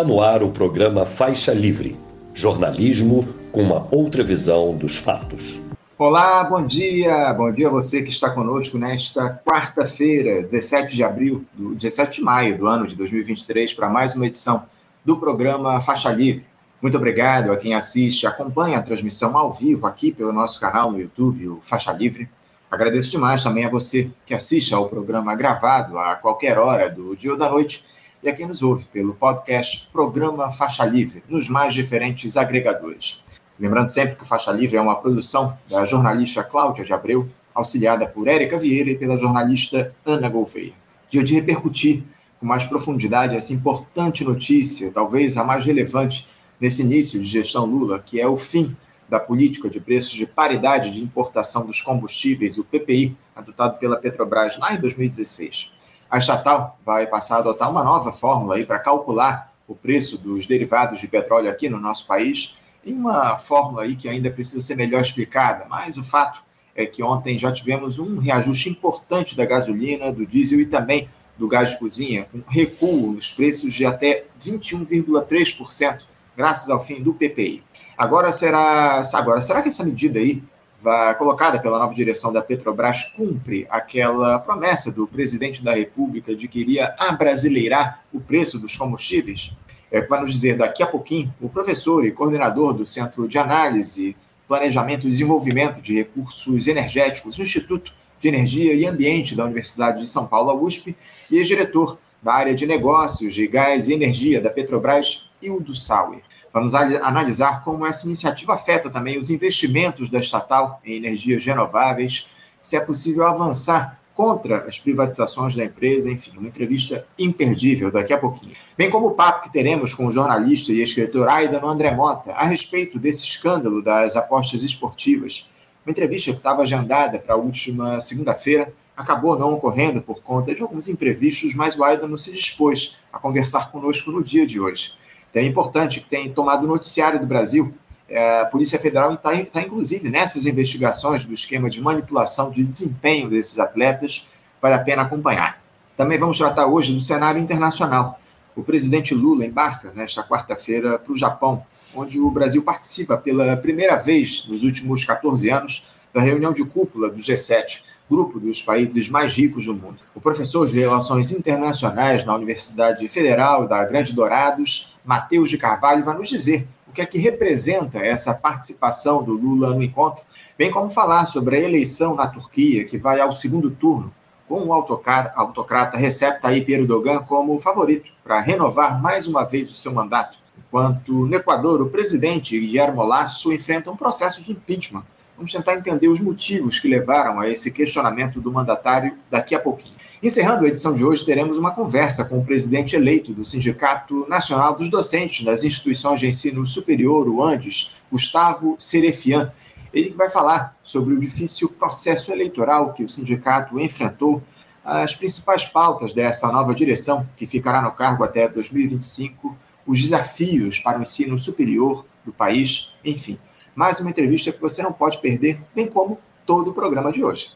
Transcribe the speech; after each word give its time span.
Está 0.00 0.08
no 0.08 0.22
ar 0.22 0.42
o 0.42 0.50
programa 0.50 1.04
Faixa 1.04 1.52
Livre 1.52 1.94
jornalismo 2.32 3.28
com 3.52 3.62
uma 3.62 3.86
outra 3.90 4.24
visão 4.24 4.74
dos 4.74 4.96
fatos. 4.96 5.60
Olá, 5.98 6.42
bom 6.44 6.64
dia. 6.64 7.30
Bom 7.34 7.52
dia 7.52 7.68
a 7.68 7.70
você 7.70 8.02
que 8.02 8.08
está 8.08 8.30
conosco 8.30 8.78
nesta 8.78 9.28
quarta-feira, 9.44 10.40
17 10.40 10.96
de 10.96 11.04
abril, 11.04 11.44
17 11.54 12.16
de 12.16 12.22
maio 12.22 12.56
do 12.56 12.66
ano 12.66 12.86
de 12.86 12.96
2023, 12.96 13.74
para 13.74 13.90
mais 13.90 14.16
uma 14.16 14.26
edição 14.26 14.64
do 15.04 15.18
programa 15.18 15.78
Faixa 15.82 16.10
Livre. 16.10 16.46
Muito 16.80 16.96
obrigado 16.96 17.52
a 17.52 17.58
quem 17.58 17.74
assiste, 17.74 18.26
acompanha 18.26 18.78
a 18.78 18.82
transmissão 18.82 19.36
ao 19.36 19.52
vivo 19.52 19.86
aqui 19.86 20.10
pelo 20.12 20.32
nosso 20.32 20.58
canal 20.58 20.90
no 20.90 20.98
YouTube, 20.98 21.46
o 21.46 21.58
Faixa 21.60 21.92
Livre. 21.92 22.26
Agradeço 22.70 23.10
demais 23.10 23.42
também 23.42 23.66
a 23.66 23.68
você 23.68 24.10
que 24.24 24.32
assiste 24.32 24.72
ao 24.72 24.88
programa 24.88 25.34
gravado 25.34 25.98
a 25.98 26.14
qualquer 26.14 26.56
hora 26.56 26.88
do 26.88 27.14
dia 27.14 27.32
ou 27.32 27.36
da 27.36 27.50
noite 27.50 27.99
e 28.22 28.28
a 28.28 28.34
quem 28.34 28.46
nos 28.46 28.62
ouve 28.62 28.84
pelo 28.86 29.14
podcast 29.14 29.88
Programa 29.92 30.50
Faixa 30.50 30.84
Livre, 30.84 31.22
nos 31.28 31.48
mais 31.48 31.74
diferentes 31.74 32.36
agregadores. 32.36 33.24
Lembrando 33.58 33.88
sempre 33.88 34.16
que 34.16 34.22
o 34.22 34.26
Faixa 34.26 34.52
Livre 34.52 34.76
é 34.76 34.80
uma 34.80 34.96
produção 34.96 35.56
da 35.68 35.84
jornalista 35.84 36.42
Cláudia 36.42 36.84
de 36.84 36.92
Abreu, 36.92 37.28
auxiliada 37.54 38.06
por 38.06 38.28
Érica 38.28 38.58
Vieira 38.58 38.90
e 38.90 38.96
pela 38.96 39.16
jornalista 39.16 39.94
Ana 40.04 40.28
Gouveia. 40.28 40.72
Dia 41.08 41.22
de 41.22 41.34
repercutir 41.34 42.02
com 42.38 42.46
mais 42.46 42.64
profundidade 42.64 43.36
essa 43.36 43.52
importante 43.52 44.24
notícia, 44.24 44.90
talvez 44.90 45.36
a 45.36 45.44
mais 45.44 45.64
relevante 45.64 46.26
nesse 46.60 46.82
início 46.82 47.20
de 47.20 47.26
gestão 47.26 47.64
Lula, 47.66 47.98
que 47.98 48.20
é 48.20 48.26
o 48.26 48.36
fim 48.36 48.76
da 49.08 49.18
política 49.18 49.68
de 49.68 49.80
preços 49.80 50.12
de 50.12 50.26
paridade 50.26 50.92
de 50.92 51.02
importação 51.02 51.66
dos 51.66 51.82
combustíveis, 51.82 52.58
o 52.58 52.64
PPI, 52.64 53.16
adotado 53.34 53.78
pela 53.78 53.96
Petrobras 53.96 54.56
lá 54.58 54.72
em 54.72 54.80
2016. 54.80 55.72
A 56.10 56.18
estatal 56.18 56.76
vai 56.84 57.06
passar 57.06 57.36
a 57.36 57.38
adotar 57.38 57.70
uma 57.70 57.84
nova 57.84 58.10
fórmula 58.10 58.56
aí 58.56 58.66
para 58.66 58.80
calcular 58.80 59.52
o 59.68 59.76
preço 59.76 60.18
dos 60.18 60.44
derivados 60.44 60.98
de 60.98 61.06
petróleo 61.06 61.48
aqui 61.48 61.68
no 61.68 61.78
nosso 61.78 62.04
país, 62.06 62.58
em 62.84 62.92
uma 62.92 63.36
fórmula 63.36 63.82
aí 63.82 63.94
que 63.94 64.08
ainda 64.08 64.28
precisa 64.28 64.60
ser 64.60 64.74
melhor 64.74 65.00
explicada, 65.00 65.66
mas 65.68 65.96
o 65.96 66.02
fato 66.02 66.42
é 66.74 66.84
que 66.84 67.00
ontem 67.02 67.38
já 67.38 67.52
tivemos 67.52 68.00
um 68.00 68.18
reajuste 68.18 68.68
importante 68.68 69.36
da 69.36 69.46
gasolina, 69.46 70.12
do 70.12 70.26
diesel 70.26 70.60
e 70.60 70.66
também 70.66 71.08
do 71.38 71.46
gás 71.46 71.70
de 71.70 71.78
cozinha, 71.78 72.26
um 72.34 72.42
recuo 72.48 73.12
nos 73.12 73.30
preços 73.30 73.72
de 73.72 73.86
até 73.86 74.24
21,3%, 74.42 76.02
graças 76.36 76.68
ao 76.68 76.82
fim 76.82 77.00
do 77.00 77.14
PPI. 77.14 77.62
Agora 77.96 78.32
será, 78.32 79.00
agora 79.14 79.40
será 79.40 79.62
que 79.62 79.68
essa 79.68 79.84
medida 79.84 80.18
aí 80.18 80.42
vai, 80.80 81.14
colocada 81.16 81.58
pela 81.58 81.78
nova 81.78 81.94
direção 81.94 82.32
da 82.32 82.42
Petrobras 82.42 83.04
cumpre 83.16 83.66
aquela 83.70 84.38
promessa 84.38 84.90
do 84.90 85.06
presidente 85.06 85.62
da 85.62 85.74
República 85.74 86.34
de 86.34 86.48
que 86.48 86.60
iria 86.60 86.94
abrasileirar 86.98 88.02
o 88.12 88.20
preço 88.20 88.58
dos 88.58 88.76
combustíveis? 88.76 89.52
É 89.90 89.98
o 89.98 90.04
que 90.04 90.10
vai 90.10 90.20
nos 90.20 90.32
dizer 90.32 90.56
daqui 90.56 90.82
a 90.82 90.86
pouquinho 90.86 91.32
o 91.40 91.48
professor 91.48 92.04
e 92.04 92.12
coordenador 92.12 92.72
do 92.72 92.86
Centro 92.86 93.28
de 93.28 93.38
Análise, 93.38 94.16
Planejamento 94.48 95.06
e 95.06 95.10
Desenvolvimento 95.10 95.80
de 95.80 95.94
Recursos 95.94 96.66
Energéticos 96.66 97.36
do 97.36 97.42
Instituto 97.42 97.92
de 98.18 98.28
Energia 98.28 98.74
e 98.74 98.86
Ambiente 98.86 99.34
da 99.34 99.44
Universidade 99.44 100.00
de 100.00 100.06
São 100.06 100.26
Paulo, 100.26 100.64
USP, 100.64 100.96
e 101.30 101.38
ex-diretor 101.38 101.98
da 102.22 102.34
área 102.34 102.54
de 102.54 102.66
negócios 102.66 103.34
de 103.34 103.46
gás 103.46 103.88
e 103.88 103.94
energia 103.94 104.40
da 104.40 104.50
Petrobras, 104.50 105.30
Hildo 105.42 105.74
Sauer. 105.74 106.20
Vamos 106.52 106.74
analisar 106.74 107.62
como 107.62 107.86
essa 107.86 108.06
iniciativa 108.06 108.54
afeta 108.54 108.90
também 108.90 109.18
os 109.18 109.30
investimentos 109.30 110.10
da 110.10 110.18
estatal 110.18 110.80
em 110.84 110.96
energias 110.96 111.44
renováveis, 111.44 112.28
se 112.60 112.76
é 112.76 112.80
possível 112.80 113.24
avançar 113.26 114.00
contra 114.14 114.66
as 114.66 114.78
privatizações 114.78 115.56
da 115.56 115.64
empresa, 115.64 116.10
enfim, 116.10 116.32
uma 116.36 116.48
entrevista 116.48 117.06
imperdível 117.18 117.90
daqui 117.90 118.12
a 118.12 118.18
pouquinho. 118.18 118.52
Bem 118.76 118.90
como 118.90 119.06
o 119.06 119.12
papo 119.12 119.44
que 119.44 119.52
teremos 119.52 119.94
com 119.94 120.06
o 120.06 120.10
jornalista 120.10 120.72
e 120.72 120.82
escritor 120.82 121.28
Aidano 121.28 121.68
André 121.68 121.94
Mota 121.94 122.32
a 122.32 122.44
respeito 122.44 122.98
desse 122.98 123.24
escândalo 123.24 123.82
das 123.82 124.16
apostas 124.16 124.62
esportivas. 124.62 125.50
Uma 125.86 125.92
entrevista 125.92 126.32
que 126.32 126.36
estava 126.36 126.62
agendada 126.62 127.18
para 127.18 127.34
a 127.34 127.38
última 127.38 128.00
segunda-feira 128.00 128.70
acabou 128.94 129.38
não 129.38 129.54
ocorrendo 129.54 130.02
por 130.02 130.20
conta 130.20 130.54
de 130.54 130.60
alguns 130.60 130.88
imprevistos, 130.88 131.54
mas 131.54 131.78
o 131.78 131.82
Aidano 131.82 132.18
se 132.18 132.30
dispôs 132.30 132.98
a 133.10 133.18
conversar 133.18 133.70
conosco 133.72 134.10
no 134.10 134.22
dia 134.22 134.46
de 134.46 134.60
hoje. 134.60 134.92
Então 135.30 135.42
é 135.42 135.46
importante 135.46 136.00
que 136.00 136.08
tenha 136.08 136.28
tomado 136.30 136.66
noticiário 136.66 137.20
do 137.20 137.26
Brasil. 137.26 137.72
É, 138.08 138.40
a 138.40 138.46
Polícia 138.46 138.78
Federal 138.78 139.14
está, 139.14 139.30
tá, 139.44 139.62
inclusive, 139.62 140.10
nessas 140.10 140.44
investigações 140.44 141.24
do 141.24 141.32
esquema 141.32 141.70
de 141.70 141.80
manipulação 141.80 142.50
de 142.50 142.64
desempenho 142.64 143.30
desses 143.30 143.58
atletas. 143.58 144.28
Vale 144.60 144.74
a 144.74 144.80
pena 144.80 145.02
acompanhar. 145.02 145.62
Também 145.96 146.18
vamos 146.18 146.38
tratar 146.38 146.66
hoje 146.66 146.92
do 146.92 147.00
cenário 147.00 147.40
internacional. 147.40 148.18
O 148.56 148.64
presidente 148.64 149.14
Lula 149.14 149.44
embarca 149.44 149.92
nesta 149.94 150.22
quarta-feira 150.24 150.98
para 150.98 151.12
o 151.12 151.16
Japão, 151.16 151.64
onde 151.94 152.18
o 152.18 152.30
Brasil 152.30 152.62
participa 152.62 153.16
pela 153.16 153.56
primeira 153.56 153.96
vez 153.96 154.46
nos 154.48 154.64
últimos 154.64 155.04
14 155.04 155.48
anos 155.50 155.84
da 156.12 156.20
reunião 156.20 156.52
de 156.52 156.64
cúpula 156.64 157.08
do 157.08 157.18
G7, 157.18 157.82
grupo 158.10 158.40
dos 158.40 158.60
países 158.60 159.08
mais 159.08 159.36
ricos 159.36 159.66
do 159.66 159.74
mundo. 159.74 159.98
O 160.14 160.20
professor 160.20 160.66
de 160.66 160.80
Relações 160.80 161.30
Internacionais 161.30 162.24
na 162.24 162.34
Universidade 162.34 163.06
Federal 163.08 163.68
da 163.68 163.84
Grande 163.84 164.12
Dourados, 164.12 164.89
Matheus 165.04 165.50
de 165.50 165.58
Carvalho, 165.58 166.04
vai 166.04 166.16
nos 166.16 166.28
dizer 166.28 166.66
o 166.88 166.92
que 166.92 167.00
é 167.00 167.06
que 167.06 167.18
representa 167.18 167.98
essa 167.98 168.34
participação 168.34 169.22
do 169.22 169.32
Lula 169.32 169.72
no 169.72 169.82
encontro, 169.82 170.24
bem 170.58 170.70
como 170.70 170.90
falar 170.90 171.24
sobre 171.26 171.56
a 171.56 171.60
eleição 171.60 172.16
na 172.16 172.26
Turquia, 172.26 172.84
que 172.84 172.98
vai 172.98 173.20
ao 173.20 173.34
segundo 173.34 173.70
turno, 173.70 174.12
com 174.48 174.64
o 174.64 174.72
autocrata 174.72 175.96
Recep 175.96 176.40
Tayyip 176.40 176.72
Erdogan 176.72 177.20
como 177.20 177.60
favorito 177.60 178.10
para 178.24 178.40
renovar 178.40 179.00
mais 179.00 179.28
uma 179.28 179.44
vez 179.44 179.70
o 179.70 179.76
seu 179.76 179.92
mandato, 179.92 180.38
enquanto 180.58 181.12
no 181.12 181.34
Equador 181.34 181.80
o 181.80 181.90
presidente 181.90 182.58
Guillermo 182.58 183.04
Lasso 183.04 183.52
enfrenta 183.52 183.90
um 183.90 183.96
processo 183.96 184.42
de 184.42 184.50
impeachment 184.50 185.04
Vamos 185.40 185.52
tentar 185.52 185.74
entender 185.74 186.06
os 186.06 186.20
motivos 186.20 186.78
que 186.78 186.86
levaram 186.86 187.40
a 187.40 187.48
esse 187.48 187.72
questionamento 187.72 188.42
do 188.42 188.52
mandatário 188.52 189.16
daqui 189.30 189.54
a 189.54 189.58
pouquinho. 189.58 189.94
Encerrando 190.22 190.66
a 190.66 190.68
edição 190.68 190.92
de 190.92 191.02
hoje, 191.02 191.24
teremos 191.24 191.56
uma 191.56 191.70
conversa 191.70 192.26
com 192.26 192.40
o 192.40 192.44
presidente 192.44 192.94
eleito 192.94 193.32
do 193.32 193.42
Sindicato 193.42 194.28
Nacional 194.28 194.76
dos 194.76 194.90
Docentes 194.90 195.42
das 195.42 195.64
Instituições 195.64 196.20
de 196.20 196.26
Ensino 196.26 196.66
Superior, 196.66 197.26
o 197.26 197.42
ANDES, 197.42 197.96
Gustavo 198.12 198.76
Serefian. 198.78 199.50
Ele 199.94 200.10
vai 200.10 200.28
falar 200.28 200.76
sobre 200.82 201.14
o 201.14 201.18
difícil 201.18 201.70
processo 201.70 202.30
eleitoral 202.30 202.92
que 202.92 203.02
o 203.02 203.08
sindicato 203.08 203.80
enfrentou, 203.80 204.42
as 204.84 205.14
principais 205.14 205.64
pautas 205.64 206.12
dessa 206.12 206.52
nova 206.52 206.74
direção, 206.74 207.26
que 207.34 207.46
ficará 207.46 207.80
no 207.80 207.92
cargo 207.92 208.22
até 208.24 208.46
2025, 208.46 209.56
os 209.86 210.02
desafios 210.02 210.78
para 210.78 210.98
o 210.98 211.02
ensino 211.02 211.38
superior 211.38 212.04
do 212.26 212.30
país, 212.30 212.92
enfim 213.02 213.38
mais 213.74 214.00
uma 214.00 214.10
entrevista 214.10 214.52
que 214.52 214.60
você 214.60 214.82
não 214.82 214.92
pode 214.92 215.18
perder, 215.18 215.60
bem 215.74 215.86
como 215.86 216.18
todo 216.46 216.70
o 216.70 216.74
programa 216.74 217.12
de 217.12 217.24
hoje. 217.24 217.52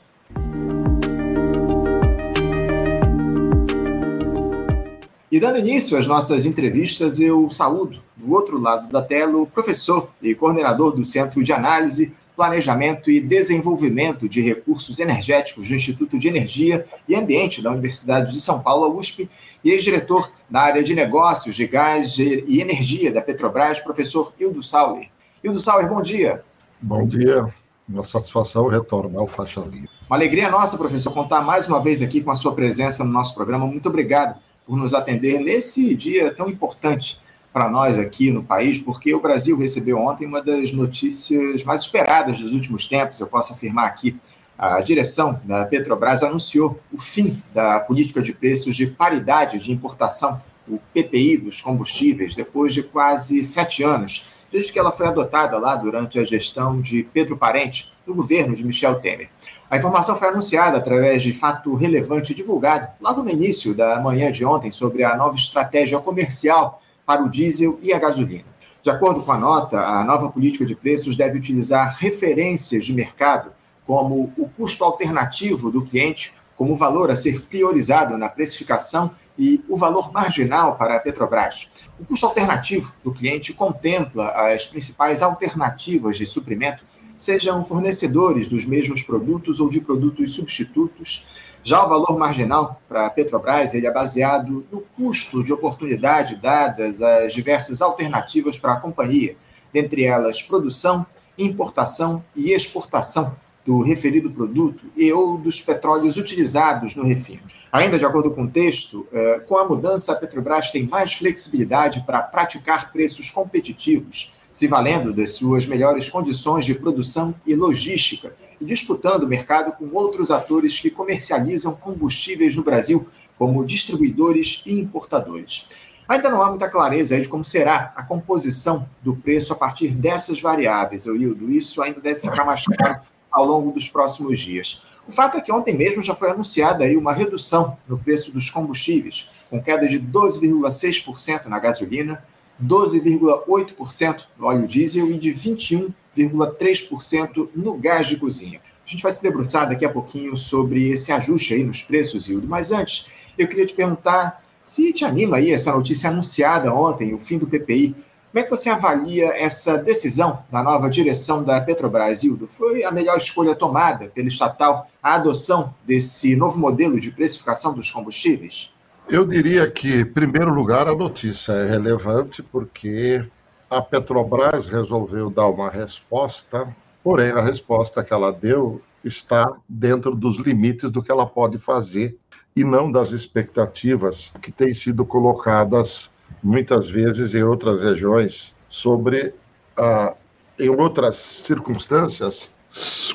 E 5.34 5.41
dando 5.41 5.58
início 5.58 5.98
às 5.98 6.06
nossas 6.06 6.47
entrevistas, 6.47 7.19
eu 7.19 7.50
saúdo, 7.50 8.00
do 8.16 8.32
outro 8.32 8.56
lado 8.56 8.88
da 8.88 9.02
tela, 9.02 9.36
o 9.36 9.47
professor 9.47 10.08
e 10.22 10.32
coordenador 10.32 10.94
do 10.94 11.04
Centro 11.04 11.42
de 11.42 11.52
Análise, 11.52 12.14
Planejamento 12.36 13.10
e 13.10 13.20
Desenvolvimento 13.20 14.28
de 14.28 14.41
Recursos 14.41 15.00
Energéticos 15.00 15.69
do 15.69 15.75
Instituto 15.75 16.19
de 16.19 16.28
Energia 16.28 16.84
e 17.08 17.16
Ambiente 17.16 17.62
da 17.62 17.72
Universidade 17.72 18.32
de 18.32 18.41
São 18.41 18.60
Paulo, 18.60 18.96
USP, 18.96 19.28
e 19.64 19.70
ex-diretor 19.70 20.31
da 20.49 20.60
área 20.60 20.82
de 20.82 20.94
negócios 20.94 21.56
de 21.56 21.67
gás 21.67 22.19
e 22.19 22.60
energia 22.60 23.12
da 23.12 23.20
Petrobras, 23.20 23.81
professor 23.81 24.32
Hildo 24.38 24.62
Sauer. 24.62 25.08
Hildo 25.44 25.61
Sauer, 25.61 25.87
bom 25.87 26.00
dia. 26.00 26.43
Bom 26.81 27.06
dia. 27.06 27.52
Uma 27.87 28.02
satisfação 28.02 28.67
retornar 28.67 29.20
ao 29.20 29.29
Faixa 29.29 29.61
Livre. 29.61 29.91
Uma 30.08 30.17
alegria 30.17 30.49
nossa, 30.49 30.79
professor, 30.79 31.12
contar 31.12 31.43
mais 31.43 31.69
uma 31.69 31.82
vez 31.82 32.00
aqui 32.00 32.23
com 32.23 32.31
a 32.31 32.35
sua 32.35 32.55
presença 32.55 33.05
no 33.05 33.11
nosso 33.11 33.35
programa. 33.35 33.67
Muito 33.67 33.87
obrigado 33.91 34.41
por 34.67 34.79
nos 34.79 34.94
atender 34.94 35.41
nesse 35.41 35.94
dia 35.94 36.32
tão 36.32 36.49
importante 36.49 37.20
para 37.52 37.69
nós 37.69 37.99
aqui 37.99 38.31
no 38.31 38.43
país, 38.43 38.79
porque 38.79 39.14
o 39.14 39.20
Brasil 39.20 39.55
recebeu 39.58 39.99
ontem 39.99 40.26
uma 40.26 40.41
das 40.41 40.73
notícias 40.73 41.62
mais 41.62 41.82
esperadas 41.82 42.41
dos 42.41 42.55
últimos 42.55 42.87
tempos, 42.87 43.20
eu 43.20 43.26
posso 43.26 43.52
afirmar 43.52 43.85
aqui. 43.85 44.19
A 44.56 44.81
direção 44.81 45.38
da 45.44 45.67
Petrobras 45.67 46.23
anunciou 46.23 46.81
o 46.91 46.99
fim 46.99 47.38
da 47.52 47.81
política 47.81 48.23
de 48.23 48.32
preços 48.32 48.75
de 48.75 48.87
paridade 48.87 49.58
de 49.58 49.70
importação, 49.70 50.41
o 50.67 50.79
PPI 50.94 51.37
dos 51.37 51.61
combustíveis, 51.61 52.35
depois 52.35 52.73
de 52.73 52.82
quase 52.82 53.44
sete 53.44 53.82
anos 53.82 54.33
desde 54.55 54.73
que 54.73 54.79
ela 54.79 54.93
foi 54.93 55.09
adotada 55.09 55.59
lá 55.59 55.75
durante 55.75 56.17
a 56.17 56.25
gestão 56.25 56.81
de 56.81 57.03
Pedro 57.12 57.37
Parente, 57.37 57.93
no 58.06 58.15
governo 58.15 58.55
de 58.55 58.65
Michel 58.65 59.01
Temer. 59.01 59.29
A 59.69 59.77
informação 59.77 60.15
foi 60.15 60.29
anunciada 60.29 60.79
através 60.79 61.25
de 61.25 61.33
fato 61.33 61.75
relevante 61.75 62.33
divulgado 62.33 62.87
logo 63.01 63.25
no 63.25 63.31
início 63.31 63.75
da 63.75 64.01
manhã 64.01 64.31
de 64.31 64.45
ontem 64.45 64.71
sobre 64.71 65.03
a 65.03 65.17
nova 65.17 65.35
estratégia 65.35 65.99
comercial 65.99 66.81
para 67.05 67.25
o 67.25 67.29
diesel 67.29 67.81
e 67.83 67.93
a 67.93 67.99
gasolina. 67.99 68.45
De 68.81 68.91
acordo 68.91 69.23
com 69.23 69.33
a 69.33 69.39
nota, 69.39 69.81
a 69.81 70.05
nova 70.05 70.29
política 70.29 70.65
de 70.65 70.77
preços 70.77 71.17
deve 71.17 71.37
utilizar 71.37 71.97
referências 71.99 72.85
de 72.85 72.95
mercado, 72.95 73.51
como 73.85 74.33
o 74.39 74.49
custo 74.51 74.85
alternativo 74.85 75.69
do 75.69 75.85
cliente 75.85 76.33
como 76.56 76.77
valor 76.77 77.11
a 77.11 77.17
ser 77.17 77.41
priorizado 77.43 78.17
na 78.17 78.29
precificação 78.29 79.11
e 79.38 79.64
o 79.69 79.76
valor 79.76 80.12
marginal 80.12 80.76
para 80.76 80.96
a 80.96 81.00
Petrobras. 81.00 81.69
O 81.98 82.04
custo 82.04 82.26
alternativo 82.26 82.92
do 83.02 83.12
cliente 83.12 83.52
contempla 83.52 84.28
as 84.31 84.66
principais 84.66 85.22
alternativas 85.22 86.16
de 86.16 86.26
suprimento, 86.26 86.84
sejam 87.16 87.64
fornecedores 87.64 88.48
dos 88.48 88.66
mesmos 88.66 89.02
produtos 89.02 89.60
ou 89.60 89.69
de 89.69 89.81
produtos 89.81 90.34
substitutos. 90.34 91.54
Já 91.62 91.84
o 91.84 91.88
valor 91.88 92.19
marginal 92.19 92.81
para 92.88 93.06
a 93.06 93.10
Petrobras 93.10 93.75
ele 93.75 93.86
é 93.86 93.92
baseado 93.92 94.66
no 94.70 94.81
custo 94.96 95.42
de 95.42 95.52
oportunidade 95.52 96.36
dadas 96.36 97.02
às 97.02 97.32
diversas 97.32 97.81
alternativas 97.81 98.58
para 98.58 98.75
a 98.75 98.81
companhia, 98.81 99.36
dentre 99.72 100.04
elas 100.04 100.42
produção, 100.42 101.06
importação 101.38 102.25
e 102.36 102.52
exportação 102.52 103.36
do 103.64 103.81
referido 103.81 104.31
produto 104.31 104.84
e 104.96 105.11
ou 105.12 105.38
dos 105.38 105.61
petróleos 105.62 106.16
utilizados 106.16 106.94
no 106.94 107.05
refino. 107.05 107.40
Ainda 107.72 107.99
de 107.99 108.05
acordo 108.05 108.31
com 108.31 108.44
o 108.44 108.50
texto, 108.50 109.06
eh, 109.11 109.40
com 109.49 109.56
a 109.56 109.66
mudança, 109.66 110.12
a 110.12 110.16
Petrobras 110.16 110.70
tem 110.70 110.87
mais 110.87 111.14
flexibilidade 111.14 112.05
para 112.06 112.22
praticar 112.22 112.93
preços 112.93 113.31
competitivos, 113.31 114.34
se 114.52 114.69
valendo 114.69 115.12
das 115.12 115.34
suas 115.34 115.66
melhores 115.66 116.11
condições 116.11 116.66
de 116.66 116.75
produção 116.75 117.34
e 117.46 117.55
logística 117.55 118.37
e 118.61 118.64
disputando 118.64 119.25
o 119.25 119.28
mercado 119.28 119.72
com 119.72 119.88
outros 119.96 120.31
atores 120.31 120.78
que 120.78 120.90
comercializam 120.90 121.75
combustíveis 121.75 122.55
no 122.55 122.62
Brasil, 122.62 123.08
como 123.38 123.64
distribuidores 123.64 124.62
e 124.67 124.78
importadores. 124.78 125.70
Ainda 126.06 126.28
não 126.28 126.43
há 126.43 126.50
muita 126.50 126.69
clareza 126.69 127.19
de 127.19 127.28
como 127.28 127.43
será 127.43 127.93
a 127.96 128.02
composição 128.02 128.87
do 129.02 129.17
preço 129.17 129.55
a 129.55 129.56
partir 129.56 129.88
dessas 129.88 130.40
variáveis, 130.40 131.06
Hildo. 131.06 131.50
Isso 131.50 131.81
ainda 131.82 131.99
deve 131.99 132.20
ficar 132.20 132.44
mais 132.44 132.64
claro 132.64 133.00
ao 133.34 133.44
longo 133.44 133.72
dos 133.72 133.88
próximos 133.88 134.40
dias. 134.40 134.84
O 135.06 135.12
fato 135.12 135.36
é 135.36 135.40
que 135.40 135.52
ontem 135.52 135.76
mesmo 135.76 136.02
já 136.02 136.14
foi 136.14 136.31
anunciada 136.31 136.84
aí 136.84 136.96
uma 136.96 137.12
redução 137.12 137.76
no 137.86 137.98
preço 137.98 138.32
dos 138.32 138.48
combustíveis, 138.48 139.28
com 139.50 139.62
queda 139.62 139.86
de 139.86 140.00
12,6% 140.00 141.44
na 141.46 141.58
gasolina, 141.58 142.25
12,8% 142.62 144.22
no 144.38 144.46
óleo 144.46 144.66
diesel 144.66 145.10
e 145.10 145.19
de 145.19 145.34
21,3% 145.34 147.50
no 147.54 147.76
gás 147.76 148.06
de 148.06 148.16
cozinha. 148.16 148.62
A 148.86 148.88
gente 148.88 149.02
vai 149.02 149.12
se 149.12 149.22
debruçar 149.22 149.69
daqui 149.69 149.84
a 149.84 149.90
pouquinho 149.90 150.36
sobre 150.36 150.90
esse 150.90 151.10
ajuste 151.10 151.54
aí 151.54 151.64
nos 151.64 151.82
preços, 151.82 152.28
Hildo, 152.28 152.46
mas 152.46 152.70
antes 152.70 153.08
eu 153.36 153.48
queria 153.48 153.66
te 153.66 153.75
perguntar 153.75 154.44
se 154.62 154.92
te 154.92 155.04
anima 155.04 155.38
aí 155.38 155.52
essa 155.52 155.72
notícia 155.72 156.08
anunciada 156.08 156.72
ontem, 156.72 157.12
o 157.12 157.19
fim 157.19 157.36
do 157.36 157.46
PPI, 157.46 157.96
como 158.34 158.44
é 158.44 158.48
que 158.48 158.50
você 158.50 158.69
avalia 158.69 159.26
essa 159.36 159.78
decisão 159.78 160.42
da 160.50 160.60
nova 160.60 160.90
direção 160.90 161.44
da 161.44 161.60
Petrobras, 161.60 162.25
Hildo? 162.25 162.48
Foi 162.48 162.82
a 162.82 162.90
melhor 162.90 163.16
escolha 163.16 163.54
tomada 163.54 164.08
pelo 164.08 164.26
estatal 164.26 164.88
a 165.00 165.14
adoção 165.14 165.72
desse 165.86 166.34
novo 166.34 166.58
modelo 166.58 166.98
de 166.98 167.12
precificação 167.12 167.72
dos 167.72 167.92
combustíveis? 167.92 168.72
Eu 169.08 169.25
diria 169.25 169.70
que, 169.70 170.00
em 170.00 170.04
primeiro 170.04 170.52
lugar, 170.52 170.88
a 170.88 170.96
notícia 170.96 171.52
é 171.52 171.69
relevante 171.69 172.42
porque 172.42 173.25
a 173.70 173.81
Petrobras 173.81 174.69
resolveu 174.69 175.31
dar 175.31 175.46
uma 175.46 175.70
resposta, 175.70 176.66
porém 177.04 177.31
a 177.31 177.40
resposta 177.40 178.02
que 178.02 178.12
ela 178.12 178.32
deu 178.32 178.82
está 179.04 179.48
dentro 179.69 180.12
dos 180.12 180.38
limites 180.38 180.90
do 180.90 181.04
que 181.04 181.12
ela 181.12 181.25
pode 181.25 181.58
fazer 181.58 182.19
e 182.56 182.64
não 182.64 182.90
das 182.90 183.12
expectativas 183.12 184.32
que 184.42 184.50
têm 184.50 184.75
sido 184.75 185.04
colocadas 185.04 186.10
muitas 186.42 186.88
vezes 186.88 187.34
em 187.34 187.42
outras 187.42 187.81
regiões, 187.81 188.54
sobre, 188.69 189.34
ah, 189.76 190.14
em 190.58 190.69
outras 190.69 191.16
circunstâncias, 191.16 192.50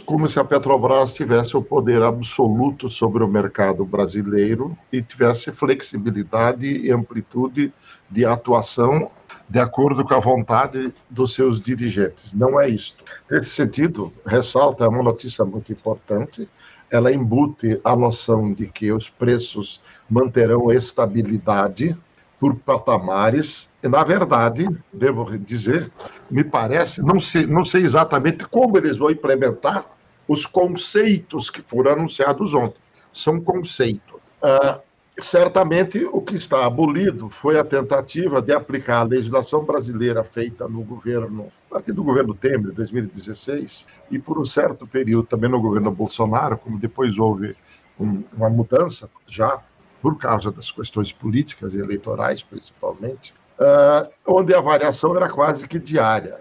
como 0.05 0.27
se 0.27 0.39
a 0.39 0.43
Petrobras 0.43 1.13
tivesse 1.13 1.57
o 1.57 1.61
poder 1.61 2.01
absoluto 2.01 2.89
sobre 2.89 3.23
o 3.23 3.27
mercado 3.27 3.83
brasileiro 3.85 4.77
e 4.91 5.01
tivesse 5.01 5.51
flexibilidade 5.51 6.65
e 6.65 6.91
amplitude 6.91 7.73
de 8.09 8.25
atuação 8.25 9.11
de 9.49 9.59
acordo 9.59 10.05
com 10.05 10.13
a 10.13 10.19
vontade 10.19 10.93
dos 11.09 11.33
seus 11.33 11.59
dirigentes. 11.59 12.31
Não 12.33 12.59
é 12.59 12.69
isto. 12.69 13.03
Nesse 13.29 13.49
sentido, 13.49 14.13
ressalta, 14.25 14.85
é 14.85 14.87
uma 14.87 15.03
notícia 15.03 15.43
muito 15.43 15.71
importante, 15.71 16.47
ela 16.91 17.11
embute 17.11 17.79
a 17.83 17.95
noção 17.95 18.51
de 18.51 18.67
que 18.67 18.91
os 18.91 19.09
preços 19.09 19.81
manterão 20.09 20.71
estabilidade, 20.71 21.97
por 22.39 22.55
patamares. 22.55 23.69
E, 23.83 23.87
na 23.87 24.03
verdade, 24.03 24.67
devo 24.93 25.37
dizer, 25.37 25.91
me 26.29 26.43
parece, 26.43 27.01
não 27.01 27.19
sei, 27.19 27.45
não 27.45 27.65
sei 27.65 27.81
exatamente 27.81 28.47
como 28.47 28.77
eles 28.77 28.97
vão 28.97 29.11
implementar 29.11 29.85
os 30.27 30.45
conceitos 30.45 31.49
que 31.49 31.61
foram 31.61 31.93
anunciados 31.93 32.53
ontem. 32.53 32.79
São 33.11 33.41
conceitos. 33.41 34.13
Ah, 34.41 34.79
certamente, 35.19 36.05
o 36.05 36.21
que 36.21 36.35
está 36.35 36.65
abolido 36.65 37.29
foi 37.29 37.59
a 37.59 37.63
tentativa 37.63 38.41
de 38.41 38.53
aplicar 38.53 38.99
a 38.99 39.03
legislação 39.03 39.65
brasileira 39.65 40.23
feita 40.23 40.67
no 40.67 40.83
governo, 40.83 41.51
a 41.69 41.73
partir 41.73 41.91
do 41.91 42.03
governo 42.03 42.33
Temer, 42.33 42.71
2016, 42.71 43.87
e 44.11 44.19
por 44.19 44.39
um 44.39 44.45
certo 44.45 44.87
período 44.87 45.27
também 45.27 45.49
no 45.49 45.59
governo 45.59 45.91
Bolsonaro, 45.91 46.57
como 46.57 46.77
depois 46.77 47.17
houve 47.17 47.55
um, 47.99 48.23
uma 48.37 48.49
mudança 48.49 49.09
já 49.27 49.59
por 50.01 50.17
causa 50.17 50.51
das 50.51 50.71
questões 50.71 51.11
políticas 51.11 51.73
e 51.73 51.79
eleitorais, 51.79 52.41
principalmente, 52.43 53.33
uh, 53.59 54.09
onde 54.25 54.53
a 54.53 54.61
variação 54.61 55.15
era 55.15 55.29
quase 55.29 55.67
que 55.67 55.79
diária, 55.79 56.37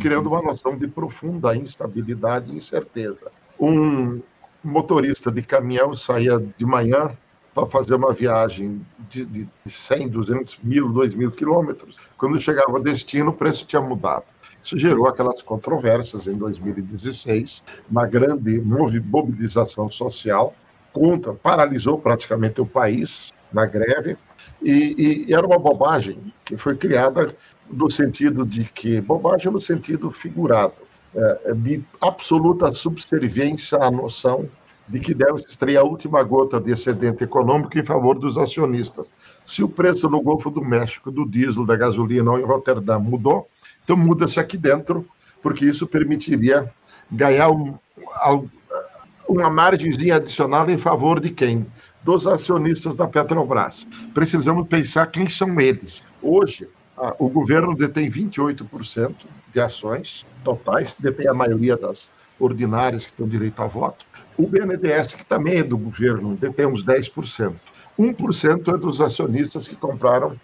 criando 0.00 0.28
uma 0.28 0.42
noção 0.42 0.76
de 0.76 0.88
profunda 0.88 1.54
instabilidade 1.54 2.52
e 2.52 2.56
incerteza. 2.56 3.30
Um 3.60 4.20
motorista 4.64 5.30
de 5.30 5.42
caminhão 5.42 5.94
saía 5.94 6.38
de 6.38 6.64
manhã 6.64 7.16
para 7.54 7.66
fazer 7.66 7.94
uma 7.94 8.12
viagem 8.12 8.84
de, 9.10 9.24
de 9.26 9.48
100, 9.66 10.08
200 10.08 10.58
mil, 10.62 10.90
2 10.90 11.14
mil 11.14 11.30
quilômetros. 11.30 11.96
Quando 12.16 12.40
chegava 12.40 12.72
ao 12.72 12.82
destino, 12.82 13.30
o 13.30 13.34
preço 13.34 13.66
tinha 13.66 13.82
mudado. 13.82 14.24
Isso 14.62 14.78
gerou 14.78 15.06
aquelas 15.06 15.42
controvérsias 15.42 16.26
em 16.26 16.34
2016, 16.34 17.62
uma 17.90 18.06
grande 18.06 18.60
mobilização 18.60 19.90
social 19.90 20.52
contra, 20.92 21.32
paralisou 21.34 21.98
praticamente 21.98 22.60
o 22.60 22.66
país 22.66 23.32
na 23.52 23.66
greve, 23.66 24.16
e, 24.62 25.26
e, 25.28 25.34
era 25.34 25.46
uma 25.46 25.58
bobagem 25.58 26.18
que 26.44 26.56
foi 26.56 26.76
criada 26.76 27.34
no 27.70 27.90
sentido 27.90 28.44
de 28.44 28.64
que, 28.64 29.00
bobagem 29.00 29.50
no 29.50 29.60
sentido 29.60 30.10
figurado, 30.10 30.74
é, 31.14 31.54
de 31.54 31.82
absoluta 32.00 32.72
subserviência 32.72 33.78
à 33.78 33.90
noção 33.90 34.46
de 34.88 34.98
que 34.98 35.14
deve 35.14 35.38
se 35.38 35.48
extrair 35.48 35.76
a 35.76 35.82
última 35.82 36.22
gota 36.22 36.60
de 36.60 36.72
excedente 36.72 37.24
econômico 37.24 37.78
em 37.78 37.84
favor 37.84 38.18
dos 38.18 38.36
acionistas. 38.36 39.12
Se 39.44 39.62
o 39.62 39.68
preço 39.68 40.08
no 40.08 40.20
Golfo 40.20 40.50
do 40.50 40.62
México 40.62 41.10
do 41.10 41.24
diesel, 41.26 41.64
da 41.64 41.76
gasolina 41.76 42.30
ou 42.30 42.38
em 42.38 42.44
Roterdã 42.44 42.98
mudou, 42.98 43.48
então 43.84 43.96
muda-se 43.96 44.38
aqui 44.40 44.56
dentro, 44.56 45.04
porque 45.40 45.64
isso 45.64 45.86
permitiria 45.86 46.70
ganhar 47.10 47.50
um, 47.50 47.74
uma 49.32 49.50
margemzinha 49.50 50.16
adicional 50.16 50.68
em 50.68 50.78
favor 50.78 51.20
de 51.20 51.30
quem? 51.30 51.66
Dos 52.02 52.26
acionistas 52.26 52.94
da 52.94 53.06
Petrobras. 53.06 53.86
Precisamos 54.12 54.68
pensar 54.68 55.06
quem 55.06 55.28
são 55.28 55.60
eles. 55.60 56.02
Hoje, 56.20 56.68
o 57.18 57.28
governo 57.28 57.74
detém 57.74 58.10
28% 58.10 59.14
de 59.52 59.60
ações 59.60 60.26
totais, 60.44 60.94
detém 60.98 61.28
a 61.28 61.34
maioria 61.34 61.76
das 61.76 62.08
ordinárias 62.38 63.06
que 63.06 63.12
têm 63.14 63.28
direito 63.28 63.62
a 63.62 63.66
voto. 63.66 64.04
O 64.36 64.46
BNDES, 64.46 65.14
que 65.14 65.24
também 65.24 65.58
é 65.58 65.62
do 65.62 65.78
governo, 65.78 66.36
detém 66.36 66.66
uns 66.66 66.84
10%. 66.84 67.54
1% 67.98 68.74
é 68.74 68.78
dos 68.78 69.00
acionistas 69.00 69.68
que 69.68 69.76
compraram 69.76 70.38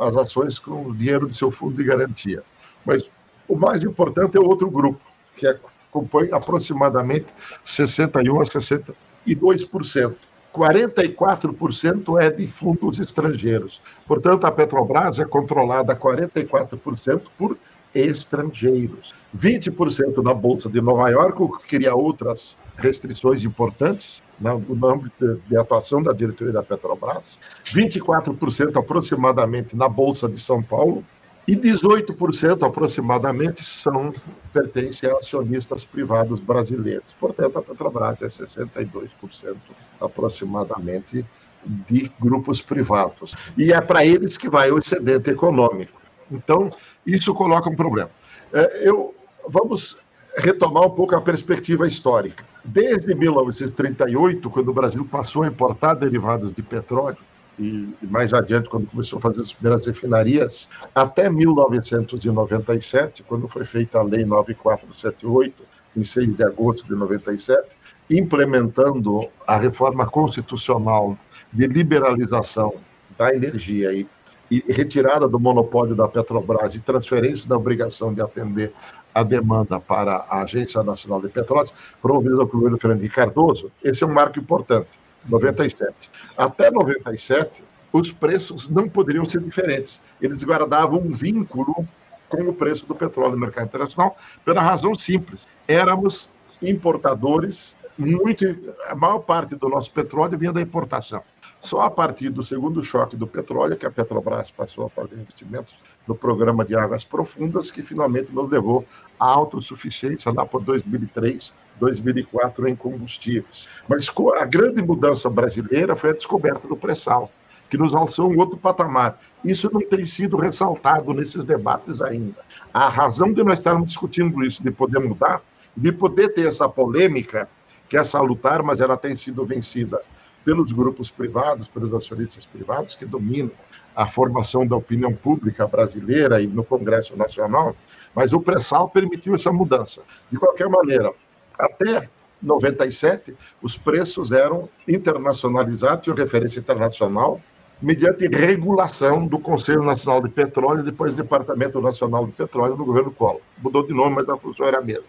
as 0.00 0.16
ações 0.16 0.58
com 0.58 0.86
o 0.86 0.94
dinheiro 0.94 1.26
do 1.26 1.34
seu 1.34 1.50
fundo 1.50 1.74
de 1.74 1.84
garantia. 1.84 2.42
Mas 2.84 3.10
o 3.48 3.56
mais 3.56 3.84
importante 3.84 4.36
é 4.36 4.40
outro 4.40 4.70
grupo, 4.70 5.00
que 5.36 5.46
é 5.46 5.58
compõe 5.96 6.28
aproximadamente 6.30 7.26
61% 7.64 8.40
a 8.42 8.44
62%. 8.44 10.14
44% 10.54 12.20
é 12.20 12.30
de 12.30 12.46
fundos 12.46 12.98
estrangeiros. 12.98 13.82
Portanto, 14.06 14.46
a 14.46 14.52
Petrobras 14.52 15.18
é 15.18 15.24
controlada 15.24 15.96
44% 15.96 17.22
por 17.36 17.58
estrangeiros. 17.94 19.14
20% 19.36 20.22
da 20.22 20.34
Bolsa 20.34 20.68
de 20.68 20.80
Nova 20.80 21.08
York, 21.08 21.42
o 21.42 21.48
que 21.48 21.66
cria 21.66 21.94
outras 21.94 22.56
restrições 22.76 23.42
importantes 23.44 24.22
né, 24.38 24.50
no 24.68 24.86
âmbito 24.86 25.40
de 25.48 25.56
atuação 25.56 26.02
da 26.02 26.12
diretoria 26.12 26.52
da 26.52 26.62
Petrobras. 26.62 27.38
24% 27.66 28.78
aproximadamente 28.78 29.74
na 29.74 29.88
Bolsa 29.88 30.28
de 30.28 30.38
São 30.38 30.62
Paulo, 30.62 31.02
e 31.46 31.54
18% 31.54 32.66
aproximadamente 32.66 33.62
são 33.64 34.12
pertencem 34.52 35.08
a 35.08 35.14
acionistas 35.14 35.84
privados 35.84 36.40
brasileiros. 36.40 37.14
Portanto, 37.18 37.58
a 37.58 37.62
Petrobras 37.62 38.20
é 38.20 38.26
62% 38.26 39.56
aproximadamente 40.00 41.24
de 41.64 42.10
grupos 42.20 42.60
privados. 42.60 43.34
E 43.56 43.72
é 43.72 43.80
para 43.80 44.04
eles 44.04 44.36
que 44.36 44.48
vai 44.48 44.70
o 44.70 44.78
excedente 44.78 45.30
econômico. 45.30 46.00
Então, 46.30 46.70
isso 47.06 47.32
coloca 47.34 47.70
um 47.70 47.76
problema. 47.76 48.10
É, 48.52 48.88
eu, 48.88 49.14
vamos 49.48 49.98
retomar 50.36 50.84
um 50.84 50.90
pouco 50.90 51.14
a 51.16 51.20
perspectiva 51.20 51.86
histórica. 51.86 52.44
Desde 52.64 53.14
1938, 53.14 54.50
quando 54.50 54.68
o 54.68 54.74
Brasil 54.74 55.04
passou 55.04 55.44
a 55.44 55.48
importar 55.48 55.94
derivados 55.94 56.52
de 56.52 56.62
petróleo, 56.62 57.18
e 57.58 57.94
mais 58.02 58.34
adiante, 58.34 58.68
quando 58.68 58.86
começou 58.86 59.18
a 59.18 59.22
fazer 59.22 59.40
as 59.40 59.52
primeiras 59.52 59.86
refinarias, 59.86 60.68
até 60.94 61.30
1997, 61.30 63.22
quando 63.22 63.48
foi 63.48 63.64
feita 63.64 63.98
a 63.98 64.02
Lei 64.02 64.24
9478, 64.24 65.62
em 65.96 66.04
6 66.04 66.36
de 66.36 66.44
agosto 66.44 66.86
de 66.86 66.94
97, 66.94 67.68
implementando 68.10 69.20
a 69.46 69.56
reforma 69.56 70.06
constitucional 70.06 71.18
de 71.52 71.66
liberalização 71.66 72.74
da 73.16 73.34
energia 73.34 73.92
e, 73.92 74.06
e 74.50 74.60
retirada 74.72 75.26
do 75.26 75.40
monopólio 75.40 75.94
da 75.94 76.06
Petrobras 76.06 76.74
e 76.74 76.80
transferência 76.80 77.48
da 77.48 77.56
obrigação 77.56 78.12
de 78.12 78.20
atender 78.20 78.72
a 79.14 79.22
demanda 79.22 79.80
para 79.80 80.26
a 80.28 80.42
Agência 80.42 80.82
Nacional 80.82 81.22
de 81.22 81.30
Petróleos, 81.30 81.72
promovida 82.02 82.36
pelo 82.36 82.48
governo 82.48 82.76
Fernando 82.76 83.08
Cardoso, 83.08 83.72
esse 83.82 84.04
é 84.04 84.06
um 84.06 84.12
marco 84.12 84.38
importante. 84.38 84.90
97. 85.28 86.10
Até 86.36 86.70
97, 86.70 87.64
os 87.92 88.10
preços 88.10 88.68
não 88.68 88.88
poderiam 88.88 89.24
ser 89.24 89.40
diferentes. 89.40 90.00
Eles 90.20 90.44
guardavam 90.44 90.98
um 91.00 91.12
vínculo 91.12 91.86
com 92.28 92.42
o 92.42 92.52
preço 92.52 92.86
do 92.86 92.94
petróleo 92.94 93.32
no 93.32 93.38
mercado 93.38 93.66
internacional, 93.66 94.16
pela 94.44 94.60
razão 94.60 94.94
simples. 94.94 95.46
Éramos 95.66 96.28
importadores, 96.62 97.76
muito, 97.96 98.44
a 98.88 98.94
maior 98.94 99.20
parte 99.20 99.54
do 99.54 99.68
nosso 99.68 99.90
petróleo 99.92 100.36
vinha 100.36 100.52
da 100.52 100.60
importação. 100.60 101.22
Só 101.60 101.80
a 101.80 101.90
partir 101.90 102.28
do 102.28 102.42
segundo 102.42 102.82
choque 102.82 103.16
do 103.16 103.26
petróleo, 103.26 103.76
que 103.76 103.86
a 103.86 103.90
Petrobras 103.90 104.50
passou 104.50 104.86
a 104.86 104.90
fazer 104.90 105.16
investimentos 105.16 105.74
no 106.06 106.14
programa 106.14 106.64
de 106.64 106.76
águas 106.76 107.02
profundas, 107.02 107.70
que 107.70 107.82
finalmente 107.82 108.32
nos 108.32 108.48
levou 108.50 108.84
à 109.18 109.26
autossuficiência 109.26 110.30
lá 110.32 110.46
por 110.46 110.62
2003, 110.62 111.52
2004 111.80 112.68
em 112.68 112.76
combustíveis. 112.76 113.66
Mas 113.88 114.08
a 114.40 114.44
grande 114.44 114.82
mudança 114.82 115.28
brasileira 115.28 115.96
foi 115.96 116.10
a 116.10 116.14
descoberta 116.14 116.68
do 116.68 116.76
pré-sal, 116.76 117.30
que 117.68 117.76
nos 117.76 117.94
alçou 117.94 118.30
um 118.30 118.38
outro 118.38 118.56
patamar. 118.56 119.18
Isso 119.44 119.68
não 119.72 119.80
tem 119.80 120.06
sido 120.06 120.36
ressaltado 120.36 121.12
nesses 121.12 121.44
debates 121.44 122.00
ainda. 122.00 122.44
A 122.72 122.88
razão 122.88 123.32
de 123.32 123.42
nós 123.42 123.58
estarmos 123.58 123.88
discutindo 123.88 124.44
isso, 124.44 124.62
de 124.62 124.70
poder 124.70 125.00
mudar, 125.00 125.42
de 125.76 125.90
poder 125.90 126.28
ter 126.28 126.46
essa 126.46 126.68
polêmica, 126.68 127.48
que 127.88 127.96
é 127.96 128.04
salutar, 128.04 128.62
mas 128.62 128.80
ela 128.80 128.96
tem 128.96 129.16
sido 129.16 129.44
vencida 129.44 130.00
pelos 130.46 130.70
grupos 130.70 131.10
privados, 131.10 131.66
pelos 131.66 131.92
acionistas 131.92 132.46
privados 132.46 132.94
que 132.94 133.04
dominam 133.04 133.50
a 133.96 134.06
formação 134.06 134.64
da 134.64 134.76
opinião 134.76 135.12
pública 135.12 135.66
brasileira 135.66 136.40
e 136.40 136.46
no 136.46 136.62
Congresso 136.62 137.16
Nacional, 137.16 137.74
mas 138.14 138.32
o 138.32 138.40
pré-sal 138.40 138.88
permitiu 138.88 139.34
essa 139.34 139.52
mudança. 139.52 140.02
De 140.30 140.38
qualquer 140.38 140.68
maneira, 140.68 141.12
até 141.58 142.08
97, 142.40 143.36
os 143.60 143.76
preços 143.76 144.30
eram 144.30 144.68
internacionalizados, 144.86 146.04
tinham 146.04 146.16
referência 146.16 146.60
internacional, 146.60 147.36
mediante 147.82 148.28
regulação 148.28 149.26
do 149.26 149.40
Conselho 149.40 149.82
Nacional 149.82 150.22
de 150.22 150.28
Petróleo, 150.30 150.84
depois 150.84 151.12
do 151.12 151.22
Departamento 151.24 151.80
Nacional 151.80 152.24
de 152.24 152.32
Petróleo, 152.32 152.76
no 152.76 152.84
governo 152.84 153.10
Collor. 153.10 153.40
Mudou 153.58 153.84
de 153.84 153.92
nome, 153.92 154.14
mas 154.14 154.28
a 154.28 154.36
função 154.36 154.64
era 154.66 154.78
a 154.78 154.82
mesma. 154.82 155.04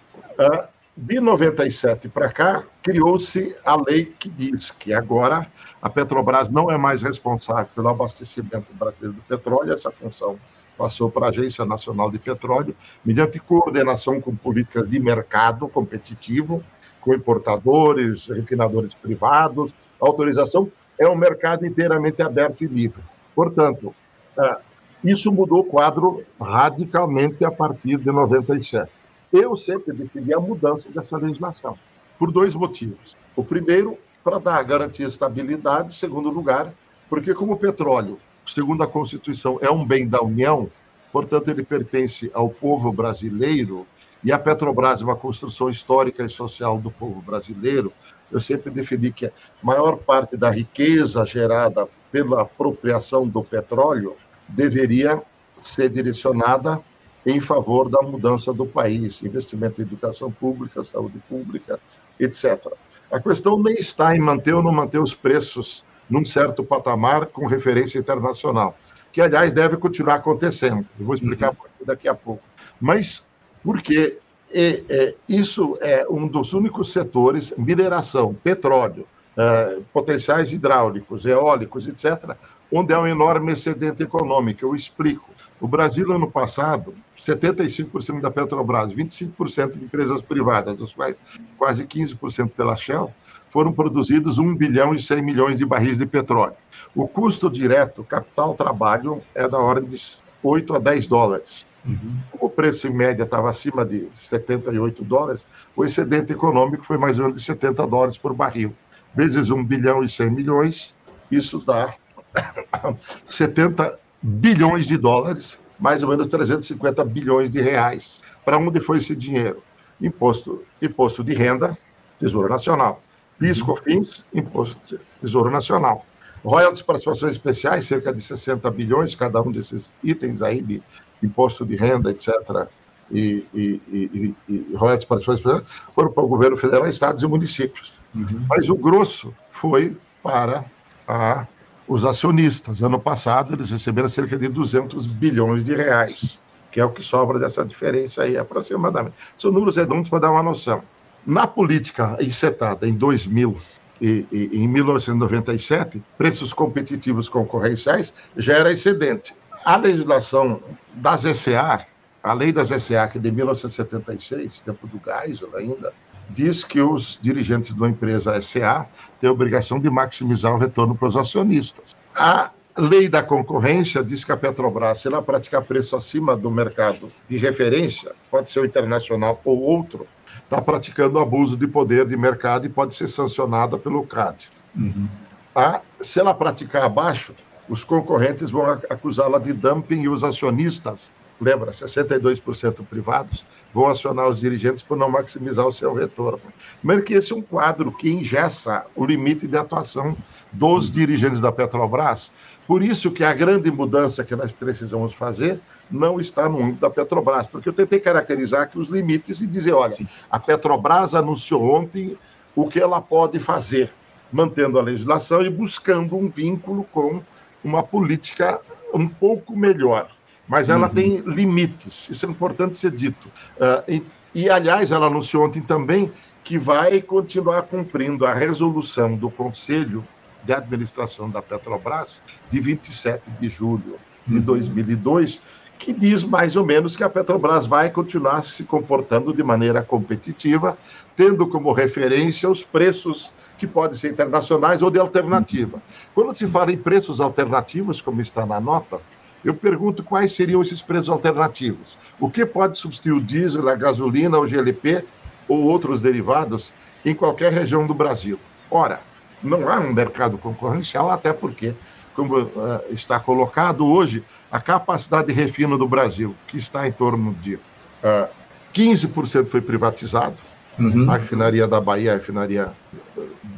De 1.00 1.20
97 1.20 2.10
para 2.10 2.28
cá, 2.28 2.64
criou-se 2.82 3.56
a 3.64 3.76
lei 3.76 4.06
que 4.06 4.28
diz 4.28 4.72
que 4.72 4.92
agora 4.92 5.46
a 5.80 5.88
Petrobras 5.92 6.50
não 6.50 6.72
é 6.72 6.78
mais 6.78 7.04
responsável 7.04 7.68
pelo 7.76 7.90
abastecimento 7.90 8.74
brasileiro 8.74 9.14
do 9.14 9.22
petróleo, 9.22 9.72
essa 9.72 9.92
função 9.92 10.40
passou 10.76 11.12
para 11.12 11.28
a 11.28 11.30
Agência 11.30 11.64
Nacional 11.66 12.10
de 12.10 12.18
Petróleo, 12.18 12.76
mediante 13.06 13.40
coordenação 13.40 14.20
com 14.20 14.36
políticas 14.36 14.90
de 14.90 15.00
mercado 15.00 15.68
competitivo, 15.68 16.62
com 17.00 17.14
importadores, 17.14 18.30
refinadores 18.30 18.96
privados. 18.96 19.76
Autorização 20.02 20.68
é 20.98 21.08
um 21.08 21.16
mercado 21.16 21.64
inteiramente 21.64 22.24
aberto 22.24 22.64
e 22.64 22.68
livre. 22.68 23.04
Portanto, 23.36 23.94
é, 24.36 24.58
isso 25.04 25.32
mudou 25.32 25.60
o 25.60 25.64
quadro 25.64 26.24
radicalmente 26.42 27.46
a 27.46 27.52
partir 27.52 27.98
de 27.98 28.12
97. 28.12 28.97
Eu 29.32 29.56
sempre 29.58 29.94
defendi 29.94 30.34
a 30.34 30.40
mudança 30.40 30.90
dessa 30.90 31.18
legislação, 31.18 31.78
por 32.18 32.32
dois 32.32 32.56
motivos. 32.56 33.18
O 33.36 33.44
primeiro, 33.44 33.98
para 34.24 34.40
dar 34.40 34.64
garantia 34.64 35.06
de 35.06 35.12
estabilidade. 35.12 35.96
Segundo 35.96 36.30
lugar, 36.30 36.74
porque 37.10 37.34
como 37.34 37.54
o 37.54 37.58
petróleo, 37.58 38.18
segundo 38.46 38.84
a 38.84 38.92
Constituição, 38.92 39.58
é 39.62 39.70
um 39.72 39.86
bem 39.86 40.08
da 40.08 40.22
União, 40.22 40.70
portanto 41.12 41.50
ele 41.50 41.64
pertence 41.64 42.30
ao 42.34 42.50
povo 42.50 42.92
brasileiro, 42.92 43.86
e 44.24 44.32
a 44.32 44.40
Petrobras 44.40 45.02
é 45.02 45.06
uma 45.06 45.16
construção 45.16 45.70
histórica 45.70 46.26
e 46.26 46.30
social 46.30 46.78
do 46.78 46.92
povo 46.92 47.22
brasileiro, 47.22 47.94
eu 48.32 48.42
sempre 48.42 48.70
defendi 48.70 49.12
que 49.12 49.28
a 49.28 49.32
maior 49.64 49.98
parte 49.98 50.36
da 50.36 50.50
riqueza 50.50 51.24
gerada 51.24 51.88
pela 52.12 52.42
apropriação 52.42 53.28
do 53.28 53.42
petróleo 53.42 54.18
deveria 54.50 55.22
ser 55.62 55.90
direcionada 55.90 56.82
em 57.28 57.42
favor 57.42 57.90
da 57.90 58.02
mudança 58.02 58.54
do 58.54 58.66
país, 58.66 59.22
investimento 59.22 59.82
em 59.82 59.84
educação 59.84 60.32
pública, 60.32 60.82
saúde 60.82 61.20
pública, 61.28 61.78
etc. 62.18 62.66
A 63.12 63.20
questão 63.20 63.62
nem 63.62 63.74
está 63.74 64.16
em 64.16 64.20
manter 64.20 64.54
ou 64.54 64.64
não 64.64 64.72
manter 64.72 65.00
os 65.00 65.14
preços 65.14 65.84
num 66.10 66.24
certo 66.24 66.64
patamar 66.64 67.30
com 67.32 67.46
referência 67.46 68.00
internacional, 68.00 68.74
que, 69.12 69.20
aliás, 69.20 69.52
deve 69.52 69.76
continuar 69.76 70.16
acontecendo. 70.16 70.88
Eu 70.98 71.06
vou 71.06 71.16
explicar 71.16 71.50
uhum. 71.50 71.86
daqui 71.86 72.08
a 72.08 72.16
pouco. 72.16 72.44
Mas 72.80 73.26
porque 73.62 74.18
é, 74.50 74.84
é, 74.88 75.16
isso 75.28 75.78
é 75.82 76.08
um 76.10 76.30
dos 76.30 76.54
únicos 76.54 76.94
setores, 76.94 77.54
mineração, 77.58 78.34
petróleo, 78.34 79.04
é, 79.36 79.80
potenciais 79.92 80.54
hidráulicos, 80.54 81.26
eólicos, 81.26 81.90
etc., 81.90 82.38
onde 82.72 82.94
há 82.94 83.02
um 83.02 83.08
enorme 83.08 83.52
excedente 83.52 84.02
econômico. 84.02 84.64
Eu 84.64 84.74
explico. 84.74 85.30
O 85.60 85.68
Brasil, 85.68 86.10
ano 86.12 86.32
passado, 86.32 86.96
75% 87.20 88.22
da 88.22 88.32
Petrobras, 88.32 88.94
25% 88.94 89.78
de 89.78 89.86
empresas 89.86 90.22
privadas, 90.22 90.76
dos 90.76 90.94
quais 90.94 91.18
quase 91.58 91.86
15% 91.86 92.52
pela 92.52 92.76
Shell, 92.76 93.12
foram 93.50 93.74
produzidos 93.74 94.38
1 94.38 94.56
bilhão 94.56 94.94
e 94.94 95.02
100 95.02 95.22
milhões 95.22 95.58
de 95.58 95.66
barris 95.66 95.98
de 95.98 96.06
petróleo. 96.06 96.56
O 96.96 97.08
custo 97.08 97.50
direto, 97.50 98.04
capital-trabalho, 98.04 99.22
é 99.34 99.48
da 99.48 99.58
ordem 99.58 99.90
de 99.90 100.00
8 100.44 100.76
a 100.76 100.80
10 100.80 101.08
dólares. 101.08 101.66
Uhum. 101.86 102.18
O 102.40 102.50
preço 102.50 102.88
em 102.88 102.94
média 102.94 103.24
estava 103.24 103.50
acima 103.50 103.86
de 103.86 104.08
78 104.14 105.04
dólares, 105.04 105.48
o 105.76 105.86
excedente 105.86 106.34
econômico 106.34 106.86
foi 106.86 106.98
mais 106.98 107.18
ou 107.18 107.26
menos 107.26 107.40
de 107.40 107.46
70 107.46 107.88
dólares 107.88 108.18
por 108.18 108.34
barril. 108.34 108.76
Vezes 109.16 109.50
1 109.50 109.64
bilhão 109.64 110.04
e 110.04 110.10
100 110.10 110.30
milhões, 110.30 110.96
isso 111.32 111.60
dá 111.60 111.94
70 113.26 113.98
bilhões 114.28 114.86
de 114.86 114.98
dólares, 114.98 115.58
mais 115.80 116.04
ou 116.04 116.10
menos 116.10 116.28
350 116.28 117.06
bilhões 117.06 117.50
de 117.50 117.62
reais. 117.62 118.20
Para 118.44 118.58
onde 118.58 118.82
foi 118.82 118.98
esse 118.98 119.16
dinheiro? 119.16 119.62
Imposto, 120.02 120.64
imposto 120.82 121.24
de 121.24 121.34
renda, 121.34 121.78
Tesouro 122.20 122.50
Nacional. 122.50 123.00
PIS, 123.40 123.62
COFINS, 123.62 124.26
imposto, 124.34 125.00
Tesouro 125.22 125.50
Nacional. 125.50 126.04
Royalties 126.44 126.82
participações 126.82 127.34
especiais, 127.34 127.88
cerca 127.88 128.14
de 128.14 128.22
60 128.22 128.70
bilhões, 128.72 129.16
cada 129.16 129.42
um 129.42 129.50
desses 129.50 129.92
itens 130.04 130.42
aí 130.42 130.62
de 130.62 130.82
imposto 131.24 131.66
de 131.66 131.76
renda, 131.76 132.12
etc., 132.12 132.68
e, 133.10 133.46
e, 133.54 133.82
e, 133.88 134.36
e 134.50 134.76
royalties 134.76 135.06
participações 135.06 135.40
especiais, 135.40 135.64
foram 135.96 136.12
para 136.12 136.24
o 136.24 136.28
governo 136.28 136.58
federal, 136.58 136.86
estados 136.86 137.24
e 137.24 137.28
municípios. 137.28 137.98
Uhum. 138.14 138.46
Mas 138.50 138.68
o 138.70 138.76
grosso 138.76 139.34
foi 139.52 139.96
para 140.22 140.66
a 141.08 141.48
os 141.88 142.04
acionistas. 142.04 142.82
Ano 142.82 143.00
passado, 143.00 143.54
eles 143.54 143.72
receberam 143.72 144.10
cerca 144.10 144.38
de 144.38 144.48
200 144.48 145.08
bilhões 145.08 145.64
de 145.66 145.76
reais, 145.76 146.38
que 146.72 146.80
é 146.80 146.86
o 146.86 146.90
que 146.90 147.02
sobra 147.02 147.40
dessa 147.40 147.66
diferença 147.66 148.24
aí, 148.24 148.38
aproximadamente. 148.38 149.16
São 149.38 149.52
números 149.52 149.78
redondos 149.78 150.10
para 150.10 150.20
dar 150.20 150.32
uma 150.32 150.44
noção. 150.44 150.84
Na 151.26 151.48
política 151.48 152.18
encetada 152.20 152.88
em 152.88 152.94
2000 152.94 153.58
e, 154.00 154.28
e 154.32 154.50
em 154.54 154.68
1997, 154.68 156.02
preços 156.18 156.54
competitivos 156.54 157.28
concorrenciais 157.28 158.14
já 158.36 158.54
era 158.54 158.72
excedente. 158.72 159.36
A 159.66 159.76
legislação 159.76 160.62
das 160.94 161.22
SA, 161.22 161.86
a 162.24 162.34
lei 162.34 162.52
das 162.52 162.70
SA, 162.70 163.08
que 163.08 163.18
é 163.18 163.22
de 163.22 163.32
1976, 163.32 164.60
tempo 164.60 164.88
do 164.88 165.02
Geisel 165.04 165.50
ainda, 165.56 165.94
diz 166.30 166.64
que 166.64 166.82
os 166.82 167.18
dirigentes 167.22 167.74
de 167.74 167.80
uma 167.80 167.90
empresa 167.90 168.40
SA 168.42 168.86
têm 169.20 169.30
a 169.30 169.34
obrigação 169.34 169.80
de 169.80 169.90
maximizar 169.90 170.54
o 170.54 170.58
retorno 170.58 170.96
para 170.96 171.08
os 171.08 171.16
acionistas. 171.16 171.96
A 172.16 172.52
lei 172.78 173.10
da 173.10 173.24
concorrência 173.24 174.04
diz 174.04 174.24
que 174.24 174.32
a 174.32 174.38
Petrobras, 174.38 175.02
se 175.02 175.08
ela 175.08 175.22
praticar 175.22 175.64
preço 175.64 175.96
acima 175.96 176.36
do 176.36 176.52
mercado 176.52 177.12
de 177.28 177.38
referência, 177.38 178.12
pode 178.30 178.50
ser 178.50 178.60
o 178.60 178.66
internacional 178.66 179.40
ou 179.44 179.60
outro, 179.60 180.08
está 180.44 180.62
praticando 180.62 181.20
abuso 181.20 181.58
de 181.58 181.68
poder 181.68 182.08
de 182.08 182.16
mercado 182.16 182.66
e 182.66 182.70
pode 182.70 182.96
ser 182.96 183.08
sancionada 183.08 183.78
pelo 183.78 184.06
CAD. 184.06 184.50
Uhum. 184.76 185.08
A, 185.56 185.82
se 186.00 186.20
ela 186.20 186.34
praticar 186.34 186.84
abaixo, 186.84 187.34
os 187.68 187.84
concorrentes 187.84 188.52
vão 188.52 188.66
acusá-la 188.90 189.40
de 189.40 189.54
dumping 189.54 190.04
e 190.04 190.10
os 190.10 190.24
acionistas 190.24 191.12
lembra, 191.40 191.72
62% 191.72 192.86
privados, 192.86 193.46
vão 193.74 193.88
acionar 193.88 194.28
os 194.28 194.40
dirigentes 194.40 194.82
por 194.82 194.98
não 194.98 195.10
maximizar 195.10 195.66
o 195.66 195.74
seu 195.74 195.94
retorno. 195.94 196.40
Primeiro 196.80 197.04
que 197.04 197.14
esse 197.14 197.32
é 197.32 197.36
um 197.36 197.42
quadro 197.42 197.92
que 197.92 198.10
engessa 198.10 198.86
o 198.96 199.06
limite 199.06 199.48
de 199.48 199.58
atuação 199.58 200.16
dos 200.52 200.90
dirigentes 200.90 201.42
da 201.42 201.52
Petrobras. 201.52 202.32
Por 202.66 202.82
isso 202.82 203.12
que 203.12 203.24
a 203.24 203.34
grande 203.34 203.70
mudança 203.70 204.24
que 204.24 204.36
nós 204.36 204.52
precisamos 204.52 205.14
fazer 205.14 205.60
não 205.92 206.20
está 206.20 206.50
no 206.50 206.58
âmbito 206.58 206.82
da 206.82 206.90
Petrobras, 206.90 207.46
porque 207.46 207.70
eu 207.70 207.74
tentei 207.74 208.00
caracterizar 208.00 208.62
aqui 208.62 208.80
os 208.80 208.92
limites 208.92 209.42
e 209.42 209.48
dizer, 209.48 209.74
olha, 209.74 209.96
a 210.30 210.40
Petrobras 210.40 211.14
anunciou 211.14 211.64
ontem 211.64 212.18
o 212.56 212.68
que 212.68 212.80
ela 212.80 213.00
pode 213.00 213.40
fazer, 213.40 213.92
mantendo 214.32 214.80
a 214.80 214.82
legislação 214.82 215.44
e 215.44 215.50
buscando 215.50 216.16
um 216.16 216.28
vínculo 216.28 216.84
com 216.86 217.22
uma 217.64 217.84
política 217.84 218.60
um 218.94 219.08
pouco 219.08 219.56
melhor 219.56 220.10
mas 220.48 220.70
ela 220.70 220.88
uhum. 220.88 220.94
tem 220.94 221.18
limites, 221.22 222.10
isso 222.10 222.26
é 222.26 222.30
importante 222.30 222.78
ser 222.78 222.92
dito. 222.92 223.28
Uh, 223.58 223.84
e, 223.88 224.04
e, 224.34 224.50
aliás, 224.50 224.92
ela 224.92 225.08
anunciou 225.08 225.46
ontem 225.46 225.62
também 225.62 226.12
que 226.44 226.58
vai 226.58 227.02
continuar 227.02 227.64
cumprindo 227.64 228.26
a 228.26 228.34
resolução 228.34 229.16
do 229.16 229.30
Conselho 229.30 230.08
de 230.44 230.54
Administração 230.54 231.30
da 231.30 231.42
Petrobras 231.42 232.22
de 232.50 232.60
27 232.60 233.32
de 233.32 233.50
julho 233.50 234.00
de 234.26 234.40
2002, 234.40 235.36
uhum. 235.36 235.42
que 235.78 235.92
diz 235.92 236.24
mais 236.24 236.56
ou 236.56 236.66
menos 236.66 236.96
que 236.96 237.04
a 237.04 237.10
Petrobras 237.10 237.66
vai 237.66 237.90
continuar 237.90 238.42
se 238.42 238.64
comportando 238.64 239.34
de 239.34 239.44
maneira 239.44 239.82
competitiva, 239.82 240.78
tendo 241.18 241.48
como 241.48 241.74
referência 241.74 242.50
os 242.50 242.64
preços 242.64 243.32
que 243.58 243.68
podem 243.68 243.98
ser 243.98 244.12
internacionais 244.12 244.82
ou 244.82 244.90
de 244.90 245.00
alternativa. 245.00 245.82
Quando 246.14 246.34
se 246.36 246.48
fala 246.48 246.72
em 246.72 246.78
preços 246.78 247.20
alternativos, 247.20 248.02
como 248.02 248.22
está 248.22 248.46
na 248.46 248.62
nota, 248.62 249.02
eu 249.48 249.54
pergunto 249.54 250.04
quais 250.04 250.34
seriam 250.34 250.62
esses 250.62 250.82
preços 250.82 251.08
alternativos. 251.08 251.98
O 252.20 252.30
que 252.30 252.46
pode 252.46 252.78
substituir 252.78 253.14
o 253.14 253.26
diesel, 253.26 253.70
a 253.70 253.76
gasolina, 253.76 254.38
o 254.38 254.46
GLP 254.46 255.06
ou 255.48 255.64
outros 255.64 256.02
derivados 256.02 256.74
em 257.06 257.16
qualquer 257.16 257.54
região 257.54 257.88
do 257.88 257.94
Brasil? 257.94 258.38
Ora, 258.70 259.00
não 259.42 259.70
há 259.70 259.80
um 259.80 259.94
mercado 259.94 260.38
concorrencial, 260.38 261.10
até 261.10 261.32
porque, 261.32 261.74
como 262.14 262.42
uh, 262.42 262.50
está 262.90 263.22
colocado 263.22 263.88
hoje, 263.88 264.22
a 264.52 264.60
capacidade 264.60 265.28
de 265.28 265.34
refino 265.34 265.78
do 265.78 265.88
Brasil, 265.88 266.36
que 266.50 266.58
está 266.58 266.86
em 266.86 266.92
torno 266.92 267.34
de 267.36 267.56
uh, 267.56 267.62
eh, 268.04 268.30
15% 268.74 269.48
foi 269.48 269.62
privatizado, 269.62 270.36
uhum. 270.78 271.10
a 271.10 271.16
refinaria 271.16 271.66
da 271.66 271.80
Bahia, 271.80 272.12
a 272.12 272.16
refinaria 272.16 272.74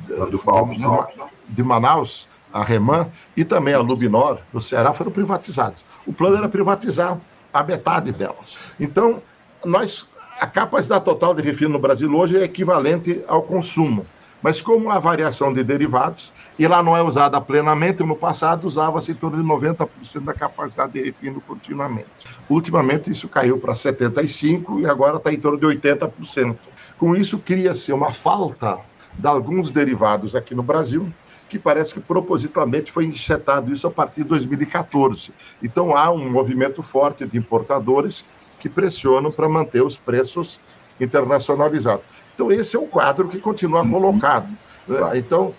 do, 0.08 0.28
do, 0.30 0.66
de, 0.70 1.56
de 1.56 1.64
Manaus, 1.64 2.29
a 2.54 2.64
Reman 2.64 3.08
e 3.36 3.44
também 3.44 3.74
a 3.74 3.80
Lubinor, 3.80 4.40
do 4.52 4.62
Ceará, 4.62 4.94
foram 4.94 5.12
privatizadas. 5.12 5.84
O 6.06 6.14
plano 6.14 6.38
era 6.38 6.50
privatizar 6.50 7.18
a 7.54 7.64
metade 7.64 8.12
delas. 8.12 8.58
Então, 8.80 9.22
nós, 9.64 10.06
a 10.40 10.48
capacidade 10.48 11.06
total 11.06 11.34
de 11.34 11.42
refino 11.42 11.74
no 11.74 11.80
Brasil 11.80 12.14
hoje 12.16 12.38
é 12.38 12.44
equivalente 12.44 13.24
ao 13.28 13.44
consumo. 13.44 14.06
Mas 14.42 14.62
como 14.62 14.90
a 14.90 15.00
variação 15.00 15.52
de 15.52 15.64
derivados, 15.64 16.32
e 16.58 16.66
lá 16.66 16.82
não 16.82 16.96
é 16.96 17.04
usada 17.04 17.40
plenamente, 17.42 18.04
no 18.04 18.16
passado 18.16 18.66
usava-se 18.66 19.12
em 19.12 19.16
torno 19.16 19.38
de 19.38 19.44
90% 19.44 19.88
da 20.24 20.34
capacidade 20.34 20.94
de 20.94 21.04
refino 21.04 21.42
continuamente. 21.42 22.10
Ultimamente 22.50 23.12
isso 23.12 23.28
caiu 23.28 23.60
para 23.60 23.74
75% 23.74 24.80
e 24.80 24.86
agora 24.86 25.18
está 25.18 25.34
em 25.34 25.40
torno 25.40 25.58
de 25.58 25.66
80%. 25.66 26.56
Com 26.98 27.16
isso, 27.16 27.38
cria-se 27.40 27.92
uma 27.92 28.14
falta 28.14 28.80
de 29.20 29.28
alguns 29.28 29.70
derivados 29.70 30.34
aqui 30.34 30.56
no 30.56 30.64
Brasil, 30.64 31.12
que 31.50 31.60
parece 31.60 31.94
que 31.94 32.00
propositalmente 32.00 32.90
foi 32.90 33.06
injetado 33.06 33.74
isso 33.74 33.86
a 33.86 33.92
partir 33.92 34.22
de 34.22 34.30
2014. 34.30 35.34
Então 35.62 35.96
há 35.96 36.10
um 36.10 36.30
movimento 36.30 36.82
forte 36.82 37.26
de 37.26 37.38
importadores 37.38 38.26
que 38.60 38.70
pressionam 38.70 39.30
para 39.30 39.50
manter 39.50 39.84
os 39.84 39.98
preços 39.98 40.80
internacionalizados. 41.02 42.06
Então 42.34 42.50
esse 42.50 42.78
é 42.78 42.80
um 42.80 42.88
quadro 42.88 43.28
que 43.28 43.40
continua 43.40 43.88
colocado. 43.88 44.50
Né? 44.88 45.18
Então 45.18 45.52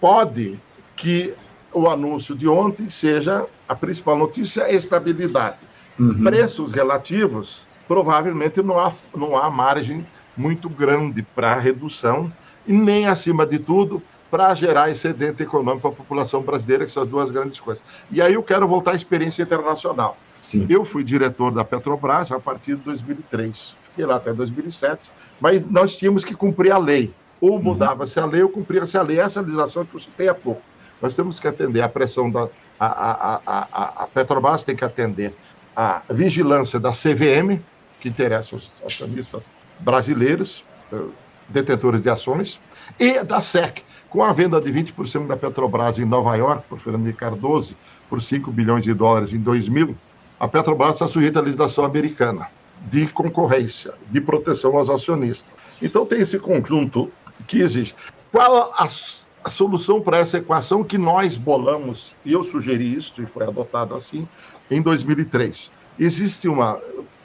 pode 0.00 0.58
que 0.96 1.34
o 1.74 1.88
anúncio 1.88 2.34
de 2.34 2.48
ontem 2.48 2.88
seja 2.88 3.44
a 3.68 3.74
principal 3.74 4.16
notícia 4.16 4.62
é 4.62 4.74
estabilidade. 4.74 5.58
Uhum. 5.98 6.22
Preços 6.24 6.72
relativos, 6.72 7.66
provavelmente 7.86 8.62
não 8.62 8.78
há, 8.78 8.94
não 9.14 9.36
há 9.36 9.50
margem 9.50 10.06
muito 10.36 10.68
grande 10.68 11.22
para 11.22 11.58
redução, 11.58 12.28
e 12.66 12.72
nem, 12.72 13.06
acima 13.06 13.46
de 13.46 13.58
tudo, 13.58 14.02
para 14.30 14.54
gerar 14.54 14.90
excedente 14.90 15.42
econômico 15.42 15.82
para 15.82 15.90
a 15.90 15.94
população 15.94 16.40
brasileira, 16.40 16.86
que 16.86 16.92
são 16.92 17.02
as 17.02 17.08
duas 17.08 17.30
grandes 17.30 17.60
coisas. 17.60 17.82
E 18.10 18.22
aí 18.22 18.32
eu 18.32 18.42
quero 18.42 18.66
voltar 18.66 18.92
à 18.92 18.94
experiência 18.94 19.42
internacional. 19.42 20.16
Sim. 20.40 20.66
Eu 20.70 20.86
fui 20.86 21.04
diretor 21.04 21.52
da 21.52 21.64
Petrobras 21.64 22.32
a 22.32 22.40
partir 22.40 22.76
de 22.76 22.82
2003, 22.82 23.74
e 23.98 24.04
lá 24.04 24.16
até 24.16 24.32
2007, 24.32 25.10
mas 25.38 25.66
nós 25.66 25.96
tínhamos 25.96 26.24
que 26.24 26.34
cumprir 26.34 26.72
a 26.72 26.78
lei. 26.78 27.12
Ou 27.42 27.56
uhum. 27.56 27.62
mudava-se 27.62 28.18
a 28.18 28.24
lei 28.24 28.42
ou 28.42 28.48
cumpria-se 28.48 28.96
a 28.96 29.02
lei. 29.02 29.20
Essa 29.20 29.40
legislação 29.40 29.84
que 29.84 29.96
eu 29.96 30.00
citei 30.00 30.28
há 30.28 30.34
pouco. 30.34 30.62
Nós 31.00 31.14
temos 31.14 31.38
que 31.38 31.48
atender 31.48 31.82
a 31.82 31.88
pressão 31.88 32.30
da. 32.30 32.48
A, 32.78 32.86
a, 32.86 33.40
a, 33.44 34.04
a 34.04 34.06
Petrobras 34.06 34.64
tem 34.64 34.76
que 34.76 34.84
atender 34.84 35.34
a 35.74 36.02
vigilância 36.08 36.78
da 36.78 36.90
CVM, 36.90 37.60
que 38.00 38.08
interessa 38.08 38.56
os 38.56 38.72
acionistas 38.84 39.42
brasileiros, 39.82 40.64
eh, 40.92 41.00
detentores 41.48 42.02
de 42.02 42.08
ações, 42.08 42.58
e 42.98 43.22
da 43.22 43.40
SEC, 43.40 43.82
com 44.08 44.22
a 44.22 44.32
venda 44.32 44.60
de 44.60 44.70
20% 44.70 45.26
da 45.26 45.36
Petrobras 45.36 45.98
em 45.98 46.04
Nova 46.04 46.34
York, 46.36 46.64
por 46.68 46.78
Fernando 46.78 47.12
Cardoso, 47.14 47.76
por 48.08 48.20
5 48.20 48.50
bilhões 48.50 48.84
de 48.84 48.92
dólares 48.92 49.32
em 49.32 49.38
2000, 49.38 49.96
a 50.38 50.48
Petrobras 50.48 50.94
está 50.94 51.06
sujeita 51.06 51.38
à 51.38 51.42
legislação 51.42 51.84
americana 51.84 52.48
de 52.90 53.06
concorrência, 53.08 53.94
de 54.10 54.20
proteção 54.20 54.76
aos 54.76 54.90
acionistas. 54.90 55.52
Então 55.80 56.04
tem 56.04 56.20
esse 56.20 56.38
conjunto 56.38 57.10
que 57.46 57.60
existe. 57.60 57.94
Qual 58.30 58.72
a, 58.74 58.84
a 58.84 59.50
solução 59.50 60.00
para 60.00 60.18
essa 60.18 60.38
equação 60.38 60.82
que 60.82 60.98
nós 60.98 61.36
bolamos, 61.36 62.14
e 62.24 62.32
eu 62.32 62.42
sugeri 62.42 62.94
isso, 62.94 63.22
e 63.22 63.26
foi 63.26 63.44
adotado 63.44 63.94
assim, 63.94 64.26
em 64.70 64.82
2003? 64.82 65.70
Existe 65.98 66.48
uma, 66.48 66.80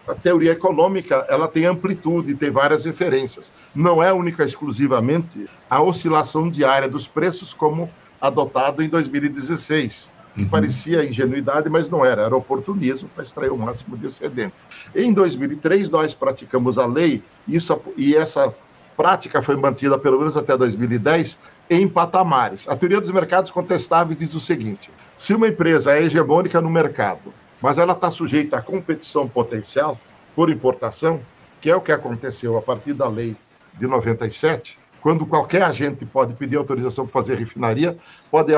a 0.08 0.16
teoria 0.16 0.52
econômica 0.54 1.26
ela 1.30 1.48
tem 1.48 1.66
amplitude, 1.66 2.36
tem 2.36 2.50
várias 2.50 2.86
referências. 2.86 3.52
Não 3.76 4.02
é 4.02 4.14
única 4.14 4.44
exclusivamente 4.44 5.50
a 5.70 5.82
oscilação 5.82 6.50
diária 6.50 6.88
dos 6.88 7.08
preços 7.08 7.54
como 7.54 7.90
adotado 8.20 8.82
em 8.82 8.90
2016, 8.90 10.10
que 10.34 10.44
uhum. 10.44 10.50
parecia 10.50 11.06
ingenuidade, 11.06 11.70
mas 11.70 11.90
não 11.90 12.06
era, 12.06 12.24
era 12.24 12.36
oportunismo 12.36 13.10
para 13.10 13.24
extrair 13.24 13.52
o 13.52 13.58
máximo 13.58 13.98
de 13.98 14.08
excedente. 14.08 14.58
Em 14.96 15.12
2003 15.12 15.90
nós 15.90 16.14
praticamos 16.14 16.78
a 16.78 16.86
lei 16.86 17.22
isso, 17.48 17.80
e 17.96 18.16
essa 18.16 18.54
prática 18.96 19.42
foi 19.42 19.56
mantida 19.56 20.00
pelo 20.00 20.18
menos 20.18 20.36
até 20.36 20.58
2010 20.58 21.38
em 21.70 21.88
patamares. 21.88 22.68
A 22.68 22.76
teoria 22.76 23.02
dos 23.02 23.12
mercados 23.12 23.52
contestáveis 23.52 24.18
diz 24.18 24.34
o 24.34 24.40
seguinte: 24.40 24.90
se 25.18 25.34
uma 25.34 25.48
empresa 25.48 25.94
é 25.94 26.04
hegemônica 26.04 26.60
no 26.62 26.70
mercado 26.70 27.34
mas 27.62 27.78
ela 27.78 27.94
está 27.94 28.12
sujeita 28.12 28.58
à 28.58 28.62
competição 28.62 29.28
potencial 29.28 30.00
por 30.36 30.50
importação, 30.50 31.20
que 31.60 31.70
é 31.70 31.76
o 31.76 31.82
que 31.82 31.92
aconteceu 31.92 32.58
a 32.58 32.62
partir 32.62 32.94
da 32.94 33.08
lei 33.08 33.36
de 33.74 33.88
97, 33.88 34.80
quando 35.02 35.26
qualquer 35.26 35.62
agente 35.64 36.06
pode 36.06 36.34
pedir 36.34 36.58
autorização 36.58 37.06
para 37.06 37.22
fazer 37.22 37.38
refinaria, 37.38 37.98
pode 38.30 38.54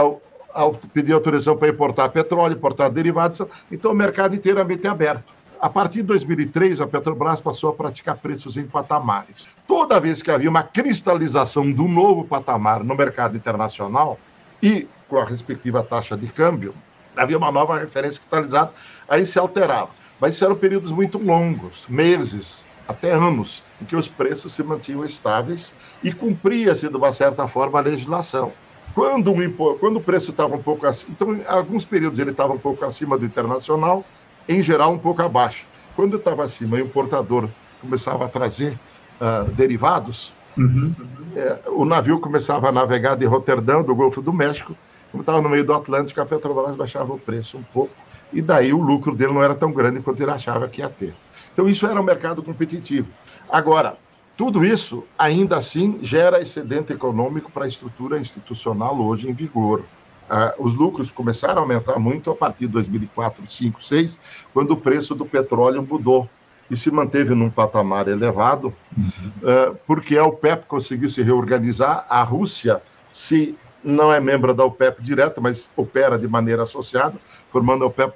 pedir 0.93 1.13
autorização 1.13 1.55
para 1.55 1.69
importar 1.69 2.09
petróleo, 2.09 2.55
importar 2.55 2.89
derivados, 2.89 3.41
então 3.71 3.91
o 3.91 3.95
mercado 3.95 4.35
inteiramente 4.35 4.87
é 4.87 4.89
aberto. 4.89 5.39
A 5.61 5.69
partir 5.69 5.97
de 5.97 6.03
2003, 6.03 6.79
a 6.79 6.87
Petrobras 6.87 7.41
passou 7.41 7.69
a 7.69 7.73
praticar 7.73 8.15
preços 8.17 8.55
em 8.55 8.65
patamares. 8.65 9.49
Toda 9.67 9.99
vez 9.99 10.23
que 10.23 10.31
havia 10.31 10.49
uma 10.49 10.63
cristalização 10.63 11.69
do 11.69 11.85
novo 11.85 12.23
patamar 12.23 12.81
no 12.81 12.95
mercado 12.95 13.35
internacional 13.35 14.17
e 14.63 14.87
com 15.09 15.17
a 15.17 15.25
respectiva 15.25 15.83
taxa 15.83 16.15
de 16.15 16.27
câmbio, 16.27 16.73
havia 17.19 17.37
uma 17.37 17.51
nova 17.51 17.77
referência 17.77 18.19
cristalizada, 18.19 18.71
aí 19.07 19.25
se 19.25 19.37
alterava. 19.37 19.89
Mas 20.19 20.35
isso 20.35 20.45
eram 20.45 20.55
períodos 20.55 20.91
muito 20.91 21.17
longos, 21.17 21.85
meses, 21.87 22.65
até 22.87 23.11
anos, 23.11 23.63
em 23.81 23.85
que 23.85 23.95
os 23.95 24.07
preços 24.07 24.53
se 24.53 24.63
mantinham 24.63 25.05
estáveis 25.05 25.73
e 26.03 26.11
cumpria-se, 26.11 26.89
de 26.89 26.97
uma 26.97 27.11
certa 27.11 27.47
forma, 27.47 27.77
a 27.77 27.81
legislação. 27.81 28.51
Quando, 28.95 29.31
o, 29.31 29.75
quando 29.75 29.97
o 29.97 30.01
preço 30.01 30.31
estava 30.31 30.55
um 30.55 30.61
pouco 30.61 30.87
acima, 30.87 31.11
então, 31.11 31.35
em 31.35 31.45
alguns 31.47 31.85
períodos 31.85 32.17
ele 32.17 32.31
estava 32.31 32.53
um 32.53 32.57
pouco 32.57 32.83
acima 32.83 33.17
do 33.17 33.25
internacional, 33.25 34.03
em 34.47 34.63
geral, 34.63 34.91
um 34.91 34.97
pouco 34.97 35.21
abaixo. 35.21 35.67
Quando 35.95 36.17
estava 36.17 36.43
acima 36.43 36.79
e 36.79 36.81
o 36.81 36.85
importador 36.85 37.47
começava 37.79 38.25
a 38.25 38.27
trazer 38.27 38.73
uh, 39.21 39.49
derivados, 39.51 40.33
uhum. 40.57 40.93
é, 41.35 41.59
o 41.67 41.85
navio 41.85 42.19
começava 42.19 42.69
a 42.69 42.71
navegar 42.71 43.15
de 43.15 43.25
Roterdão, 43.25 43.83
do 43.83 43.93
Golfo 43.93 44.21
do 44.21 44.33
México, 44.33 44.75
como 45.11 45.21
estava 45.21 45.41
no 45.41 45.49
meio 45.49 45.63
do 45.63 45.73
Atlântico, 45.73 46.21
a 46.21 46.25
Petrobras 46.25 46.75
baixava 46.75 47.13
o 47.13 47.19
preço 47.19 47.57
um 47.57 47.63
pouco, 47.63 47.93
e 48.31 48.41
daí 48.41 48.73
o 48.73 48.81
lucro 48.81 49.15
dele 49.15 49.33
não 49.33 49.43
era 49.43 49.55
tão 49.55 49.71
grande 49.71 50.01
quanto 50.01 50.21
ele 50.21 50.31
achava 50.31 50.67
que 50.67 50.81
ia 50.81 50.89
ter. 50.89 51.13
Então, 51.53 51.67
isso 51.67 51.85
era 51.87 51.99
um 51.99 52.03
mercado 52.03 52.43
competitivo. 52.43 53.07
Agora, 53.49 53.97
tudo 54.37 54.63
isso, 54.63 55.05
ainda 55.17 55.57
assim, 55.57 55.99
gera 56.01 56.41
excedente 56.41 56.93
econômico 56.93 57.51
para 57.51 57.65
a 57.65 57.67
estrutura 57.67 58.17
institucional 58.19 58.97
hoje 58.97 59.29
em 59.29 59.33
vigor. 59.33 59.83
ah, 60.29 60.53
os 60.59 60.75
lucros 60.75 61.09
começaram 61.09 61.57
a 61.57 61.61
aumentar 61.61 61.97
muito 61.99 62.29
a 62.29 62.35
partir 62.35 62.67
de 62.67 62.73
2004, 62.73 63.41
2005, 63.41 63.79
2006, 63.79 64.17
quando 64.53 64.71
o 64.71 64.77
preço 64.77 65.15
do 65.15 65.25
petróleo 65.25 65.81
mudou 65.81 66.29
e 66.69 66.77
se 66.77 66.91
manteve 66.91 67.33
num 67.33 67.49
patamar 67.49 68.07
elevado, 68.07 68.73
uhum. 68.95 69.11
uh, 69.41 69.75
porque 69.87 70.17
a 70.17 70.23
OPEP 70.23 70.67
conseguiu 70.67 71.09
se 71.09 71.21
reorganizar, 71.23 72.05
a 72.07 72.21
Rússia 72.21 72.81
se 73.11 73.57
não 73.83 74.11
é 74.11 74.19
membro 74.19 74.53
da 74.53 74.65
OPEP 74.65 75.03
direto, 75.03 75.41
mas 75.41 75.71
opera 75.75 76.17
de 76.17 76.27
maneira 76.27 76.63
associada, 76.63 77.17
formando 77.51 77.83
a 77.83 77.87
OPEP+. 77.87 78.13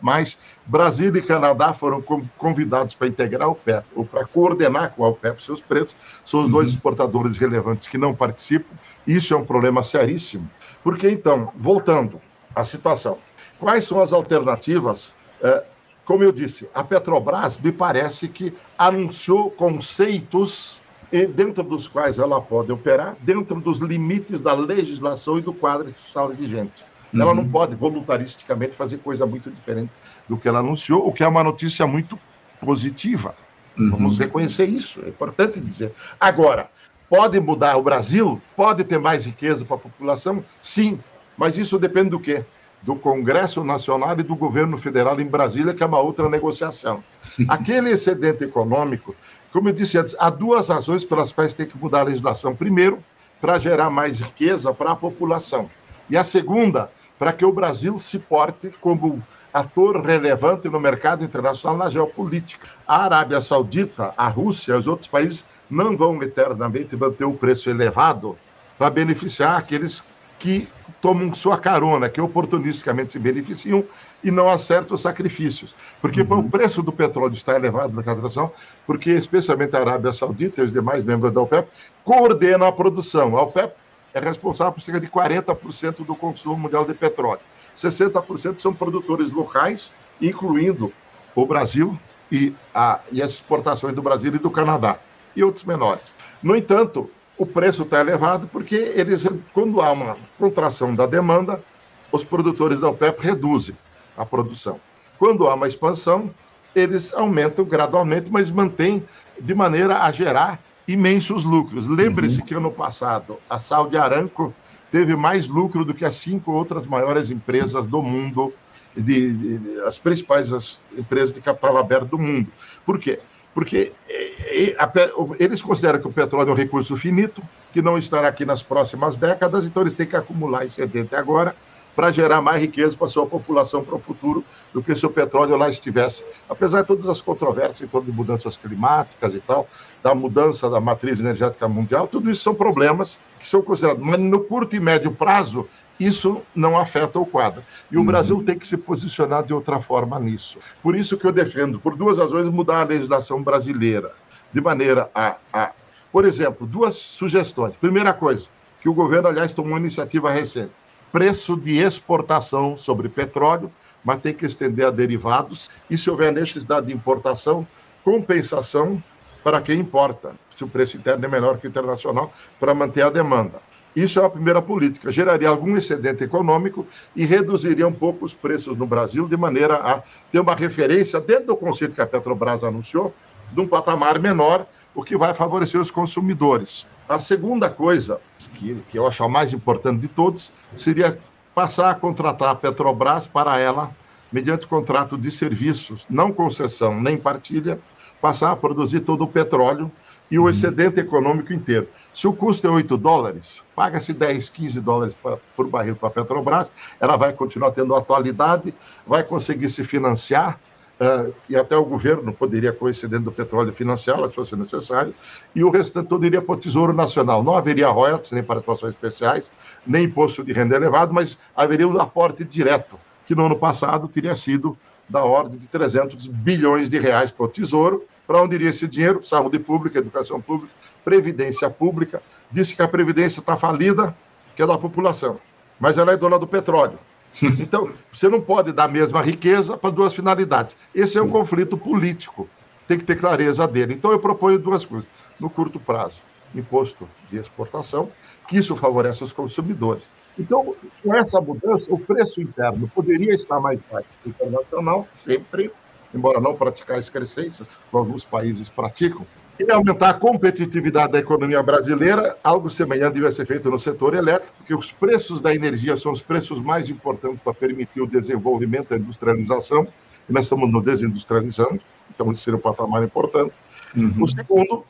Brasil 0.65 1.15
e 1.15 1.21
Canadá 1.21 1.73
foram 1.73 2.01
convidados 2.37 2.95
para 2.95 3.07
integrar 3.07 3.47
a 3.47 3.51
OPEP, 3.51 3.85
ou 3.95 4.05
para 4.05 4.25
coordenar 4.25 4.93
com 4.93 5.03
a 5.05 5.09
OPEP 5.09 5.43
seus 5.43 5.61
preços. 5.61 5.95
São 6.25 6.41
os 6.41 6.45
uhum. 6.47 6.51
dois 6.51 6.69
exportadores 6.69 7.37
relevantes 7.37 7.87
que 7.87 7.97
não 7.97 8.13
participam. 8.13 8.75
Isso 9.07 9.33
é 9.33 9.37
um 9.37 9.45
problema 9.45 9.83
seríssimo. 9.83 10.49
Porque, 10.83 11.09
então, 11.09 11.51
voltando 11.55 12.21
à 12.55 12.63
situação, 12.63 13.17
quais 13.59 13.85
são 13.85 14.01
as 14.01 14.13
alternativas? 14.13 15.13
É, 15.41 15.63
como 16.05 16.23
eu 16.23 16.31
disse, 16.31 16.69
a 16.73 16.83
Petrobras 16.83 17.57
me 17.57 17.71
parece 17.71 18.27
que 18.27 18.53
anunciou 18.77 19.49
conceitos 19.51 20.81
dentro 21.27 21.63
dos 21.63 21.87
quais 21.87 22.17
ela 22.17 22.41
pode 22.41 22.71
operar, 22.71 23.15
dentro 23.21 23.59
dos 23.61 23.77
limites 23.77 24.41
da 24.41 24.53
legislação 24.53 25.37
e 25.37 25.41
do 25.41 25.53
quadro 25.53 25.91
fiscal 25.93 26.29
vigente. 26.29 26.83
Uhum. 27.13 27.21
Ela 27.21 27.35
não 27.35 27.47
pode 27.47 27.75
voluntaristicamente 27.75 28.73
fazer 28.73 28.97
coisa 28.97 29.25
muito 29.25 29.51
diferente 29.51 29.91
do 30.27 30.37
que 30.37 30.47
ela 30.47 30.59
anunciou, 30.59 31.07
o 31.07 31.13
que 31.13 31.23
é 31.23 31.27
uma 31.27 31.43
notícia 31.43 31.85
muito 31.85 32.19
positiva. 32.59 33.35
Uhum. 33.77 33.91
Vamos 33.91 34.17
reconhecer 34.17 34.65
isso, 34.65 35.01
é 35.05 35.09
importante 35.09 35.61
dizer. 35.61 35.93
Agora, 36.19 36.67
pode 37.07 37.39
mudar 37.39 37.77
o 37.77 37.83
Brasil? 37.83 38.41
Pode 38.55 38.83
ter 38.83 38.97
mais 38.97 39.25
riqueza 39.25 39.63
para 39.63 39.75
a 39.75 39.79
população? 39.79 40.43
Sim, 40.63 40.99
mas 41.37 41.57
isso 41.59 41.77
depende 41.77 42.09
do 42.09 42.19
quê? 42.19 42.43
do 42.83 42.95
Congresso 42.97 43.63
Nacional 43.63 44.19
e 44.19 44.23
do 44.23 44.35
governo 44.35 44.77
federal 44.77 45.19
em 45.19 45.25
Brasília, 45.25 45.73
que 45.73 45.81
é 45.81 45.85
uma 45.85 45.99
outra 45.99 46.29
negociação. 46.29 47.01
Aquele 47.47 47.91
excedente 47.91 48.43
econômico 48.43 49.15
como 49.53 49.69
eu 49.69 49.73
disse 49.73 49.99
antes, 49.99 50.15
há 50.19 50.31
duas 50.31 50.69
razões 50.69 51.05
pelas 51.05 51.31
quais 51.31 51.53
tem 51.53 51.67
que 51.67 51.77
mudar 51.77 51.99
a 51.99 52.03
legislação. 52.05 52.55
Primeiro, 52.55 52.97
para 53.39 53.59
gerar 53.59 53.91
mais 53.91 54.19
riqueza 54.19 54.73
para 54.73 54.93
a 54.93 54.95
população. 54.95 55.69
E 56.09 56.17
a 56.17 56.23
segunda, 56.23 56.89
para 57.19 57.31
que 57.31 57.45
o 57.45 57.53
Brasil 57.53 57.99
se 57.99 58.17
porte 58.17 58.71
como 58.81 59.21
ator 59.53 60.03
relevante 60.03 60.67
no 60.67 60.79
mercado 60.79 61.23
internacional 61.23 61.77
na 61.77 61.89
geopolítica. 61.89 62.67
A 62.87 63.03
Arábia 63.03 63.39
Saudita, 63.41 64.09
a 64.17 64.27
Rússia, 64.27 64.75
os 64.75 64.87
outros 64.87 65.07
países 65.07 65.47
não 65.69 65.95
vão 65.95 66.21
eternamente 66.23 66.95
manter 66.95 67.25
o 67.25 67.33
preço 67.33 67.69
elevado 67.69 68.35
para 68.77 68.89
beneficiar 68.89 69.57
aqueles 69.57 70.03
que 70.39 70.67
tomam 70.99 71.33
sua 71.35 71.59
carona, 71.59 72.09
que 72.09 72.19
oportunisticamente 72.19 73.11
se 73.11 73.19
beneficiam 73.19 73.83
e 74.23 74.31
não 74.31 74.49
acertam 74.49 74.95
os 74.95 75.01
sacrifícios. 75.01 75.75
Porque 76.01 76.21
uhum. 76.21 76.39
o 76.39 76.49
preço 76.49 76.81
do 76.81 76.91
petróleo 76.91 77.33
está 77.33 77.55
elevado 77.55 77.93
na 77.93 78.01
catração, 78.01 78.51
porque 78.87 79.11
especialmente 79.11 79.75
a 79.75 79.79
Arábia 79.79 80.13
Saudita 80.13 80.61
e 80.61 80.65
os 80.65 80.73
demais 80.73 81.03
membros 81.03 81.33
da 81.33 81.41
OPEP 81.41 81.67
coordenam 82.03 82.65
a 82.65 82.71
produção. 82.71 83.37
A 83.37 83.41
OPEP 83.41 83.73
é 84.13 84.19
responsável 84.19 84.73
por 84.73 84.81
cerca 84.81 84.99
de 84.99 85.07
40% 85.07 86.05
do 86.05 86.15
consumo 86.15 86.57
mundial 86.57 86.85
de 86.85 86.93
petróleo. 86.93 87.41
60% 87.75 88.59
são 88.59 88.73
produtores 88.73 89.31
locais, 89.31 89.91
incluindo 90.21 90.91
o 91.35 91.45
Brasil 91.45 91.97
e, 92.31 92.53
a, 92.73 92.99
e 93.11 93.21
as 93.21 93.31
exportações 93.31 93.95
do 93.95 94.01
Brasil 94.01 94.33
e 94.33 94.37
do 94.37 94.51
Canadá, 94.51 94.97
e 95.35 95.43
outros 95.43 95.65
menores. 95.65 96.15
No 96.41 96.55
entanto, 96.55 97.05
o 97.37 97.45
preço 97.45 97.81
está 97.81 97.99
elevado 97.99 98.47
porque 98.51 98.75
eles, 98.75 99.27
quando 99.51 99.81
há 99.81 99.91
uma 99.91 100.15
contração 100.37 100.91
da 100.91 101.07
demanda, 101.07 101.63
os 102.11 102.23
produtores 102.23 102.79
da 102.79 102.89
OPEP 102.89 103.25
reduzem 103.25 103.75
a 104.17 104.25
produção. 104.25 104.79
Quando 105.17 105.47
há 105.47 105.53
uma 105.53 105.67
expansão, 105.67 106.29
eles 106.75 107.13
aumentam 107.13 107.63
gradualmente, 107.65 108.31
mas 108.31 108.51
mantêm 108.51 109.03
de 109.39 109.53
maneira 109.53 110.03
a 110.03 110.11
gerar 110.11 110.59
imensos 110.87 111.43
lucros. 111.43 111.87
Lembre-se 111.87 112.39
uhum. 112.39 112.45
que 112.45 112.53
ano 112.53 112.71
passado 112.71 113.39
a 113.49 113.59
Saudi 113.59 113.97
Aramco 113.97 114.53
teve 114.91 115.15
mais 115.15 115.47
lucro 115.47 115.85
do 115.85 115.93
que 115.93 116.05
as 116.05 116.15
cinco 116.15 116.51
outras 116.51 116.85
maiores 116.85 117.29
empresas 117.31 117.87
do 117.87 118.01
mundo, 118.01 118.53
de, 118.95 119.33
de, 119.33 119.57
de, 119.57 119.79
as 119.81 119.97
principais 119.97 120.51
as 120.51 120.77
empresas 120.95 121.33
de 121.33 121.41
capital 121.41 121.77
aberto 121.77 122.09
do 122.09 122.17
mundo. 122.17 122.47
Por 122.85 122.99
quê? 122.99 123.19
Porque 123.53 123.91
é, 124.09 124.71
é, 124.71 124.75
a, 124.77 124.91
eles 125.39 125.61
consideram 125.61 125.99
que 125.99 126.07
o 126.07 126.11
petróleo 126.11 126.49
é 126.49 126.51
um 126.51 126.55
recurso 126.55 126.97
finito, 126.97 127.41
que 127.71 127.81
não 127.81 127.97
estará 127.97 128.27
aqui 128.27 128.45
nas 128.45 128.61
próximas 128.61 129.15
décadas, 129.15 129.65
então 129.65 129.83
eles 129.83 129.95
têm 129.95 130.05
que 130.05 130.15
acumular 130.15 130.65
excedente 130.65 131.15
agora 131.15 131.55
para 131.95 132.11
gerar 132.11 132.41
mais 132.41 132.61
riqueza 132.61 132.97
para 132.97 133.07
a 133.07 133.09
sua 133.09 133.25
população 133.25 133.83
para 133.83 133.95
o 133.95 133.99
futuro 133.99 134.43
do 134.73 134.81
que 134.81 134.95
se 134.95 135.05
o 135.05 135.09
petróleo 135.09 135.55
lá 135.55 135.69
estivesse. 135.69 136.23
Apesar 136.49 136.81
de 136.81 136.87
todas 136.87 137.07
as 137.07 137.21
controvérsias 137.21 137.81
em 137.81 137.87
torno 137.87 138.11
de 138.11 138.17
mudanças 138.17 138.57
climáticas 138.57 139.33
e 139.33 139.39
tal, 139.39 139.67
da 140.01 140.13
mudança 140.15 140.69
da 140.69 140.79
matriz 140.79 141.19
energética 141.19 141.67
mundial, 141.67 142.07
tudo 142.07 142.29
isso 142.29 142.41
são 142.41 142.55
problemas 142.55 143.19
que 143.39 143.47
são 143.47 143.61
considerados. 143.61 144.03
Mas 144.03 144.19
no 144.19 144.43
curto 144.43 144.75
e 144.75 144.79
médio 144.79 145.11
prazo, 145.11 145.67
isso 145.99 146.43
não 146.55 146.77
afeta 146.77 147.19
o 147.19 147.25
quadro. 147.25 147.63
E 147.91 147.97
o 147.97 147.99
uhum. 147.99 148.05
Brasil 148.05 148.43
tem 148.43 148.57
que 148.57 148.67
se 148.67 148.77
posicionar 148.77 149.43
de 149.43 149.53
outra 149.53 149.79
forma 149.79 150.19
nisso. 150.19 150.57
Por 150.81 150.95
isso 150.95 151.17
que 151.17 151.25
eu 151.25 151.31
defendo, 151.31 151.79
por 151.79 151.95
duas 151.95 152.17
razões, 152.17 152.49
mudar 152.49 152.81
a 152.81 152.85
legislação 152.85 153.41
brasileira, 153.43 154.11
de 154.51 154.59
maneira 154.59 155.09
a, 155.13 155.37
a 155.51 155.71
por 156.11 156.25
exemplo, 156.25 156.67
duas 156.67 156.93
sugestões. 156.93 157.75
Primeira 157.75 158.13
coisa, 158.13 158.47
que 158.79 158.87
o 158.87 158.93
governo, 158.93 159.29
aliás, 159.29 159.51
tomou 159.51 159.71
uma 159.71 159.79
iniciativa 159.79 160.29
recente 160.29 160.71
preço 161.13 161.55
de 161.55 161.77
exportação 161.77 162.75
sobre 162.75 163.07
petróleo, 163.07 163.71
mas 164.03 164.19
tem 164.19 164.33
que 164.33 164.47
estender 164.47 164.87
a 164.87 164.89
derivados. 164.89 165.69
E 165.87 165.95
se 165.95 166.09
houver 166.09 166.33
necessidade 166.33 166.87
de 166.87 166.93
importação, 166.93 167.67
compensação 168.03 169.01
para 169.43 169.61
quem 169.61 169.79
importa, 169.79 170.33
se 170.55 170.63
o 170.63 170.67
preço 170.67 170.97
interno 170.97 171.23
é 171.23 171.29
menor 171.29 171.59
que 171.59 171.67
o 171.67 171.69
internacional, 171.69 172.33
para 172.59 172.73
manter 172.73 173.03
a 173.03 173.11
demanda. 173.11 173.61
Isso 173.95 174.19
é 174.19 174.25
a 174.25 174.29
primeira 174.29 174.59
política. 174.59 175.11
Geraria 175.11 175.47
algum 175.47 175.77
excedente 175.77 176.23
econômico 176.23 176.87
e 177.15 177.25
reduziria 177.25 177.87
um 177.87 177.93
pouco 177.93 178.25
os 178.25 178.33
preços 178.33 178.75
no 178.75 178.87
Brasil, 178.87 179.27
de 179.27 179.37
maneira 179.37 179.75
a 179.75 180.01
ter 180.31 180.39
uma 180.39 180.55
referência, 180.55 181.21
dentro 181.21 181.47
do 181.47 181.55
conceito 181.55 181.93
que 181.93 182.01
a 182.01 182.07
Petrobras 182.07 182.63
anunciou, 182.63 183.13
de 183.51 183.61
um 183.61 183.67
patamar 183.67 184.17
menor, 184.17 184.65
o 184.95 185.03
que 185.03 185.15
vai 185.15 185.35
favorecer 185.35 185.79
os 185.79 185.91
consumidores. 185.91 186.87
A 187.07 187.19
segunda 187.19 187.69
coisa, 187.69 188.19
que, 188.55 188.81
que 188.83 188.97
eu 188.97 189.05
acho 189.05 189.23
a 189.23 189.29
mais 189.29 189.53
importante 189.53 190.01
de 190.01 190.07
todos, 190.07 190.51
seria 190.75 191.17
passar 191.53 191.89
a 191.89 191.95
contratar 191.95 192.49
a 192.49 192.55
Petrobras 192.55 193.27
para 193.27 193.59
ela, 193.59 193.91
mediante 194.31 194.65
contrato 194.65 195.17
de 195.17 195.29
serviços, 195.29 196.05
não 196.09 196.31
concessão 196.31 196.99
nem 196.99 197.17
partilha, 197.17 197.79
passar 198.19 198.51
a 198.51 198.55
produzir 198.55 199.01
todo 199.01 199.25
o 199.25 199.27
petróleo 199.27 199.91
e 200.31 200.39
o 200.39 200.43
uhum. 200.43 200.49
excedente 200.49 200.99
econômico 200.99 201.53
inteiro. 201.53 201.87
Se 202.09 202.25
o 202.25 202.33
custo 202.33 202.65
é 202.65 202.69
8 202.69 202.97
dólares, 202.97 203.61
paga-se 203.75 204.13
10, 204.13 204.49
15 204.49 204.79
dólares 204.79 205.15
pra, 205.21 205.37
por 205.55 205.67
barril 205.67 205.95
para 205.95 206.07
a 206.07 206.11
Petrobras, 206.11 206.71
ela 206.99 207.17
vai 207.17 207.33
continuar 207.33 207.71
tendo 207.71 207.93
atualidade, 207.93 208.73
vai 209.05 209.23
conseguir 209.23 209.69
se 209.69 209.83
financiar, 209.83 210.57
uh, 211.03 211.33
e 211.49 211.55
até 211.55 211.75
o 211.75 211.85
governo 211.85 212.33
poderia, 212.33 212.71
com 212.71 212.89
excedente 212.89 213.23
do 213.23 213.31
petróleo, 213.31 213.73
financiá-la, 213.73 214.29
se 214.29 214.35
fosse 214.35 214.55
necessário, 214.55 215.13
e 215.53 215.63
o 215.63 215.69
restante 215.69 216.07
todo 216.07 216.25
iria 216.25 216.41
para 216.41 216.55
o 216.55 216.57
Tesouro 216.57 216.93
Nacional. 216.93 217.43
Não 217.43 217.55
haveria 217.55 217.89
royalties, 217.89 218.31
nem 218.31 218.43
participações 218.43 218.93
especiais, 218.93 219.45
nem 219.85 220.05
imposto 220.05 220.43
de 220.43 220.53
renda 220.53 220.75
elevado, 220.75 221.13
mas 221.13 221.37
haveria 221.55 221.87
um 221.87 221.99
aporte 221.99 222.43
direto, 222.43 222.97
que 223.27 223.35
no 223.35 223.45
ano 223.45 223.57
passado 223.57 224.07
teria 224.07 224.35
sido 224.35 224.77
da 225.09 225.23
ordem 225.23 225.59
de 225.59 225.67
300 225.67 226.27
bilhões 226.27 226.89
de 226.89 226.97
reais 226.99 227.31
para 227.31 227.45
o 227.45 227.49
Tesouro. 227.49 228.03
Para 228.25 228.41
onde 228.41 228.55
iria 228.55 228.69
esse 228.69 228.87
dinheiro? 228.87 229.23
Saúde 229.23 229.59
pública, 229.59 229.99
educação 229.99 230.39
pública, 230.39 230.73
previdência 231.03 231.69
pública. 231.69 232.21
Disse 232.49 232.75
que 232.75 232.81
a 232.81 232.87
previdência 232.87 233.41
está 233.41 233.57
falida, 233.57 234.15
que 234.55 234.61
é 234.61 234.65
da 234.65 234.77
população, 234.77 235.39
mas 235.79 235.97
ela 235.97 236.13
é 236.13 236.17
dona 236.17 236.39
do 236.39 236.47
petróleo. 236.47 236.97
Então, 237.41 237.91
você 238.11 238.29
não 238.29 238.39
pode 238.39 238.71
dar 238.71 238.85
a 238.85 238.87
mesma 238.87 239.21
riqueza 239.21 239.77
para 239.77 239.89
duas 239.89 240.13
finalidades. 240.13 240.77
Esse 240.93 241.17
é 241.17 241.21
um 241.21 241.29
conflito 241.29 241.77
político. 241.77 242.47
Tem 242.87 242.97
que 242.97 243.05
ter 243.05 243.19
clareza 243.19 243.67
dele. 243.67 243.93
Então, 243.93 244.11
eu 244.11 244.19
proponho 244.19 244.59
duas 244.59 244.85
coisas. 244.85 245.09
No 245.39 245.49
curto 245.49 245.79
prazo, 245.79 246.21
imposto 246.53 247.09
de 247.23 247.37
exportação, 247.37 248.11
que 248.47 248.57
isso 248.57 248.75
favorece 248.75 249.23
os 249.23 249.33
consumidores. 249.33 250.07
Então, 250.37 250.75
com 251.03 251.15
essa 251.15 251.39
mudança, 251.39 251.93
o 251.93 251.99
preço 251.99 252.41
interno 252.41 252.89
poderia 252.93 253.33
estar 253.33 253.59
mais 253.59 253.83
baixo 253.83 254.07
internacional, 254.25 255.07
sempre, 255.15 255.71
embora 256.13 256.39
não 256.39 256.55
praticar 256.55 256.99
excrescências, 256.99 257.69
como 257.89 258.03
alguns 258.03 258.25
países 258.25 258.67
praticam, 258.67 259.25
e 259.59 259.71
aumentar 259.71 260.09
a 260.09 260.13
competitividade 260.13 261.13
da 261.13 261.19
economia 261.19 261.61
brasileira, 261.61 262.35
algo 262.43 262.69
semelhante 262.69 263.13
deve 263.13 263.31
ser 263.31 263.45
feito 263.45 263.69
no 263.69 263.77
setor 263.77 264.15
elétrico, 264.15 264.53
porque 264.57 264.73
os 264.73 264.91
preços 264.91 265.41
da 265.41 265.53
energia 265.53 265.95
são 265.95 266.11
os 266.11 266.21
preços 266.21 266.59
mais 266.59 266.89
importantes 266.89 267.39
para 267.39 267.53
permitir 267.53 268.01
o 268.01 268.07
desenvolvimento 268.07 268.89
da 268.89 268.97
industrialização, 268.97 269.83
e 270.27 270.33
nós 270.33 270.45
estamos 270.45 270.71
nos 270.71 270.85
desindustrializando, 270.85 271.79
então 272.13 272.31
isso 272.31 272.43
seria 272.43 272.57
um 272.57 272.61
patamar 272.61 273.03
importante. 273.03 273.53
Uhum. 273.95 274.23
O 274.23 274.27
segundo 274.27 274.83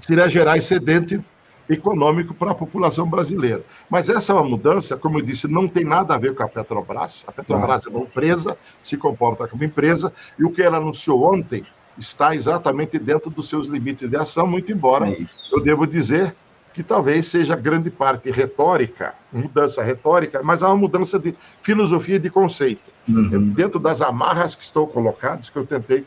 seria 0.00 0.28
gerar 0.28 0.58
excedente 0.58 1.18
econômico 1.70 2.34
para 2.34 2.50
a 2.50 2.54
população 2.54 3.08
brasileira. 3.08 3.62
Mas 3.88 4.08
essa 4.08 4.32
é 4.32 4.34
uma 4.34 4.44
mudança, 4.44 4.96
como 4.96 5.18
eu 5.18 5.24
disse, 5.24 5.48
não 5.48 5.66
tem 5.66 5.84
nada 5.84 6.14
a 6.14 6.18
ver 6.18 6.34
com 6.34 6.42
a 6.42 6.48
Petrobras. 6.48 7.24
A 7.26 7.32
Petrobras 7.32 7.86
é 7.86 7.88
uma 7.88 8.00
empresa, 8.00 8.58
se 8.82 8.96
comporta 8.98 9.48
como 9.48 9.64
empresa, 9.64 10.12
e 10.38 10.44
o 10.44 10.50
que 10.50 10.62
ela 10.62 10.76
anunciou 10.76 11.32
ontem 11.32 11.64
está 11.98 12.34
exatamente 12.34 12.98
dentro 12.98 13.30
dos 13.30 13.48
seus 13.48 13.66
limites 13.66 14.08
de 14.08 14.16
ação, 14.16 14.46
muito 14.46 14.72
embora 14.72 15.08
é 15.08 15.26
eu 15.52 15.60
devo 15.60 15.86
dizer 15.86 16.34
que 16.72 16.82
talvez 16.82 17.26
seja 17.26 17.54
grande 17.54 17.90
parte 17.90 18.30
retórica, 18.30 19.14
mudança 19.30 19.82
retórica, 19.82 20.42
mas 20.42 20.62
há 20.62 20.68
uma 20.68 20.76
mudança 20.76 21.18
de 21.18 21.34
filosofia 21.62 22.16
e 22.16 22.18
de 22.18 22.30
conceito, 22.30 22.94
uhum. 23.08 23.50
dentro 23.50 23.78
das 23.78 24.00
amarras 24.00 24.54
que 24.54 24.64
estão 24.64 24.86
colocadas, 24.86 25.50
que 25.50 25.56
eu 25.56 25.66
tentei 25.66 26.04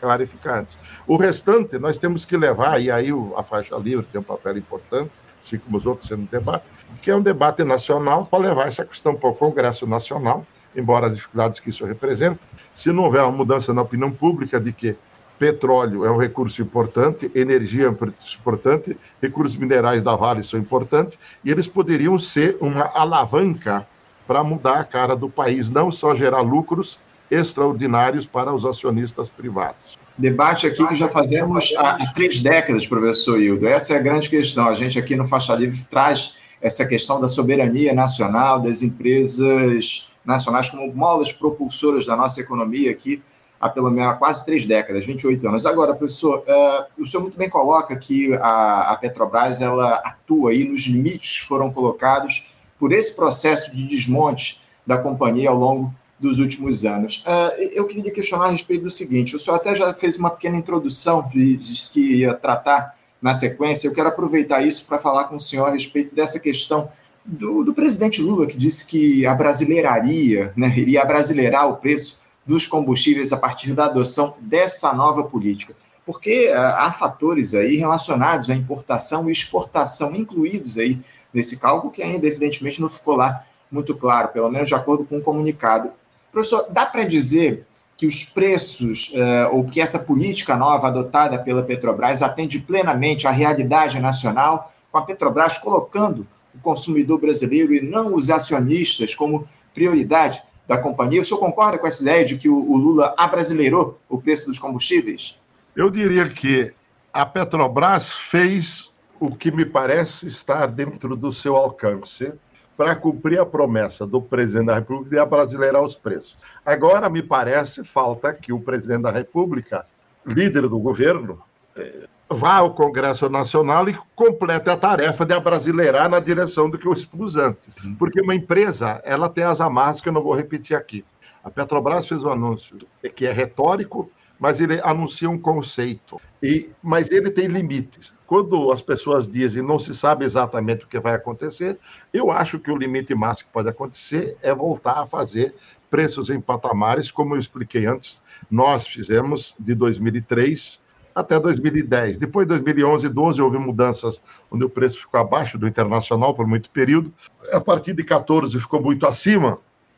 clarificar 0.00 0.58
antes. 0.58 0.76
O 1.06 1.16
restante, 1.16 1.78
nós 1.78 1.98
temos 1.98 2.24
que 2.24 2.36
levar, 2.36 2.80
e 2.82 2.90
aí 2.90 3.10
a 3.36 3.42
faixa 3.42 3.76
livre 3.76 4.04
tem 4.06 4.20
um 4.20 4.24
papel 4.24 4.58
importante, 4.58 5.10
assim 5.42 5.58
como 5.58 5.76
os 5.76 5.86
outros 5.86 6.08
sendo 6.08 6.28
debate, 6.28 6.64
que 7.00 7.10
é 7.10 7.16
um 7.16 7.22
debate 7.22 7.62
nacional 7.62 8.24
para 8.26 8.40
levar 8.40 8.66
essa 8.66 8.84
questão 8.84 9.14
para 9.14 9.28
o 9.28 9.34
Congresso 9.34 9.86
Nacional, 9.86 10.44
embora 10.76 11.06
as 11.06 11.14
dificuldades 11.14 11.60
que 11.60 11.70
isso 11.70 11.84
representa, 11.86 12.38
se 12.74 12.92
não 12.92 13.04
houver 13.04 13.22
uma 13.22 13.32
mudança 13.32 13.72
na 13.72 13.82
opinião 13.82 14.10
pública 14.10 14.60
de 14.60 14.72
que 14.72 14.96
petróleo 15.38 16.04
é 16.04 16.10
um 16.10 16.16
recurso 16.16 16.62
importante, 16.62 17.30
energia 17.34 17.86
é 17.86 17.88
um 17.88 17.92
recurso 17.92 18.38
importante, 18.38 18.96
recursos 19.20 19.56
minerais 19.56 20.02
da 20.02 20.14
Vale 20.16 20.42
são 20.42 20.58
importantes, 20.58 21.18
e 21.44 21.50
eles 21.50 21.66
poderiam 21.66 22.18
ser 22.18 22.56
uma 22.60 22.90
alavanca 22.94 23.86
para 24.26 24.42
mudar 24.42 24.80
a 24.80 24.84
cara 24.84 25.14
do 25.14 25.28
país, 25.28 25.70
não 25.70 25.90
só 25.90 26.14
gerar 26.14 26.40
lucros 26.40 26.98
extraordinários 27.30 28.26
para 28.26 28.54
os 28.54 28.64
acionistas 28.64 29.28
privados. 29.28 29.98
Debate 30.18 30.66
aqui 30.66 30.86
que 30.86 30.96
já 30.96 31.08
fazemos 31.08 31.74
há, 31.76 31.90
há 31.90 32.12
três 32.14 32.40
décadas, 32.40 32.86
professor 32.86 33.40
Hildo. 33.40 33.66
Essa 33.66 33.94
é 33.94 33.98
a 33.98 34.02
grande 34.02 34.30
questão. 34.30 34.68
A 34.68 34.74
gente 34.74 34.98
aqui 34.98 35.14
no 35.14 35.26
Faixa 35.26 35.54
Livre 35.54 35.78
traz 35.90 36.36
essa 36.60 36.86
questão 36.86 37.20
da 37.20 37.28
soberania 37.28 37.92
nacional, 37.92 38.60
das 38.60 38.82
empresas 38.82 40.15
nacionais 40.26 40.68
como 40.68 40.92
molas 40.92 41.32
propulsoras 41.32 42.04
da 42.04 42.16
nossa 42.16 42.40
economia 42.40 42.90
aqui 42.90 43.22
há 43.60 43.68
pelo 43.68 43.90
menos 43.90 44.18
quase 44.18 44.44
três 44.44 44.66
décadas, 44.66 45.06
28 45.06 45.48
anos. 45.48 45.66
Agora, 45.66 45.94
professor, 45.94 46.40
uh, 46.40 47.02
o 47.02 47.06
senhor 47.06 47.22
muito 47.22 47.38
bem 47.38 47.48
coloca 47.48 47.96
que 47.96 48.32
a, 48.34 48.92
a, 48.92 48.96
Petrobras 48.96 49.60
ela 49.60 49.94
atua 49.96 50.50
aí 50.50 50.64
nos 50.64 50.82
limites 50.82 51.40
que 51.40 51.46
foram 51.46 51.72
colocados 51.72 52.54
por 52.78 52.92
esse 52.92 53.14
processo 53.14 53.74
de 53.74 53.86
desmonte 53.86 54.60
da 54.86 54.98
companhia 54.98 55.50
ao 55.50 55.56
longo 55.56 55.94
dos 56.18 56.38
últimos 56.38 56.84
anos. 56.84 57.24
Uh, 57.26 57.62
eu 57.72 57.86
queria 57.86 58.12
questionar 58.12 58.46
a 58.46 58.50
respeito 58.50 58.84
do 58.84 58.90
seguinte: 58.90 59.34
o 59.34 59.40
senhor 59.40 59.56
até 59.56 59.74
já 59.74 59.92
fez 59.94 60.18
uma 60.18 60.30
pequena 60.30 60.56
introdução, 60.56 61.28
disse 61.28 61.90
que 61.90 62.18
ia 62.18 62.34
tratar 62.34 62.94
na 63.20 63.34
sequência. 63.34 63.88
Eu 63.88 63.94
quero 63.94 64.08
aproveitar 64.08 64.62
isso 64.62 64.86
para 64.86 64.98
falar 64.98 65.24
com 65.24 65.36
o 65.36 65.40
senhor 65.40 65.66
a 65.66 65.72
respeito 65.72 66.14
dessa 66.14 66.38
questão 66.38 66.88
do, 67.26 67.64
do 67.64 67.74
presidente 67.74 68.22
Lula, 68.22 68.46
que 68.46 68.56
disse 68.56 68.86
que 68.86 69.26
a 69.26 69.34
brasileiraria, 69.34 70.52
né, 70.56 70.72
iria 70.76 71.04
brasileirar 71.04 71.68
o 71.68 71.76
preço 71.76 72.20
dos 72.46 72.66
combustíveis 72.66 73.32
a 73.32 73.36
partir 73.36 73.74
da 73.74 73.86
adoção 73.86 74.36
dessa 74.40 74.92
nova 74.92 75.24
política. 75.24 75.74
Porque 76.04 76.48
uh, 76.50 76.56
há 76.56 76.92
fatores 76.92 77.52
aí 77.52 77.76
relacionados 77.76 78.48
à 78.48 78.54
importação 78.54 79.28
e 79.28 79.32
exportação 79.32 80.14
incluídos 80.14 80.78
aí 80.78 81.00
nesse 81.34 81.58
cálculo 81.58 81.92
que 81.92 82.02
ainda, 82.02 82.26
evidentemente, 82.26 82.80
não 82.80 82.88
ficou 82.88 83.16
lá 83.16 83.44
muito 83.70 83.94
claro, 83.96 84.28
pelo 84.28 84.48
menos 84.48 84.68
de 84.68 84.74
acordo 84.76 85.04
com 85.04 85.18
o 85.18 85.22
comunicado. 85.22 85.90
Professor, 86.30 86.66
dá 86.70 86.86
para 86.86 87.02
dizer 87.02 87.66
que 87.96 88.06
os 88.06 88.22
preços, 88.22 89.12
uh, 89.14 89.54
ou 89.54 89.64
que 89.64 89.80
essa 89.80 89.98
política 89.98 90.54
nova 90.54 90.86
adotada 90.86 91.38
pela 91.38 91.64
Petrobras 91.64 92.22
atende 92.22 92.60
plenamente 92.60 93.26
à 93.26 93.30
realidade 93.30 93.98
nacional, 93.98 94.70
com 94.92 94.98
a 94.98 95.02
Petrobras 95.02 95.58
colocando 95.58 96.26
o 96.56 96.62
consumidor 96.62 97.20
brasileiro 97.20 97.74
e 97.74 97.80
não 97.80 98.14
os 98.14 98.30
acionistas 98.30 99.14
como 99.14 99.46
prioridade 99.74 100.42
da 100.66 100.78
companhia. 100.78 101.22
O 101.22 101.24
senhor 101.24 101.38
concorda 101.38 101.78
com 101.78 101.86
essa 101.86 102.02
ideia 102.02 102.24
de 102.24 102.36
que 102.36 102.48
o, 102.48 102.56
o 102.56 102.76
Lula 102.76 103.14
abrasileirou 103.16 103.98
o 104.08 104.20
preço 104.20 104.48
dos 104.48 104.58
combustíveis? 104.58 105.38
Eu 105.74 105.90
diria 105.90 106.28
que 106.28 106.72
a 107.12 107.24
Petrobras 107.24 108.12
fez 108.12 108.90
o 109.20 109.34
que 109.34 109.50
me 109.50 109.64
parece 109.64 110.26
estar 110.26 110.66
dentro 110.66 111.16
do 111.16 111.32
seu 111.32 111.56
alcance 111.56 112.32
para 112.76 112.94
cumprir 112.94 113.40
a 113.40 113.46
promessa 113.46 114.06
do 114.06 114.20
presidente 114.20 114.66
da 114.66 114.74
República 114.74 115.10
de 115.10 115.18
abrasileirar 115.18 115.82
os 115.82 115.94
preços. 115.94 116.36
Agora, 116.64 117.08
me 117.08 117.22
parece, 117.22 117.82
falta 117.84 118.34
que 118.34 118.52
o 118.52 118.60
presidente 118.60 119.02
da 119.02 119.10
República, 119.10 119.86
líder 120.26 120.68
do 120.68 120.78
governo, 120.78 121.42
eh, 121.74 122.06
vá 122.28 122.56
ao 122.56 122.74
Congresso 122.74 123.28
Nacional 123.28 123.88
e 123.88 123.98
complete 124.14 124.68
a 124.68 124.76
tarefa 124.76 125.24
de 125.24 125.34
abrasileirar 125.34 126.08
na 126.08 126.20
direção 126.20 126.68
do 126.68 126.78
que 126.78 126.86
eu 126.86 126.92
expus 126.92 127.36
antes. 127.36 127.76
Uhum. 127.84 127.94
Porque 127.94 128.20
uma 128.20 128.34
empresa, 128.34 129.00
ela 129.04 129.28
tem 129.28 129.44
as 129.44 129.60
amarras 129.60 130.00
que 130.00 130.08
eu 130.08 130.12
não 130.12 130.22
vou 130.22 130.34
repetir 130.34 130.76
aqui. 130.76 131.04
A 131.44 131.50
Petrobras 131.50 132.06
fez 132.06 132.24
um 132.24 132.30
anúncio 132.30 132.76
que 133.14 133.24
é 133.24 133.30
retórico, 133.30 134.10
mas 134.38 134.60
ele 134.60 134.80
anuncia 134.82 135.30
um 135.30 135.38
conceito. 135.38 136.20
E, 136.42 136.70
mas 136.82 137.10
ele 137.10 137.30
tem 137.30 137.46
limites. 137.46 138.12
Quando 138.26 138.72
as 138.72 138.82
pessoas 138.82 139.28
dizem 139.28 139.62
não 139.62 139.78
se 139.78 139.94
sabe 139.94 140.24
exatamente 140.24 140.84
o 140.84 140.88
que 140.88 140.98
vai 140.98 141.14
acontecer, 141.14 141.78
eu 142.12 142.32
acho 142.32 142.58
que 142.58 142.70
o 142.70 142.76
limite 142.76 143.14
máximo 143.14 143.46
que 143.46 143.52
pode 143.52 143.68
acontecer 143.68 144.36
é 144.42 144.52
voltar 144.52 145.02
a 145.02 145.06
fazer 145.06 145.54
preços 145.88 146.28
em 146.28 146.40
patamares, 146.40 147.12
como 147.12 147.36
eu 147.36 147.38
expliquei 147.38 147.86
antes, 147.86 148.20
nós 148.50 148.86
fizemos 148.86 149.54
de 149.58 149.74
2003 149.74 150.80
até 151.16 151.40
2010. 151.40 152.18
Depois 152.18 152.46
de 152.46 152.50
2011 152.50 153.06
e 153.06 153.08
12 153.08 153.40
houve 153.40 153.56
mudanças 153.56 154.20
onde 154.52 154.66
o 154.66 154.68
preço 154.68 155.00
ficou 155.00 155.18
abaixo 155.18 155.56
do 155.56 155.66
internacional 155.66 156.34
por 156.34 156.46
muito 156.46 156.68
período. 156.68 157.10
A 157.50 157.58
partir 157.58 157.94
de 157.94 158.04
14 158.04 158.60
ficou 158.60 158.82
muito 158.82 159.06
acima 159.06 159.52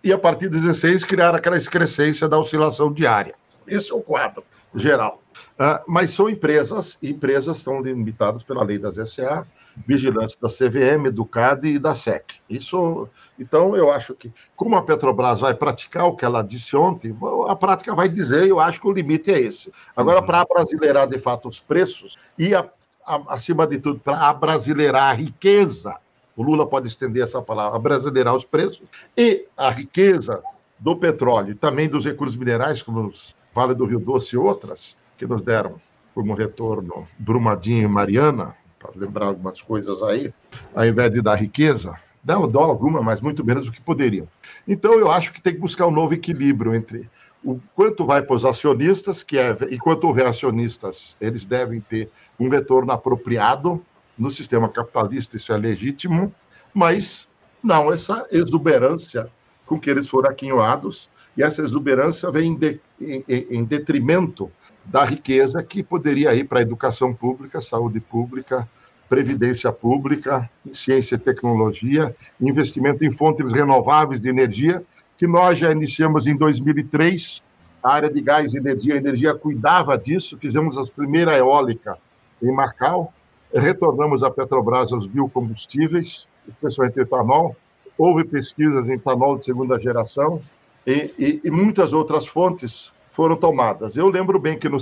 e 0.04 0.12
a 0.12 0.18
partir 0.18 0.48
de 0.48 0.60
16 0.60 1.04
criaram 1.04 1.36
aquela 1.36 1.56
excrescência 1.56 2.28
da 2.28 2.38
oscilação 2.38 2.92
diária. 2.92 3.34
Esse 3.68 3.92
é 3.92 3.94
o 3.94 4.02
quadro 4.02 4.44
geral. 4.74 5.22
Uh, 5.58 5.82
mas 5.86 6.10
são 6.10 6.28
empresas, 6.28 6.98
e 7.02 7.10
empresas 7.10 7.58
estão 7.58 7.80
limitadas 7.80 8.42
pela 8.42 8.62
lei 8.62 8.78
das 8.78 8.96
SA, 9.10 9.44
vigilância 9.86 10.38
da 10.40 10.48
CVM, 10.48 11.10
do 11.10 11.24
CAD 11.24 11.68
e 11.68 11.78
da 11.78 11.94
SEC. 11.94 12.24
Isso, 12.48 13.08
então, 13.38 13.76
eu 13.76 13.90
acho 13.90 14.14
que, 14.14 14.32
como 14.56 14.76
a 14.76 14.82
Petrobras 14.82 15.40
vai 15.40 15.54
praticar 15.54 16.06
o 16.06 16.16
que 16.16 16.24
ela 16.24 16.42
disse 16.42 16.76
ontem, 16.76 17.16
a 17.48 17.56
prática 17.56 17.94
vai 17.94 18.08
dizer, 18.08 18.46
eu 18.46 18.60
acho 18.60 18.80
que 18.80 18.86
o 18.86 18.92
limite 18.92 19.32
é 19.32 19.40
esse. 19.40 19.72
Agora, 19.96 20.22
para 20.22 20.44
brasileirar 20.44 21.08
de 21.08 21.18
fato 21.18 21.48
os 21.48 21.60
preços 21.60 22.18
e, 22.38 22.54
a, 22.54 22.68
a, 23.04 23.34
acima 23.34 23.66
de 23.66 23.78
tudo, 23.78 24.00
para 24.00 24.32
brasileirar 24.34 25.10
a 25.10 25.12
riqueza, 25.12 25.96
o 26.36 26.42
Lula 26.42 26.66
pode 26.68 26.86
estender 26.86 27.24
essa 27.24 27.42
palavra, 27.42 27.78
brasileirar 27.78 28.34
os 28.34 28.44
preços 28.44 28.88
e 29.16 29.44
a 29.56 29.70
riqueza 29.70 30.40
do 30.78 30.96
petróleo 30.96 31.50
e 31.50 31.54
também 31.54 31.88
dos 31.88 32.04
recursos 32.04 32.36
minerais, 32.36 32.82
como 32.82 33.06
os 33.06 33.34
Vale 33.54 33.74
do 33.74 33.84
Rio 33.84 33.98
Doce 33.98 34.36
e 34.36 34.38
outras, 34.38 34.96
que 35.16 35.26
nos 35.26 35.42
deram 35.42 35.76
como 36.14 36.34
retorno 36.34 37.06
Brumadinho 37.18 37.84
e 37.84 37.88
Mariana, 37.88 38.54
para 38.78 38.92
lembrar 38.94 39.26
algumas 39.26 39.60
coisas 39.60 40.02
aí, 40.02 40.32
ao 40.74 40.84
invés 40.84 41.10
de 41.12 41.20
dar 41.20 41.34
riqueza, 41.34 41.94
não 42.24 42.48
dão 42.48 42.62
alguma, 42.62 43.02
mas 43.02 43.20
muito 43.20 43.44
menos 43.44 43.66
do 43.66 43.72
que 43.72 43.80
poderiam. 43.80 44.28
Então, 44.66 44.94
eu 44.94 45.10
acho 45.10 45.32
que 45.32 45.42
tem 45.42 45.54
que 45.54 45.60
buscar 45.60 45.86
um 45.86 45.90
novo 45.90 46.14
equilíbrio 46.14 46.74
entre 46.74 47.08
o 47.44 47.60
quanto 47.74 48.04
vai 48.04 48.22
para 48.22 48.36
os 48.36 48.44
acionistas, 48.44 49.22
que 49.22 49.38
é, 49.38 49.54
enquanto 49.70 50.04
houver 50.04 50.26
acionistas, 50.26 51.16
eles 51.20 51.44
devem 51.44 51.80
ter 51.80 52.10
um 52.38 52.48
retorno 52.48 52.92
apropriado 52.92 53.82
no 54.18 54.30
sistema 54.30 54.68
capitalista, 54.68 55.36
isso 55.36 55.52
é 55.52 55.56
legítimo, 55.56 56.32
mas 56.74 57.28
não 57.62 57.92
essa 57.92 58.26
exuberância 58.30 59.30
com 59.68 59.78
que 59.78 59.90
eles 59.90 60.08
foram 60.08 60.30
aquinhoados, 60.30 61.10
e 61.36 61.42
essa 61.42 61.60
exuberância 61.60 62.30
vem 62.30 62.56
de, 62.56 62.80
em, 62.98 63.22
em 63.28 63.64
detrimento 63.64 64.50
da 64.84 65.04
riqueza 65.04 65.62
que 65.62 65.82
poderia 65.82 66.34
ir 66.34 66.48
para 66.48 66.60
a 66.60 66.62
educação 66.62 67.12
pública, 67.12 67.60
saúde 67.60 68.00
pública, 68.00 68.66
previdência 69.08 69.70
pública, 69.70 70.48
ciência 70.72 71.16
e 71.16 71.18
tecnologia, 71.18 72.14
investimento 72.40 73.04
em 73.04 73.12
fontes 73.12 73.52
renováveis 73.52 74.22
de 74.22 74.30
energia, 74.30 74.82
que 75.18 75.26
nós 75.26 75.58
já 75.58 75.70
iniciamos 75.70 76.26
em 76.26 76.36
2003. 76.36 77.42
A 77.82 77.92
área 77.92 78.10
de 78.10 78.20
gás 78.22 78.54
e 78.54 78.58
energia, 78.58 78.94
a 78.94 78.98
energia 78.98 79.34
cuidava 79.34 79.98
disso, 79.98 80.38
fizemos 80.38 80.78
a 80.78 80.84
primeira 80.84 81.36
eólica 81.36 81.96
em 82.42 82.52
Macau, 82.52 83.12
retornamos 83.54 84.22
a 84.22 84.30
Petrobras 84.30 84.92
aos 84.92 85.06
biocombustíveis, 85.06 86.26
especialmente 86.48 87.00
etanol, 87.00 87.54
houve 87.98 88.24
pesquisas 88.24 88.88
em 88.88 88.94
etanol 88.94 89.36
de 89.36 89.44
segunda 89.44 89.78
geração 89.78 90.40
e, 90.86 91.12
e, 91.18 91.40
e 91.44 91.50
muitas 91.50 91.92
outras 91.92 92.26
fontes 92.26 92.92
foram 93.12 93.34
tomadas. 93.34 93.96
Eu 93.96 94.08
lembro 94.08 94.38
bem 94.38 94.56
que 94.56 94.68
no, 94.68 94.78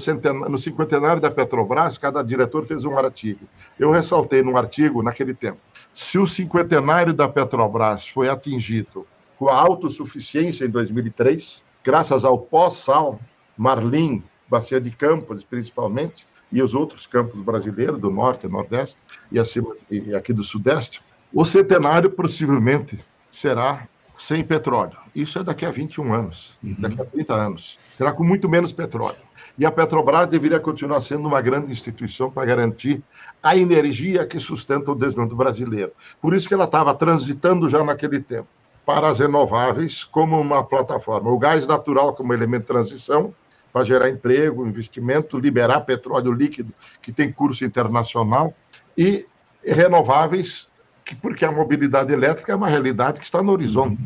no 0.51 0.59
cinquentenário 0.59 1.23
da 1.23 1.31
Petrobras, 1.31 1.97
cada 1.97 2.23
diretor 2.23 2.67
fez 2.67 2.85
um 2.85 2.97
artigo. 2.99 3.41
Eu 3.79 3.91
ressaltei 3.91 4.43
num 4.43 4.59
artigo, 4.59 5.03
naquele 5.03 5.33
tempo, 5.33 5.59
se 5.95 6.19
o 6.19 6.27
cinquentenário 6.27 7.15
da 7.15 7.27
Petrobras 7.27 8.07
foi 8.07 8.29
atingido 8.29 9.07
com 9.39 9.49
a 9.49 9.59
autossuficiência 9.59 10.67
em 10.67 10.69
2003, 10.69 11.63
graças 11.83 12.27
ao 12.27 12.39
pós-sal, 12.39 13.19
Marlim, 13.57 14.23
Bacia 14.47 14.81
de 14.81 14.91
Campos, 14.91 15.43
principalmente, 15.43 16.27
e 16.53 16.63
os 16.63 16.75
outros 16.75 17.07
campos 17.07 17.41
brasileiros, 17.41 18.01
do 18.01 18.11
Norte, 18.11 18.47
Nordeste 18.47 18.97
e, 19.33 19.39
acima, 19.39 19.75
e 19.91 20.15
aqui 20.15 20.33
do 20.33 20.45
Sudeste, 20.45 21.01
o 21.33 21.45
centenário 21.45 22.11
possivelmente 22.11 22.99
será 23.31 23.87
sem 24.17 24.43
petróleo. 24.43 24.97
Isso 25.15 25.39
é 25.39 25.45
daqui 25.45 25.67
a 25.67 25.71
21 25.71 26.13
anos, 26.13 26.59
uhum. 26.63 26.75
daqui 26.79 27.01
a 27.01 27.05
30 27.05 27.35
anos. 27.35 27.77
Será 27.79 28.13
com 28.13 28.25
muito 28.25 28.49
menos 28.49 28.73
petróleo. 28.73 29.27
E 29.59 29.65
a 29.65 29.71
Petrobras 29.71 30.29
deveria 30.29 30.61
continuar 30.61 31.01
sendo 31.01 31.27
uma 31.27 31.41
grande 31.41 31.73
instituição 31.73 32.31
para 32.31 32.47
garantir 32.47 33.03
a 33.43 33.57
energia 33.57 34.27
que 34.27 34.39
sustenta 34.39 34.91
o 34.91 34.95
desenvolvimento 34.95 35.37
brasileiro. 35.37 35.93
Por 36.21 36.35
isso 36.35 36.47
que 36.47 36.53
ela 36.53 36.65
estava 36.65 36.95
transitando 36.95 37.69
já 37.69 37.83
naquele 37.83 38.21
tempo 38.21 38.49
para 38.85 39.09
as 39.09 39.19
renováveis 39.19 40.05
como 40.05 40.39
uma 40.39 40.63
plataforma. 40.63 41.31
O 41.31 41.39
gás 41.39 41.67
natural 41.67 42.15
como 42.15 42.35
elemento 42.35 42.63
de 42.63 42.69
transição 42.69 43.35
para 43.73 43.85
gerar 43.85 44.11
emprego, 44.11 44.67
investimento, 44.67 45.39
liberar 45.39 45.81
petróleo 45.81 46.33
líquido 46.33 46.73
que 47.01 47.11
tem 47.11 47.33
curso 47.33 47.65
internacional 47.65 48.55
e 48.97 49.27
renováveis 49.65 50.71
porque 51.15 51.45
a 51.45 51.53
mobilidade 51.53 52.13
elétrica 52.13 52.53
é 52.53 52.57
uma 52.57 52.69
realidade 52.69 53.21
que 53.21 53.25
está 53.25 53.43
no 53.43 53.53
horizonte. 53.53 53.99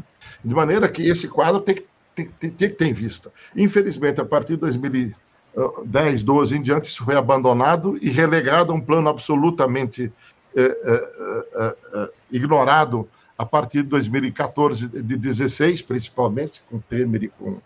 De 0.45 0.55
maneira 0.55 0.89
que 0.89 1.03
esse 1.03 1.29
quadro 1.29 1.61
tem 1.61 1.77
que, 1.77 1.87
tem, 2.15 2.27
tem, 2.39 2.51
tem 2.51 2.69
que 2.69 2.77
ter 2.77 2.87
em 2.87 2.93
vista. 2.93 3.33
Infelizmente, 3.57 4.21
a 4.21 4.25
partir 4.25 4.55
de 4.55 4.61
2010, 4.61 6.23
12 6.23 6.57
em 6.57 6.63
diante, 6.63 6.89
isso 6.89 7.05
foi 7.05 7.17
abandonado 7.17 7.97
e 8.01 8.11
relegado 8.11 8.73
a 8.73 8.75
um 8.75 8.81
plano 8.81 9.09
absolutamente 9.09 10.13
é, 10.57 10.63
é, 10.63 11.77
é, 11.95 12.11
ignorado 12.31 13.09
a 13.39 13.47
partir 13.47 13.83
de 13.83 13.89
2014, 13.89 14.89
de 14.89 15.17
16, 15.17 15.81
principalmente, 15.83 16.63
com 16.69 16.79
Temer 16.79 17.25
e 17.25 17.29
com, 17.29 17.59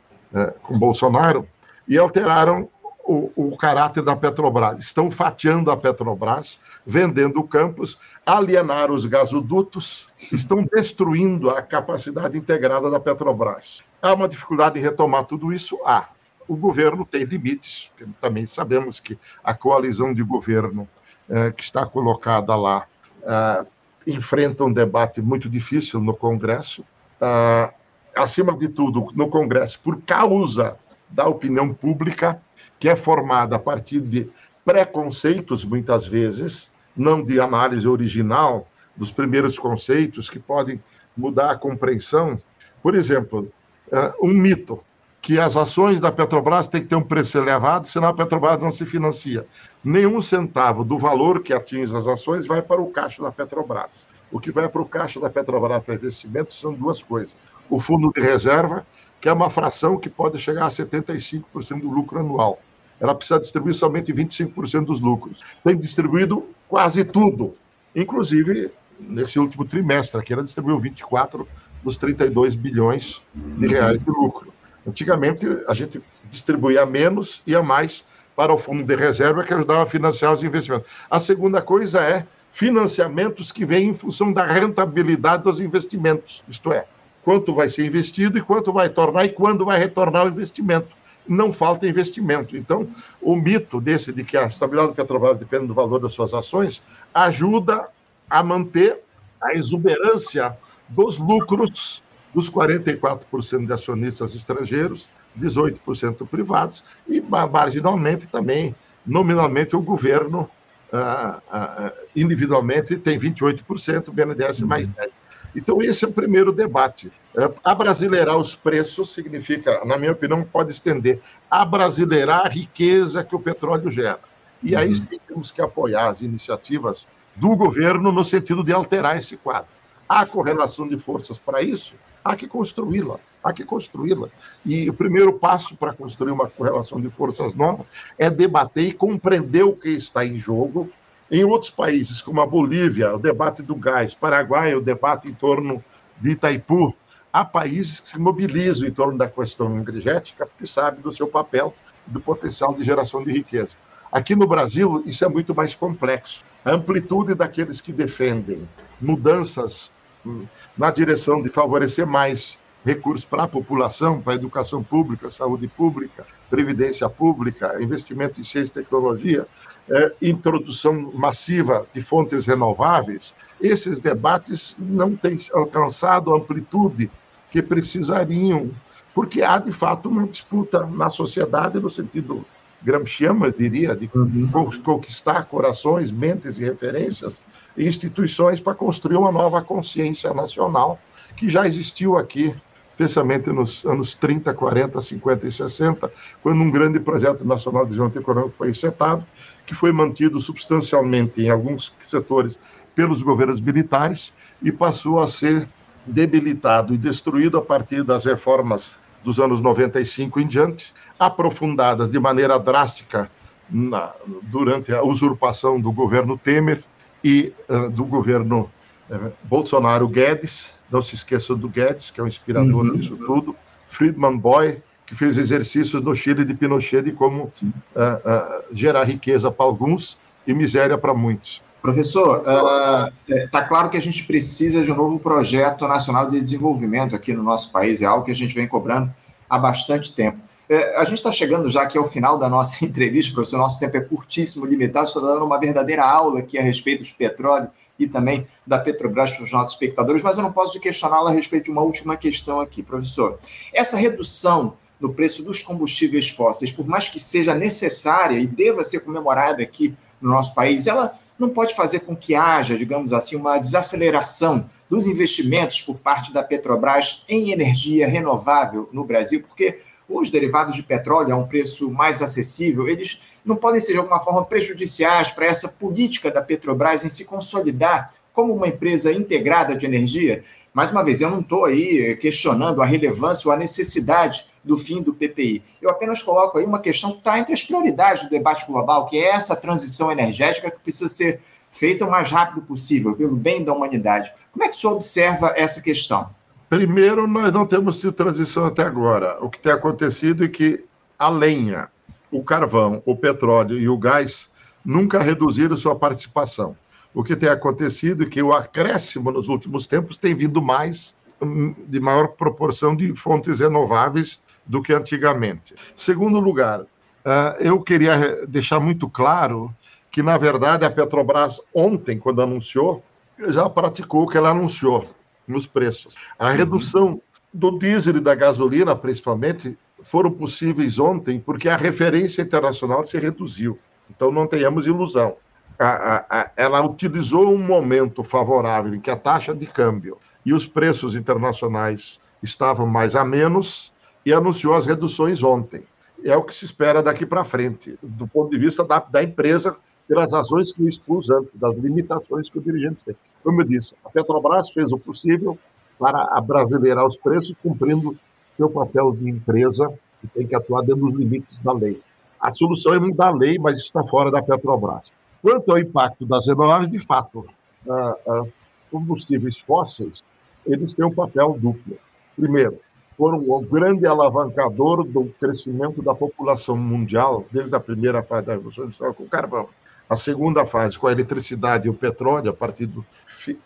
com 0.63 0.79
Bolsonaro, 0.79 1.49
e 1.89 1.99
alteraram 1.99 2.69
o, 3.05 3.31
o, 3.37 3.57
caráter 3.57 4.03
da 4.03 4.17
Petrobras. 4.17 4.79
Estão 4.79 5.11
fatiando 5.11 5.71
a 5.71 5.77
Petrobras, 5.77 6.59
vendendo 6.87 7.43
campos, 7.45 7.99
alienaram 8.25 8.95
os 8.95 9.05
gasodutos, 9.05 10.07
estão 10.33 10.65
destruindo 10.65 11.51
a 11.51 11.61
capacidade 11.61 12.37
integrada 12.39 12.91
da 12.91 12.99
Petrobras. 12.99 13.83
Há 14.01 14.15
uma 14.15 14.29
dificuldade 14.29 14.79
em 14.79 14.83
retomar 14.83 15.25
tudo 15.25 15.53
isso? 15.53 15.79
Há. 15.85 16.09
O 16.49 16.57
governo 16.57 17.05
tem 17.05 17.25
limites, 17.25 17.91
também 18.21 18.47
sabemos 18.47 19.01
que 19.01 19.19
a 19.43 19.55
coalizão 19.55 20.13
de 20.13 20.23
governo 20.23 20.89
é, 21.29 21.51
que 21.51 21.63
está 21.63 21.87
colocada 21.87 22.55
lá 22.55 22.87
é, 23.23 23.67
enfrenta 24.07 24.65
um 24.65 24.73
debate 24.73 25.23
muito 25.23 25.49
difícil 25.49 26.01
no 26.01 26.15
Congresso. 26.15 26.85
É, 27.21 27.73
acima 28.17 28.57
de 28.57 28.69
tudo, 28.69 29.09
no 29.15 29.29
Congresso, 29.29 29.81
por 29.81 30.03
causa 30.03 30.79
da 31.09 31.27
opinião 31.27 31.73
pública, 31.73 32.41
que 32.79 32.89
é 32.89 32.97
formada 32.97 33.57
a 33.57 33.59
partir 33.59 34.01
de 34.01 34.27
preconceitos, 34.65 35.65
muitas 35.65 36.07
vezes, 36.07 36.71
não 36.97 37.23
de 37.23 37.41
análise 37.41 37.87
original 37.87 38.67
dos 38.97 39.11
primeiros 39.11 39.59
conceitos, 39.59 40.31
que 40.31 40.39
podem 40.39 40.81
mudar 41.17 41.51
a 41.51 41.57
compreensão. 41.57 42.39
Por 42.83 42.95
exemplo, 42.95 43.51
é, 43.91 44.13
um 44.21 44.29
mito, 44.29 44.81
que 45.21 45.41
as 45.41 45.57
ações 45.57 46.01
da 46.01 46.13
Petrobras 46.13 46.69
têm 46.69 46.83
que 46.83 46.89
ter 46.89 46.97
um 46.97 47.03
preço 47.03 47.39
elevado, 47.39 47.89
senão 47.89 48.09
a 48.09 48.15
Petrobras 48.15 48.61
não 48.61 48.71
se 48.71 48.85
financia. 48.85 49.47
Nenhum 49.83 50.21
centavo 50.21 50.85
do 50.85 50.99
valor 50.99 51.43
que 51.43 51.55
atinge 51.55 51.97
as 51.97 52.07
ações 52.07 52.47
vai 52.47 52.61
para 52.61 52.83
o 52.83 52.91
caixa 52.91 53.23
da 53.23 53.33
Petrobras. 53.33 54.07
O 54.31 54.39
que 54.39 54.51
vai 54.51 54.69
para 54.69 54.83
o 54.83 54.89
caixa 54.89 55.19
da 55.19 55.31
Petrobras 55.31 55.83
para 55.83 55.95
investimentos 55.95 56.61
são 56.61 56.75
duas 56.75 57.03
coisas. 57.03 57.35
O 57.71 57.81
fundo 57.81 58.13
de 58.13 58.21
reserva 58.21 58.87
que 59.25 59.29
é 59.31 59.33
uma 59.33 59.49
fração 59.49 59.97
que 59.97 60.11
pode 60.11 60.39
chegar 60.39 60.67
a 60.67 60.69
75% 60.69 61.81
do 61.81 61.89
lucro 61.89 62.21
anual. 62.21 62.61
Ela 63.01 63.15
precisa 63.15 63.41
distribuir 63.41 63.75
somente 63.75 64.13
25% 64.13 64.85
dos 64.85 65.01
lucros. 65.01 65.41
Tem 65.65 65.75
distribuído 65.79 66.45
quase 66.69 67.07
tudo, 67.07 67.55
inclusive 67.97 68.71
nesse 69.01 69.39
último 69.39 69.65
trimestre, 69.65 70.21
aqui 70.21 70.35
ela 70.35 70.43
distribuiu 70.43 70.79
24 70.79 71.49
dos 71.83 71.97
32 71.97 72.55
bilhões 72.55 73.23
de 73.35 73.67
reais 73.67 74.03
de 74.03 74.11
lucro. 74.11 74.53
Antigamente, 74.87 75.47
a 75.69 75.73
gente 75.73 76.03
distribuía 76.31 76.85
menos 76.85 77.43
e 77.47 77.57
a 77.57 77.63
mais 77.63 78.05
para 78.37 78.53
o 78.53 78.59
fundo 78.59 78.85
de 78.85 78.95
reserva 78.95 79.43
que 79.43 79.55
ajudava 79.55 79.85
a 79.85 79.87
financiar 79.87 80.35
os 80.35 80.43
investimentos. 80.43 80.87
A 81.11 81.19
segunda 81.19 81.63
coisa 81.63 82.03
é 82.03 82.27
financiamentos 82.53 83.51
que 83.51 83.65
vêm 83.65 83.89
em 83.89 83.95
função 83.95 84.31
da 84.31 84.45
rentabilidade 84.45 85.45
dos 85.45 85.61
investimentos, 85.61 86.45
isto 86.47 86.71
é, 86.71 86.85
quanto 87.25 87.55
vai 87.55 87.69
ser 87.69 87.87
investido 87.87 88.39
e 88.39 88.43
quanto 88.43 88.73
vai 88.73 88.89
tornar 88.89 89.25
e 89.25 89.31
quando 89.31 89.65
vai 89.65 89.79
retornar 89.79 90.27
o 90.27 90.29
investimento. 90.29 90.91
Não 91.27 91.53
falta 91.53 91.89
investimento. 91.89 92.55
Então, 92.55 92.87
o 93.21 93.35
mito 93.35 93.81
desse 93.81 94.13
de 94.13 94.23
que 94.23 94.37
a 94.37 94.47
estabilidade 94.47 94.93
do 94.93 94.97
Petrobras 94.97 95.39
depende 95.39 95.67
do 95.67 95.75
valor 95.75 95.99
das 95.99 96.13
suas 96.13 96.35
ações 96.35 96.83
ajuda 97.15 97.89
a 98.29 98.43
manter 98.43 99.01
a 99.43 99.55
exuberância 99.55 100.55
dos 100.89 101.19
lucros 101.19 102.03
dos 102.35 102.51
44% 102.51 103.65
de 103.65 103.73
acionistas 103.73 104.35
estrangeiros, 104.35 105.15
18% 105.39 106.27
privados, 106.27 106.85
e 107.09 107.23
marginalmente 107.23 108.27
também, 108.27 108.75
nominalmente, 109.07 109.77
o 109.77 109.81
governo 109.81 110.51
ah, 110.93 111.41
ah, 111.51 111.93
individualmente 112.15 112.97
tem 112.97 113.19
28%, 113.19 114.09
o 114.09 114.13
BNDES 114.13 114.61
mais 114.61 114.87
10%. 114.89 115.11
Então, 115.55 115.81
esse 115.81 116.05
é 116.05 116.09
o 116.09 116.13
primeiro 116.13 116.53
debate. 116.53 117.13
É, 117.37 117.51
abrasileirar 117.63 118.37
os 118.37 118.55
preços 118.55 119.13
significa, 119.13 119.85
na 119.85 119.97
minha 119.97 120.13
opinião, 120.13 120.45
pode 120.45 120.73
estender, 120.73 121.21
abrasileirar 121.51 122.47
a 122.47 122.49
riqueza 122.49 123.23
que 123.23 123.37
o 123.37 123.41
petróleo 123.41 123.91
gera. 123.91 124.21
E 124.63 124.75
aí 124.75 124.89
uhum. 124.89 124.95
sim 124.95 125.21
temos 125.29 125.53
que 125.53 125.61
apoiar 125.61 126.09
as 126.09 126.23
iniciativas 126.23 127.07
do 127.37 127.55
governo 127.57 128.11
no 128.11 128.25
sentido 128.25 128.65
de 128.65 128.73
alterar 128.73 129.17
esse 129.17 129.37
quadro. 129.37 129.69
Há 130.09 130.25
correlação 130.27 130.89
de 130.89 130.99
forças 130.99 131.39
para 131.39 131.63
isso? 131.63 131.95
Há 132.25 132.37
que 132.37 132.47
construí-la, 132.47 133.19
há 133.43 133.53
que 133.53 133.65
construí-la. 133.65 134.29
E 134.65 134.89
o 134.89 134.95
primeiro 134.95 135.33
passo 135.35 135.77
para 135.77 135.93
construir 135.93 136.33
uma 136.33 136.49
correlação 136.49 137.01
de 137.01 137.11
forças 137.11 137.55
nova 137.55 137.85
é 138.19 138.31
debater 138.31 138.85
e 138.85 138.93
compreender 138.93 139.63
o 139.63 139.75
que 139.75 139.91
está 139.91 140.25
em 140.25 140.39
jogo 140.39 140.91
em 141.35 141.45
outros 141.45 141.71
países, 141.71 142.23
como 142.23 142.41
a 142.41 142.47
Bolívia, 142.47 143.13
o 143.13 143.19
debate 143.19 143.61
do 143.61 143.75
gás, 143.75 144.15
Paraguai, 144.15 144.73
o 144.75 144.81
debate 144.81 145.29
em 145.29 145.35
torno 145.35 145.83
de 146.21 146.31
Itaipu, 146.31 146.95
há 147.33 147.45
países 147.45 147.99
que 147.99 148.09
se 148.11 148.19
mobilizam 148.21 148.87
em 148.87 148.93
torno 148.93 149.19
da 149.19 149.27
questão 149.27 149.77
energética 149.77 150.47
porque 150.47 150.65
sabem 150.65 151.01
do 151.01 151.11
seu 151.11 151.27
papel, 151.27 151.75
do 152.07 152.21
potencial 152.21 152.73
de 152.73 152.85
geração 152.85 153.21
de 153.25 153.33
riqueza. 153.33 153.75
Aqui 154.13 154.37
no 154.37 154.47
Brasil, 154.47 155.03
isso 155.07 155.25
é 155.25 155.29
muito 155.29 155.53
mais 155.53 155.75
complexo. 155.75 156.45
A 156.65 156.71
amplitude 156.71 157.35
daqueles 157.35 157.81
que 157.81 157.93
defendem 157.93 158.69
mudanças 159.01 159.91
hum, 160.25 160.47
na 160.79 160.93
direção 160.93 161.43
de 161.43 161.51
favorecer 161.51 162.07
mais 162.07 162.57
recursos 162.85 163.25
para 163.25 163.45
a 163.45 163.49
população, 163.49 164.21
para 164.21 164.35
a 164.35 164.37
educação 164.37 164.83
pública, 164.83 165.31
saúde 165.31 165.67
pública, 165.67 166.27
previdência 166.51 167.09
pública, 167.09 167.83
investimento 167.83 168.41
em 168.41 168.45
ciência 168.45 168.71
e 168.71 168.83
tecnologia, 168.83 169.47
é, 169.89 170.13
introdução 170.21 171.11
massiva 171.15 171.85
de 171.93 172.03
fontes 172.03 172.47
renováveis, 172.47 173.35
esses 173.61 173.99
debates 173.99 174.77
não 174.79 175.17
têm 175.17 175.37
alcançado 175.53 176.33
a 176.33 176.37
amplitude 176.37 177.11
que 177.51 177.63
precisariam, 177.63 178.71
porque 179.15 179.43
há, 179.43 179.59
de 179.59 179.73
fato, 179.73 180.09
uma 180.09 180.27
disputa 180.27 180.85
na 180.87 181.09
sociedade, 181.09 181.79
no 181.81 181.89
sentido 181.89 182.45
gramsciano, 182.83 183.51
diria, 183.51 183.97
de 183.97 184.11
uhum. 184.15 184.71
conquistar 184.83 185.45
corações, 185.47 186.11
mentes 186.11 186.59
e 186.59 186.65
referências, 186.65 187.33
e 187.77 187.89
instituições 187.89 188.61
para 188.61 188.75
construir 188.75 189.17
uma 189.17 189.33
nova 189.33 189.63
consciência 189.63 190.33
nacional 190.35 190.99
que 191.37 191.49
já 191.49 191.67
existiu 191.67 192.17
aqui 192.17 192.55
especialmente 192.95 193.51
nos 193.51 193.85
anos 193.85 194.15
30, 194.15 194.55
40, 194.55 195.03
50 195.03 195.49
e 195.49 195.53
60, 195.53 196.13
quando 196.41 196.63
um 196.63 196.71
grande 196.71 197.01
projeto 197.01 197.45
nacional 197.45 197.83
de 197.83 197.91
desenvolvimento 197.91 198.23
econômico 198.23 198.55
foi 198.57 198.73
setado, 198.73 199.27
que 199.67 199.75
foi 199.75 199.93
mantido 199.93 200.41
substancialmente 200.41 201.43
em 201.43 201.51
alguns 201.51 201.93
setores 202.01 202.57
pelos 202.95 203.23
governos 203.23 203.61
militares 203.61 204.33
e 204.63 204.71
passou 204.71 205.21
a 205.21 205.27
ser 205.27 205.67
debilitado 206.07 206.95
e 206.95 206.99
destruído 206.99 207.59
a 207.59 207.63
partir 207.63 208.05
das 208.05 208.25
reformas 208.25 209.01
dos 209.25 209.41
anos 209.41 209.61
95 209.61 210.39
em 210.39 210.47
diante, 210.47 210.93
aprofundadas 211.19 212.11
de 212.11 212.21
maneira 212.21 212.59
drástica 212.59 213.29
na, 213.69 214.13
durante 214.43 214.93
a 214.93 215.03
usurpação 215.03 215.81
do 215.81 215.91
governo 215.91 216.39
Temer 216.39 216.83
e 217.25 217.53
uh, 217.69 217.91
do 217.91 218.05
governo 218.05 218.69
uh, 219.11 219.33
Bolsonaro 219.43 220.07
Guedes, 220.07 220.74
não 220.91 221.03
se 221.03 221.15
esqueça 221.15 221.55
do 221.55 221.69
Guedes, 221.69 222.11
que 222.11 222.21
é 222.21 222.23
o 222.23 222.27
inspirador 222.27 222.85
uhum. 222.85 222.97
disso 222.97 223.17
tudo. 223.17 223.57
Friedman 223.89 224.37
Boy, 224.39 224.83
que 225.07 225.15
fez 225.15 225.37
exercícios 225.37 226.03
no 226.03 226.15
Chile 226.15 226.45
de 226.45 226.55
Pinochet 226.55 227.03
de 227.03 227.13
como 227.13 227.45
uh, 227.45 227.47
uh, 227.47 228.65
gerar 228.73 229.05
riqueza 229.05 229.51
para 229.51 229.67
alguns 229.67 230.19
e 230.47 230.55
miséria 230.55 230.99
para 230.99 231.15
muitos. 231.15 231.63
Professor, 231.81 232.39
está 232.39 233.61
uh, 233.61 233.63
é, 233.63 233.69
claro 233.69 233.91
que 233.91 233.97
a 233.97 234.01
gente 234.01 234.25
precisa 234.25 234.83
de 234.83 234.91
um 234.91 234.97
novo 234.97 235.19
projeto 235.19 235.87
nacional 235.87 236.29
de 236.29 236.41
desenvolvimento 236.41 237.15
aqui 237.15 237.35
no 237.35 237.43
nosso 237.43 237.71
país, 237.71 238.01
é 238.01 238.07
algo 238.07 238.25
que 238.25 238.31
a 238.33 238.35
gente 238.35 238.55
vem 238.55 238.67
cobrando 238.67 239.13
há 239.49 239.59
bastante 239.59 240.15
tempo. 240.15 240.39
É, 240.69 240.97
a 240.97 241.05
gente 241.05 241.19
está 241.19 241.31
chegando 241.31 241.69
já 241.69 241.83
aqui 241.83 241.99
ao 241.99 242.07
final 242.07 242.39
da 242.39 242.49
nossa 242.49 242.85
entrevista, 242.87 243.33
professor. 243.33 243.59
Nosso 243.59 243.79
tempo 243.81 243.97
é 243.97 244.01
curtíssimo, 244.01 244.67
limitado. 244.67 245.07
Estou 245.07 245.23
dando 245.23 245.45
uma 245.45 245.59
verdadeira 245.59 246.05
aula 246.05 246.41
aqui 246.41 246.59
a 246.59 246.63
respeito 246.63 247.03
de 247.03 247.13
petróleo 247.13 247.69
e 247.99 248.09
também 248.09 248.47
da 248.67 248.79
Petrobras 248.79 249.33
para 249.33 249.45
os 249.45 249.53
nossos 249.53 249.75
espectadores, 249.75 250.23
mas 250.23 250.37
eu 250.37 250.43
não 250.43 250.53
posso 250.53 250.81
questioná-la 250.81 251.31
a 251.31 251.33
respeito 251.33 251.67
de 251.67 251.71
uma 251.71 251.83
última 251.83 252.17
questão 252.17 252.61
aqui, 252.61 252.83
professor. 252.83 253.39
Essa 253.73 253.97
redução 253.97 254.77
no 254.99 255.13
preço 255.13 255.45
dos 255.45 255.63
combustíveis 255.63 256.31
fósseis, 256.31 256.73
por 256.73 256.87
mais 256.87 257.09
que 257.09 257.21
seja 257.21 257.55
necessária 257.55 258.39
e 258.39 258.47
deva 258.47 258.83
ser 258.83 259.01
comemorada 259.01 259.63
aqui 259.63 259.95
no 260.21 260.31
nosso 260.31 260.55
país, 260.55 260.87
ela 260.87 261.15
não 261.39 261.51
pode 261.51 261.75
fazer 261.75 262.01
com 262.01 262.17
que 262.17 262.35
haja, 262.35 262.77
digamos 262.77 263.13
assim, 263.13 263.37
uma 263.37 263.59
desaceleração 263.59 264.69
dos 264.89 265.07
investimentos 265.07 265.81
por 265.81 265.99
parte 265.99 266.33
da 266.33 266.43
Petrobras 266.43 267.25
em 267.29 267.51
energia 267.51 268.09
renovável 268.09 268.89
no 268.93 269.05
Brasil, 269.05 269.43
porque 269.47 269.81
os 270.09 270.31
derivados 270.31 270.77
de 270.77 270.83
petróleo 270.83 271.35
a 271.35 271.37
um 271.37 271.47
preço 271.47 271.91
mais 271.91 272.21
acessível, 272.21 272.89
eles 272.89 273.21
não 273.45 273.57
podem 273.57 273.81
ser 273.81 273.93
de 273.93 273.99
alguma 273.99 274.21
forma 274.21 274.45
prejudiciais 274.45 275.31
para 275.31 275.47
essa 275.47 275.69
política 275.69 276.31
da 276.31 276.43
Petrobras 276.43 277.05
em 277.05 277.09
se 277.09 277.25
consolidar 277.25 278.13
como 278.33 278.53
uma 278.53 278.67
empresa 278.67 279.13
integrada 279.13 279.77
de 279.77 279.87
energia. 279.87 280.43
Mais 280.73 280.91
uma 280.91 281.05
vez, 281.05 281.21
eu 281.21 281.31
não 281.31 281.41
estou 281.41 281.65
aí 281.65 282.17
questionando 282.17 282.83
a 282.83 282.85
relevância 282.85 283.49
ou 283.49 283.55
a 283.55 283.57
necessidade 283.57 284.47
do 284.63 284.77
fim 284.77 285.01
do 285.01 285.15
PPI. 285.15 285.63
Eu 285.81 285.89
apenas 285.89 286.23
coloco 286.23 286.59
aí 286.59 286.65
uma 286.65 286.81
questão 286.81 287.13
que 287.13 287.19
está 287.19 287.39
entre 287.39 287.53
as 287.53 287.63
prioridades 287.63 288.25
do 288.25 288.31
debate 288.31 288.67
global, 288.67 289.07
que 289.07 289.17
é 289.19 289.29
essa 289.29 289.55
transição 289.55 290.11
energética 290.11 290.71
que 290.71 290.81
precisa 290.81 291.09
ser 291.09 291.41
feita 291.71 292.05
o 292.05 292.11
mais 292.11 292.31
rápido 292.31 292.63
possível, 292.63 293.15
pelo 293.15 293.37
bem 293.37 293.63
da 293.63 293.73
humanidade. 293.73 294.33
Como 294.53 294.65
é 294.65 294.69
que 294.69 294.75
o 294.75 294.79
senhor 294.79 294.95
observa 294.95 295.53
essa 295.57 295.81
questão? 295.81 296.29
Primeiro, 296.69 297.27
nós 297.27 297.53
não 297.53 297.67
temos 297.67 298.01
tido 298.01 298.13
transição 298.13 298.65
até 298.65 298.83
agora. 298.83 299.39
O 299.41 299.51
que 299.51 299.59
tem 299.59 299.73
acontecido 299.73 300.45
é 300.45 300.49
que 300.49 300.85
a 301.19 301.29
lenha, 301.29 301.89
o 302.31 302.43
carvão, 302.43 303.03
o 303.05 303.15
petróleo 303.15 303.79
e 303.79 303.89
o 303.89 303.99
gás 303.99 304.51
nunca 304.85 305.23
reduziram 305.23 305.77
sua 305.77 305.95
participação. 305.95 306.75
O 307.13 307.23
que 307.23 307.37
tem 307.37 307.49
acontecido 307.49 308.25
é 308.25 308.27
que 308.27 308.43
o 308.43 308.53
acréscimo 308.53 309.31
nos 309.31 309.49
últimos 309.49 309.87
tempos 309.87 310.19
tem 310.19 310.35
vindo 310.35 310.61
mais, 310.61 311.15
hum, 311.41 311.75
de 311.87 312.01
maior 312.01 312.29
proporção 312.29 312.97
de 312.97 313.15
fontes 313.15 313.61
renováveis 313.61 314.41
do 314.67 314.83
que 314.83 314.93
antigamente. 314.93 315.75
Segundo 315.95 316.41
lugar, 316.41 316.85
ah, 317.25 317.57
eu 317.61 317.81
queria 317.81 318.45
deixar 318.47 318.81
muito 318.81 319.09
claro 319.09 319.73
que, 320.11 320.23
na 320.23 320.37
verdade, 320.37 320.85
a 320.85 320.91
Petrobras, 320.91 321.61
ontem, 321.73 322.19
quando 322.19 322.43
anunciou, 322.43 323.01
já 323.49 323.69
praticou 323.69 324.23
o 324.23 324.29
que 324.29 324.37
ela 324.37 324.51
anunciou 324.51 325.05
nos 325.47 325.67
preços. 325.67 326.15
A 326.39 326.51
uhum. 326.51 326.57
redução 326.57 327.21
do 327.53 327.79
diesel 327.79 328.17
e 328.17 328.21
da 328.21 328.35
gasolina, 328.35 328.97
principalmente, 328.97 329.79
foram 330.05 330.31
possíveis 330.31 330.99
ontem 330.99 331.41
porque 331.41 331.69
a 331.69 331.77
referência 331.77 332.43
internacional 332.43 333.07
se 333.07 333.19
reduziu. 333.19 333.79
Então, 334.11 334.31
não 334.31 334.47
tenhamos 334.47 334.87
ilusão. 334.87 335.37
A, 335.79 335.89
a, 335.89 336.27
a, 336.31 336.51
ela 336.57 336.85
utilizou 336.85 337.53
um 337.53 337.59
momento 337.59 338.23
favorável 338.23 338.95
em 338.95 339.01
que 339.01 339.11
a 339.11 339.17
taxa 339.17 339.55
de 339.55 339.67
câmbio 339.67 340.19
e 340.45 340.53
os 340.53 340.67
preços 340.67 341.17
internacionais 341.17 342.19
estavam 342.43 342.87
mais 342.87 343.17
a 343.17 343.25
menos 343.25 343.93
e 344.25 344.33
anunciou 344.33 344.75
as 344.75 344.87
reduções 344.87 345.43
ontem. 345.43 345.83
É 346.23 346.37
o 346.37 346.43
que 346.43 346.55
se 346.55 346.65
espera 346.65 347.03
daqui 347.03 347.27
para 347.27 347.45
frente, 347.45 347.99
do 348.03 348.27
ponto 348.27 348.51
de 348.51 348.59
vista 348.59 348.85
da, 348.85 348.99
da 348.99 349.23
empresa, 349.23 349.77
pelas 350.09 350.33
razões 350.33 350.73
que 350.73 350.87
expus 350.89 351.31
antes, 351.31 351.61
das 351.61 351.77
limitações 351.77 352.49
que 352.49 352.59
o 352.59 352.63
dirigente 352.63 353.05
tem. 353.05 353.17
Como 353.43 353.61
eu 353.63 353.67
disse, 353.67 353.95
a 354.05 354.11
Petrobras 354.11 354.71
fez 354.71 354.93
o 354.93 354.99
possível 354.99 355.59
para 355.99 356.23
abrasileirar 356.37 357.07
os 357.07 357.17
preços, 357.17 357.55
cumprindo 357.63 358.17
seu 358.57 358.69
papel 358.69 359.13
de 359.13 359.31
empresa 359.31 359.89
que 360.21 360.27
tem 360.29 360.47
que 360.47 360.55
atuar 360.55 360.83
dentro 360.83 361.07
dos 361.07 361.19
limites 361.19 361.59
da 361.59 361.73
lei. 361.73 362.01
A 362.41 362.51
solução 362.51 362.95
é 362.95 363.01
mudar 363.01 363.29
a 363.29 363.35
lei, 363.35 363.59
mas 363.59 363.79
está 363.79 364.05
fora 364.05 364.31
da 364.31 364.43
Petrobras. 364.43 365.13
Quanto 365.41 365.71
ao 365.71 365.79
impacto 365.79 366.27
das 366.27 366.47
renováveis, 366.47 366.91
de 366.91 366.99
fato, 366.99 367.47
uh, 367.87 368.43
uh, 368.43 368.53
combustíveis 368.91 369.59
fósseis, 369.59 370.23
eles 370.67 370.95
têm 370.95 371.05
um 371.05 371.15
papel 371.15 371.59
duplo. 371.61 371.99
Primeiro, 372.37 372.79
foram 373.17 373.39
o 373.39 373.61
grande 373.61 374.07
alavancador 374.07 375.05
do 375.05 375.27
crescimento 375.41 376.03
da 376.03 376.15
população 376.15 376.77
mundial, 376.77 377.45
desde 377.51 377.75
a 377.75 377.81
primeira 377.81 378.23
fase 378.23 378.47
da 378.47 378.53
Revolução 378.55 378.85
Industrial 378.85 379.15
com 379.15 379.25
o 379.25 379.29
carvão. 379.29 379.69
A 380.09 380.17
segunda 380.17 380.67
fase, 380.67 380.99
com 380.99 381.07
a 381.07 381.13
eletricidade 381.13 381.87
e 381.87 381.91
o 381.91 381.95
petróleo, 381.95 382.51
a 382.51 382.55
partir 382.55 382.87
dos 382.87 383.05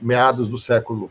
meados 0.01 0.49
do 0.49 0.59
século 0.59 1.11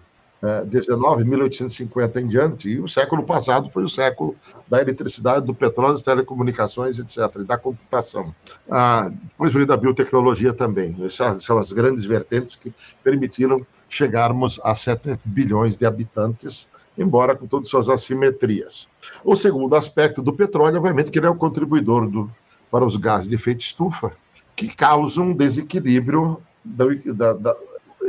XIX, 0.70 1.26
1850 1.26 2.22
em 2.22 2.28
diante, 2.28 2.70
e 2.70 2.80
o 2.80 2.88
século 2.88 3.24
passado 3.24 3.70
foi 3.72 3.84
o 3.84 3.90
século 3.90 4.36
da 4.68 4.80
eletricidade, 4.80 5.46
do 5.46 5.54
petróleo, 5.54 5.94
das 5.94 6.04
telecomunicações, 6.04 7.00
etc., 7.00 7.42
e 7.42 7.44
da 7.44 7.58
computação. 7.58 8.34
Ah, 8.70 9.10
depois 9.10 9.52
veio 9.52 9.66
da 9.66 9.76
biotecnologia 9.76 10.54
também. 10.54 10.96
Essas 11.04 11.44
são 11.44 11.58
as 11.58 11.72
grandes 11.72 12.06
vertentes 12.06 12.56
que 12.56 12.72
permitiram 13.04 13.66
chegarmos 13.90 14.60
a 14.64 14.76
7 14.76 15.18
bilhões 15.26 15.76
de 15.76 15.86
habitantes 15.86 16.70
embora 16.98 17.36
com 17.36 17.46
todas 17.46 17.68
suas 17.68 17.90
assimetrias. 17.90 18.90
O 19.24 19.36
segundo 19.36 19.76
aspecto 19.76 20.22
do 20.22 20.34
petróleo, 20.34 20.78
obviamente, 20.78 21.12
que 21.12 21.20
ele 21.20 21.28
é 21.28 21.30
o 21.30 21.36
contribuidor 21.36 22.10
do, 22.10 22.30
para 22.72 22.84
os 22.84 22.98
gases 22.98 23.30
de 23.30 23.36
efeito 23.36 23.62
estufa, 23.62 24.16
que 24.58 24.68
causam 24.68 25.28
um 25.28 25.38
desequilíbrio, 25.38 26.42
da, 26.66 26.86
da, 27.14 27.34
da, 27.34 27.56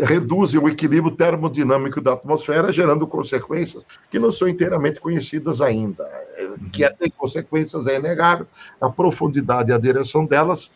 reduzem 0.01 0.59
o 0.59 0.67
equilíbrio 0.67 1.15
termodinâmico 1.15 2.01
da 2.01 2.15
atmosfera, 2.15 2.73
gerando 2.73 3.07
consequências 3.07 3.85
que 4.11 4.19
não 4.19 4.31
são 4.31 4.49
inteiramente 4.49 4.99
conhecidas 4.99 5.61
ainda. 5.61 6.05
Que 6.73 6.85
é, 6.85 6.91
tem 6.91 7.11
consequências 7.11 7.87
é 7.87 7.97
inegável, 7.97 8.47
a 8.81 8.89
profundidade 8.89 9.71
e 9.71 9.75
a 9.75 9.79
direção 9.79 10.25
delas. 10.25 10.71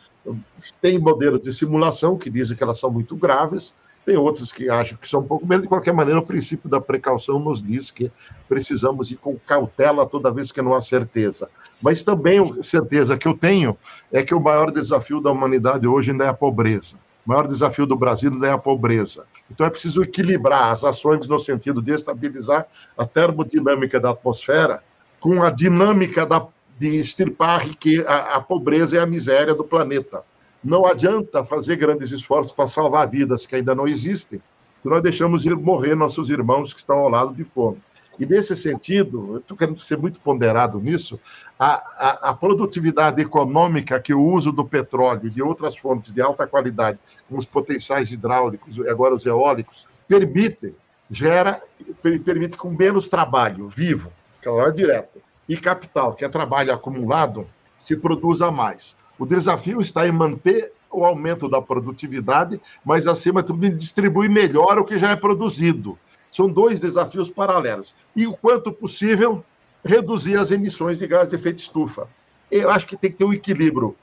Tem 0.81 0.99
modelos 0.99 1.43
de 1.43 1.53
simulação 1.55 2.19
que 2.19 2.29
dizem 2.29 2.55
que 2.55 2.63
elas 2.63 2.79
são 2.79 2.91
muito 2.91 3.17
graves, 3.17 3.73
tem 4.03 4.17
outros 4.17 4.53
que 4.53 4.69
acham 4.69 4.99
que 4.99 5.09
são 5.09 5.21
um 5.21 5.27
pouco 5.27 5.49
menos. 5.49 5.63
De 5.63 5.69
qualquer 5.69 5.93
maneira, 5.93 6.21
o 6.21 6.27
princípio 6.27 6.69
da 6.69 6.81
precaução 6.81 7.39
nos 7.39 7.63
diz 7.63 7.91
que 7.91 8.11
precisamos 8.49 9.11
ir 9.11 9.17
com 9.17 9.37
cautela 9.39 10.07
toda 10.07 10.31
vez 10.31 10.51
que 10.51 10.61
não 10.61 10.75
há 10.75 10.81
certeza. 10.81 11.49
Mas 11.83 12.03
também 12.03 12.39
a 12.39 12.63
certeza 12.63 13.17
que 13.17 13.27
eu 13.27 13.37
tenho 13.37 13.77
é 14.13 14.23
que 14.23 14.35
o 14.35 14.41
maior 14.41 14.71
desafio 14.71 15.21
da 15.21 15.31
humanidade 15.31 15.87
hoje 15.87 16.11
ainda 16.11 16.25
é 16.25 16.29
a 16.29 16.35
pobreza. 16.35 16.97
O 17.25 17.31
maior 17.31 17.47
desafio 17.47 17.87
do 17.87 17.97
Brasil 17.97 18.33
ainda 18.33 18.49
é 18.49 18.53
a 18.53 18.59
pobreza. 18.59 19.25
Então 19.51 19.67
é 19.67 19.71
preciso 19.71 20.03
equilibrar 20.03 20.73
as 20.73 20.85
ações 20.85 21.27
no 21.27 21.39
sentido 21.39 21.81
de 21.81 21.93
estabilizar 21.93 22.67
a 22.99 23.07
termodinâmica 23.07 24.01
da 24.01 24.11
atmosfera 24.11 24.83
com 25.21 25.43
a 25.43 25.51
dinâmica 25.51 26.27
da, 26.27 26.45
de 26.79 26.97
extirpar 26.97 27.65
a, 28.07 28.37
a 28.37 28.41
pobreza 28.41 28.97
e 28.97 28.99
a 28.99 29.07
miséria 29.07 29.55
do 29.55 29.63
planeta. 29.63 30.25
Não 30.63 30.87
adianta 30.87 31.45
fazer 31.45 31.77
grandes 31.77 32.11
esforços 32.11 32.53
para 32.53 32.69
salvar 32.69 33.09
vidas 33.09 33.47
que 33.47 33.57
ainda 33.57 33.75
não 33.75 33.87
existem, 33.87 34.39
se 34.39 34.89
nós 34.89 35.03
deixamos 35.03 35.45
morrer 35.45 35.95
nossos 35.95 36.31
irmãos 36.31 36.73
que 36.73 36.81
estão 36.81 36.99
ao 36.99 37.09
lado 37.09 37.35
de 37.35 37.45
fome. 37.45 37.79
E 38.19 38.27
nesse 38.27 38.57
sentido, 38.57 39.23
eu 39.35 39.39
estou 39.39 39.57
querendo 39.57 39.81
ser 39.81 39.99
muito 39.99 40.21
ponderado 40.21 40.79
nisso, 40.79 41.19
a, 41.59 41.75
a, 41.75 42.31
a, 42.31 42.35
produtividade 42.35 43.21
econômica 43.21 43.99
que 43.99 44.13
o 44.13 44.23
uso 44.23 44.53
do 44.53 44.65
petróleo 44.65 45.27
e 45.27 45.31
de 45.31 45.43
outras 45.43 45.77
fontes 45.77 46.13
de 46.13 46.21
alta 46.21 46.47
qualidade, 46.47 46.99
como 47.27 47.41
os 47.41 47.47
potenciais 47.47 48.13
hidráulicos 48.13 48.77
e 48.77 48.89
agora 48.89 49.15
os 49.15 49.25
eólicos, 49.25 49.87
permite, 50.07 50.75
gera, 51.11 51.61
permite 52.03 52.57
com 52.57 52.71
menos 52.71 53.09
trabalho 53.09 53.69
vivo, 53.69 54.11
calor 54.43 54.69
é 54.69 54.73
direto, 54.73 55.21
e 55.49 55.57
capital, 55.57 56.15
que 56.15 56.25
é 56.25 56.29
trabalho 56.29 56.73
acumulado, 56.73 57.47
se 57.79 57.97
produza 57.97 58.51
mais. 58.51 58.95
O 59.19 59.27
desafio 59.27 59.81
está 59.81 60.07
em 60.07 60.13
manter 60.13 60.73
o 60.91 61.05
aumento 61.05 61.49
da 61.49 61.61
produtividade, 61.61 62.61
mas, 62.85 63.07
acima 63.07 63.43
de 63.43 63.49
tudo, 63.49 63.71
distribuir 63.71 64.31
melhor 64.31 64.79
o 64.79 64.85
que 64.85 64.99
já 64.99 65.11
é 65.11 65.17
produzido. 65.17 65.99
São 66.31 66.49
dois 66.49 66.81
desafios 66.81 67.29
paralelos. 67.29 67.95
E, 68.15 68.27
o 68.27 68.37
quanto 68.37 68.73
possível, 68.73 69.45
reduzir 69.85 70.37
as 70.37 70.51
emissões 70.51 70.99
de 70.99 71.07
gás 71.07 71.29
de 71.29 71.35
efeito 71.35 71.59
estufa. 71.59 72.09
Eu 72.51 72.71
acho 72.71 72.87
que 72.87 72.97
tem 72.97 73.11
que 73.11 73.19
ter 73.19 73.25
um 73.25 73.33
equilíbrio 73.33 73.97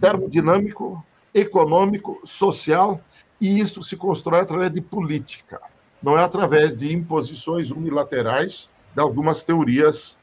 termodinâmico, 0.00 1.04
econômico, 1.32 2.20
social, 2.24 3.00
e 3.40 3.60
isso 3.60 3.82
se 3.82 3.96
constrói 3.96 4.40
através 4.40 4.70
de 4.70 4.80
política, 4.80 5.60
não 6.02 6.18
é 6.18 6.22
através 6.22 6.76
de 6.76 6.92
imposições 6.92 7.70
unilaterais 7.70 8.70
de 8.94 9.00
algumas 9.00 9.42
teorias 9.42 10.18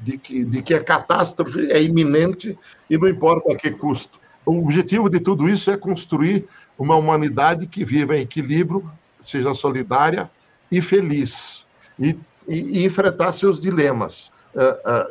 de, 0.00 0.18
que, 0.18 0.44
de 0.44 0.62
que 0.62 0.74
a 0.74 0.82
catástrofe 0.82 1.70
é 1.70 1.82
iminente 1.82 2.58
e 2.90 2.98
não 2.98 3.08
importa 3.08 3.52
a 3.52 3.56
que 3.56 3.70
custo. 3.70 4.18
O 4.44 4.58
objetivo 4.58 5.08
de 5.08 5.20
tudo 5.20 5.48
isso 5.48 5.70
é 5.70 5.76
construir 5.76 6.46
uma 6.78 6.96
humanidade 6.96 7.66
que 7.66 7.84
viva 7.84 8.16
em 8.16 8.22
equilíbrio, 8.22 8.88
seja 9.20 9.54
solidária 9.54 10.28
e 10.70 10.80
feliz, 10.82 11.64
e, 11.98 12.16
e, 12.48 12.80
e 12.80 12.84
enfrentar 12.84 13.32
seus 13.32 13.60
dilemas. 13.60 14.30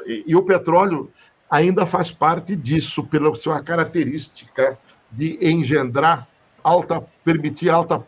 E, 0.05 0.25
e 0.27 0.35
o 0.35 0.43
petróleo 0.43 1.11
ainda 1.49 1.85
faz 1.85 2.11
parte 2.11 2.55
disso, 2.55 3.07
pela 3.07 3.33
sua 3.35 3.61
característica 3.61 4.77
de 5.11 5.37
engendrar 5.41 6.27
alta, 6.63 7.03
permitir 7.23 7.69
alta 7.69 8.05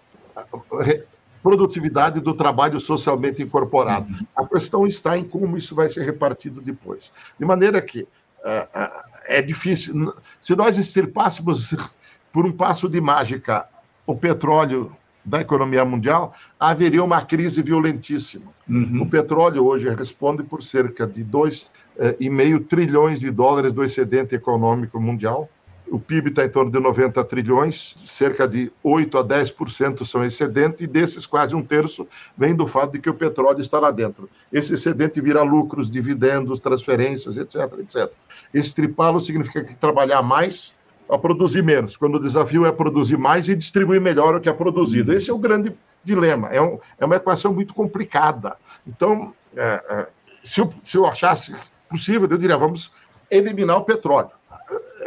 produtividade 1.48 2.20
do 2.20 2.34
trabalho 2.34 2.78
socialmente 2.78 3.42
incorporado. 3.42 4.14
A 4.36 4.46
questão 4.46 4.86
está 4.86 5.18
em 5.18 5.24
como 5.24 5.58
isso 5.58 5.74
vai 5.74 5.90
ser 5.90 6.04
repartido 6.04 6.60
depois. 6.60 7.10
De 7.40 7.46
maneira 7.46 7.82
que 7.82 8.02
uh, 8.02 8.06
uh, 8.06 8.90
é 9.26 9.42
difícil. 9.42 10.14
Se 10.42 10.54
nós 10.58 10.78
extirpássemos 10.78 11.74
por 12.34 12.46
um 12.46 12.52
passo 12.52 12.90
de 12.90 13.00
mágica 13.00 13.66
o 14.06 14.14
petróleo 14.14 14.92
da 15.24 15.40
economia 15.40 15.86
mundial, 15.86 16.34
haveria 16.60 17.02
uma 17.02 17.22
crise 17.22 17.62
violentíssima. 17.62 18.52
Uhum. 18.68 19.04
O 19.04 19.10
petróleo 19.10 19.66
hoje 19.66 19.90
responde 19.90 20.44
por 20.44 20.62
cerca 20.62 21.08
de 21.08 21.24
2,5 21.24 21.70
eh, 21.98 22.60
trilhões 22.68 23.22
de 23.22 23.32
dólares 23.32 23.72
do 23.72 23.86
excedente 23.86 24.36
econômico 24.36 25.00
mundial. 25.00 25.50
O 25.90 26.00
PIB 26.00 26.30
está 26.30 26.46
em 26.46 26.50
torno 26.50 26.72
de 26.72 26.80
90 26.80 27.24
trilhões, 27.26 27.96
cerca 28.06 28.48
de 28.48 28.72
8 28.84 29.18
a 29.18 29.24
10% 29.24 30.06
são 30.06 30.26
excedente, 30.26 30.84
e 30.84 30.88
desses 30.88 31.26
quase 31.26 31.56
um 31.56 31.64
terço 31.64 32.08
vem 32.38 32.54
do 32.54 32.68
fato 32.68 32.94
de 32.94 33.00
que 33.00 33.10
o 33.10 33.14
petróleo 33.14 33.62
está 33.62 33.80
lá 33.80 33.92
dentro. 33.92 34.30
Esse 34.52 34.74
excedente 34.74 35.22
vira 35.22 35.42
lucros, 35.44 35.90
dividendos, 35.90 36.60
transferências, 36.60 37.38
etc, 37.38 37.80
etc. 37.80 38.12
Estripá-lo 38.54 39.22
significa 39.22 39.64
que 39.64 39.76
trabalhar 39.76 40.22
mais 40.22 40.76
a 41.10 41.18
produzir 41.18 41.64
menos, 41.64 41.96
quando 41.96 42.16
o 42.16 42.20
desafio 42.20 42.66
é 42.66 42.72
produzir 42.72 43.18
mais 43.18 43.48
e 43.48 43.56
distribuir 43.56 44.02
melhor 44.02 44.36
o 44.36 44.42
que 44.42 44.50
é 44.50 44.54
produzido. 44.54 45.14
Esse 45.14 45.30
é 45.30 45.34
o 45.34 45.38
grande 45.38 45.72
dilema. 46.04 46.50
É, 46.50 46.62
um, 46.62 46.80
é 47.00 47.06
uma 47.06 47.16
equação 47.16 47.54
muito 47.54 47.74
complicada. 47.74 48.58
Então, 48.86 49.34
é, 49.56 49.84
é, 49.90 50.08
se, 50.44 50.60
eu, 50.60 50.74
se 50.84 50.98
eu 50.98 51.06
achasse 51.06 51.56
possível, 51.90 52.28
eu 52.30 52.38
diria, 52.38 52.58
vamos 52.58 52.92
eliminar 53.32 53.78
o 53.78 53.84
petróleo. 53.84 54.32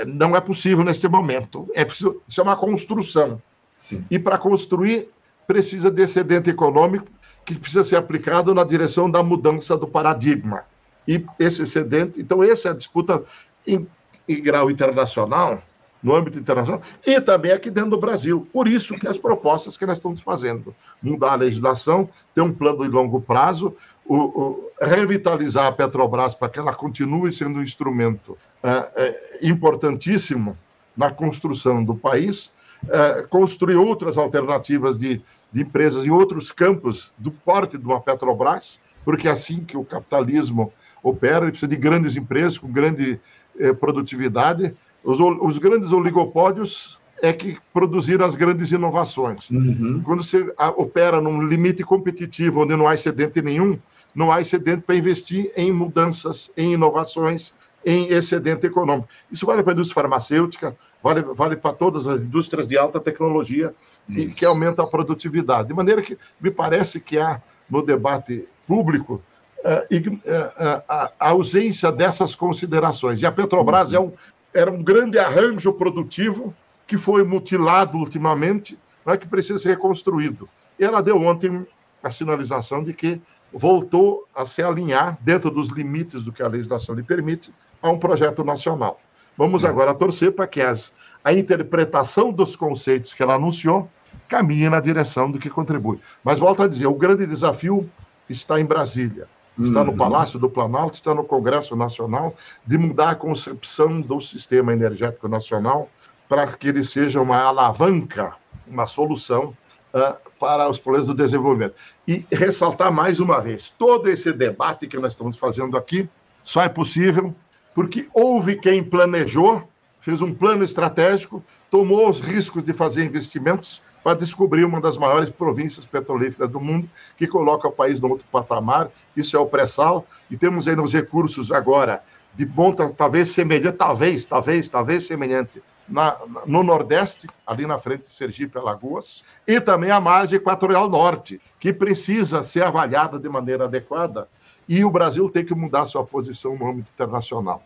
Não 0.06 0.34
é 0.34 0.40
possível 0.40 0.84
neste 0.84 1.08
momento. 1.08 1.68
É 1.74 1.84
preciso, 1.84 2.22
isso 2.28 2.40
é 2.40 2.44
uma 2.44 2.56
construção. 2.56 3.40
Sim. 3.76 4.04
E 4.10 4.18
para 4.18 4.38
construir, 4.38 5.08
precisa 5.46 5.90
de 5.90 6.02
excedente 6.02 6.50
econômico 6.50 7.06
que 7.44 7.54
precisa 7.54 7.84
ser 7.84 7.96
aplicado 7.96 8.54
na 8.54 8.62
direção 8.64 9.10
da 9.10 9.22
mudança 9.22 9.76
do 9.76 9.88
paradigma. 9.88 10.62
E 11.08 11.24
esse 11.38 11.62
excedente, 11.62 12.20
então, 12.20 12.42
essa 12.42 12.68
é 12.68 12.70
a 12.70 12.74
disputa 12.74 13.24
em, 13.66 13.86
em 14.28 14.42
grau 14.42 14.70
internacional 14.70 15.62
no 16.02 16.14
âmbito 16.14 16.38
internacional 16.38 16.80
e 17.06 17.20
também 17.20 17.52
aqui 17.52 17.70
dentro 17.70 17.90
do 17.90 17.98
Brasil. 17.98 18.46
Por 18.52 18.66
isso 18.66 18.94
que 18.94 19.06
as 19.06 19.18
propostas 19.18 19.76
que 19.76 19.86
nós 19.86 19.98
estamos 19.98 20.20
fazendo, 20.20 20.74
mudar 21.02 21.32
a 21.32 21.36
legislação, 21.36 22.08
ter 22.34 22.40
um 22.40 22.52
plano 22.52 22.82
de 22.82 22.88
longo 22.88 23.20
prazo, 23.20 23.76
o, 24.06 24.16
o, 24.16 24.70
revitalizar 24.80 25.66
a 25.66 25.72
Petrobras 25.72 26.34
para 26.34 26.48
que 26.48 26.58
ela 26.58 26.74
continue 26.74 27.32
sendo 27.32 27.58
um 27.58 27.62
instrumento 27.62 28.36
é, 28.62 28.68
é, 28.96 29.38
importantíssimo 29.42 30.56
na 30.96 31.10
construção 31.10 31.84
do 31.84 31.94
país, 31.94 32.52
é, 32.88 33.22
construir 33.22 33.76
outras 33.76 34.18
alternativas 34.18 34.98
de, 34.98 35.22
de 35.52 35.62
empresas 35.62 36.04
em 36.04 36.10
outros 36.10 36.50
campos 36.50 37.14
do 37.18 37.30
porte 37.30 37.78
de 37.78 37.84
uma 37.84 38.00
Petrobras, 38.00 38.80
porque 39.04 39.28
é 39.28 39.30
assim 39.30 39.64
que 39.64 39.76
o 39.76 39.84
capitalismo 39.84 40.72
opera, 41.02 41.44
ele 41.44 41.52
precisa 41.52 41.68
de 41.68 41.76
grandes 41.76 42.16
empresas 42.16 42.58
com 42.58 42.70
grande 42.70 43.18
eh, 43.58 43.72
produtividade, 43.72 44.74
os, 45.04 45.18
os 45.18 45.58
grandes 45.58 45.92
oligopódios 45.92 46.98
é 47.22 47.32
que 47.32 47.58
produziram 47.72 48.24
as 48.24 48.34
grandes 48.34 48.72
inovações. 48.72 49.50
Uhum. 49.50 50.00
Quando 50.02 50.24
você 50.24 50.52
opera 50.76 51.20
num 51.20 51.42
limite 51.42 51.82
competitivo 51.82 52.62
onde 52.62 52.76
não 52.76 52.88
há 52.88 52.94
excedente 52.94 53.42
nenhum, 53.42 53.78
não 54.14 54.30
há 54.32 54.40
excedente 54.40 54.84
para 54.84 54.96
investir 54.96 55.50
em 55.56 55.72
mudanças, 55.72 56.50
em 56.56 56.72
inovações, 56.72 57.52
em 57.84 58.08
excedente 58.12 58.66
econômico. 58.66 59.08
Isso 59.30 59.46
vale 59.46 59.62
para 59.62 59.72
a 59.72 59.74
indústria 59.74 60.02
farmacêutica, 60.02 60.76
vale, 61.02 61.22
vale 61.22 61.56
para 61.56 61.74
todas 61.74 62.06
as 62.06 62.20
indústrias 62.22 62.68
de 62.68 62.76
alta 62.76 63.00
tecnologia, 63.00 63.74
que, 64.06 64.26
que 64.26 64.44
aumenta 64.44 64.82
a 64.82 64.86
produtividade. 64.86 65.68
De 65.68 65.74
maneira 65.74 66.02
que 66.02 66.18
me 66.40 66.50
parece 66.50 67.00
que 67.00 67.18
há 67.18 67.40
no 67.70 67.82
debate 67.82 68.46
público 68.66 69.22
uh, 69.64 69.96
uh, 69.96 70.82
a, 70.88 71.12
a, 71.18 71.30
ausência 71.30 71.92
dessas 71.92 72.34
considerações. 72.34 73.22
E 73.22 73.26
a 73.26 73.32
Petrobras 73.32 73.90
uhum. 73.90 73.96
é 73.96 74.00
um, 74.00 74.12
era 74.52 74.70
um 74.70 74.82
grande 74.82 75.18
arranjo 75.18 75.72
produtivo 75.72 76.54
que 76.86 76.98
foi 76.98 77.22
mutilado 77.22 77.96
ultimamente, 77.96 78.76
né, 79.06 79.16
que 79.16 79.28
precisa 79.28 79.58
ser 79.58 79.70
reconstruído. 79.70 80.48
E 80.78 80.84
ela 80.84 81.00
deu 81.00 81.20
ontem 81.22 81.64
a 82.02 82.10
sinalização 82.10 82.82
de 82.82 82.92
que 82.92 83.20
voltou 83.52 84.26
a 84.34 84.46
se 84.46 84.62
alinhar, 84.62 85.18
dentro 85.20 85.50
dos 85.50 85.68
limites 85.68 86.22
do 86.22 86.32
que 86.32 86.42
a 86.42 86.48
legislação 86.48 86.94
lhe 86.94 87.02
permite, 87.02 87.52
a 87.82 87.90
um 87.90 87.98
projeto 87.98 88.44
nacional. 88.44 88.98
Vamos 89.36 89.64
agora 89.64 89.94
torcer 89.94 90.32
para 90.32 90.46
que 90.46 90.60
as, 90.60 90.92
a 91.24 91.32
interpretação 91.32 92.32
dos 92.32 92.56
conceitos 92.56 93.14
que 93.14 93.22
ela 93.22 93.34
anunciou 93.34 93.88
caminhe 94.28 94.68
na 94.68 94.80
direção 94.80 95.30
do 95.30 95.38
que 95.38 95.48
contribui. 95.48 95.98
Mas 96.22 96.38
volto 96.38 96.62
a 96.62 96.68
dizer, 96.68 96.86
o 96.86 96.94
grande 96.94 97.26
desafio 97.26 97.88
está 98.28 98.60
em 98.60 98.64
Brasília 98.64 99.24
está 99.58 99.84
no 99.84 99.92
uhum. 99.92 99.96
Palácio 99.96 100.38
do 100.38 100.48
Planalto, 100.48 100.94
está 100.94 101.14
no 101.14 101.24
Congresso 101.24 101.76
Nacional, 101.76 102.32
de 102.66 102.78
mudar 102.78 103.10
a 103.10 103.14
concepção 103.14 104.00
do 104.00 104.20
sistema 104.20 104.72
energético 104.72 105.28
nacional 105.28 105.88
para 106.28 106.46
que 106.46 106.68
ele 106.68 106.84
seja 106.84 107.20
uma 107.20 107.38
alavanca, 107.38 108.34
uma 108.66 108.86
solução 108.86 109.52
uh, 109.94 110.16
para 110.38 110.68
os 110.68 110.78
problemas 110.78 111.08
do 111.08 111.14
desenvolvimento. 111.14 111.74
E 112.06 112.24
ressaltar 112.32 112.92
mais 112.92 113.20
uma 113.20 113.40
vez: 113.40 113.70
todo 113.70 114.08
esse 114.08 114.32
debate 114.32 114.86
que 114.86 114.98
nós 114.98 115.12
estamos 115.12 115.36
fazendo 115.36 115.76
aqui 115.76 116.08
só 116.42 116.62
é 116.62 116.68
possível 116.68 117.34
porque 117.74 118.08
houve 118.12 118.56
quem 118.56 118.82
planejou 118.82 119.68
fez 120.00 120.22
um 120.22 120.34
plano 120.34 120.64
estratégico, 120.64 121.44
tomou 121.70 122.08
os 122.08 122.20
riscos 122.20 122.64
de 122.64 122.72
fazer 122.72 123.04
investimentos 123.04 123.82
para 124.02 124.16
descobrir 124.16 124.64
uma 124.64 124.80
das 124.80 124.96
maiores 124.96 125.28
províncias 125.30 125.84
petrolíferas 125.84 126.48
do 126.48 126.58
mundo, 126.58 126.88
que 127.18 127.26
coloca 127.26 127.68
o 127.68 127.72
país 127.72 128.00
no 128.00 128.08
outro 128.08 128.26
patamar. 128.32 128.88
Isso 129.14 129.36
é 129.36 129.40
o 129.40 129.46
pré-sal, 129.46 130.06
e 130.30 130.36
temos 130.36 130.66
aí 130.66 130.74
nos 130.74 130.92
recursos 130.92 131.52
agora 131.52 132.00
de 132.34 132.46
ponta, 132.46 132.88
talvez 132.90 133.28
semelhante, 133.30 133.76
talvez, 133.76 134.24
talvez, 134.24 134.68
talvez 134.68 135.06
semelhante, 135.06 135.62
na, 135.90 136.16
no 136.46 136.62
Nordeste, 136.62 137.26
ali 137.46 137.66
na 137.66 137.78
frente 137.78 138.04
de 138.04 138.10
Sergipe, 138.10 138.58
Alagoas, 138.58 139.22
e 139.46 139.60
também 139.60 139.90
a 139.90 140.00
margem 140.00 140.36
equatorial 140.36 140.88
norte, 140.88 141.40
que 141.58 141.72
precisa 141.72 142.42
ser 142.42 142.62
avaliada 142.62 143.18
de 143.18 143.28
maneira 143.28 143.64
adequada, 143.64 144.28
e 144.68 144.84
o 144.84 144.90
Brasil 144.90 145.28
tem 145.28 145.44
que 145.44 145.54
mudar 145.54 145.86
sua 145.86 146.04
posição 146.04 146.56
no 146.56 146.68
âmbito 146.68 146.90
internacional 146.94 147.62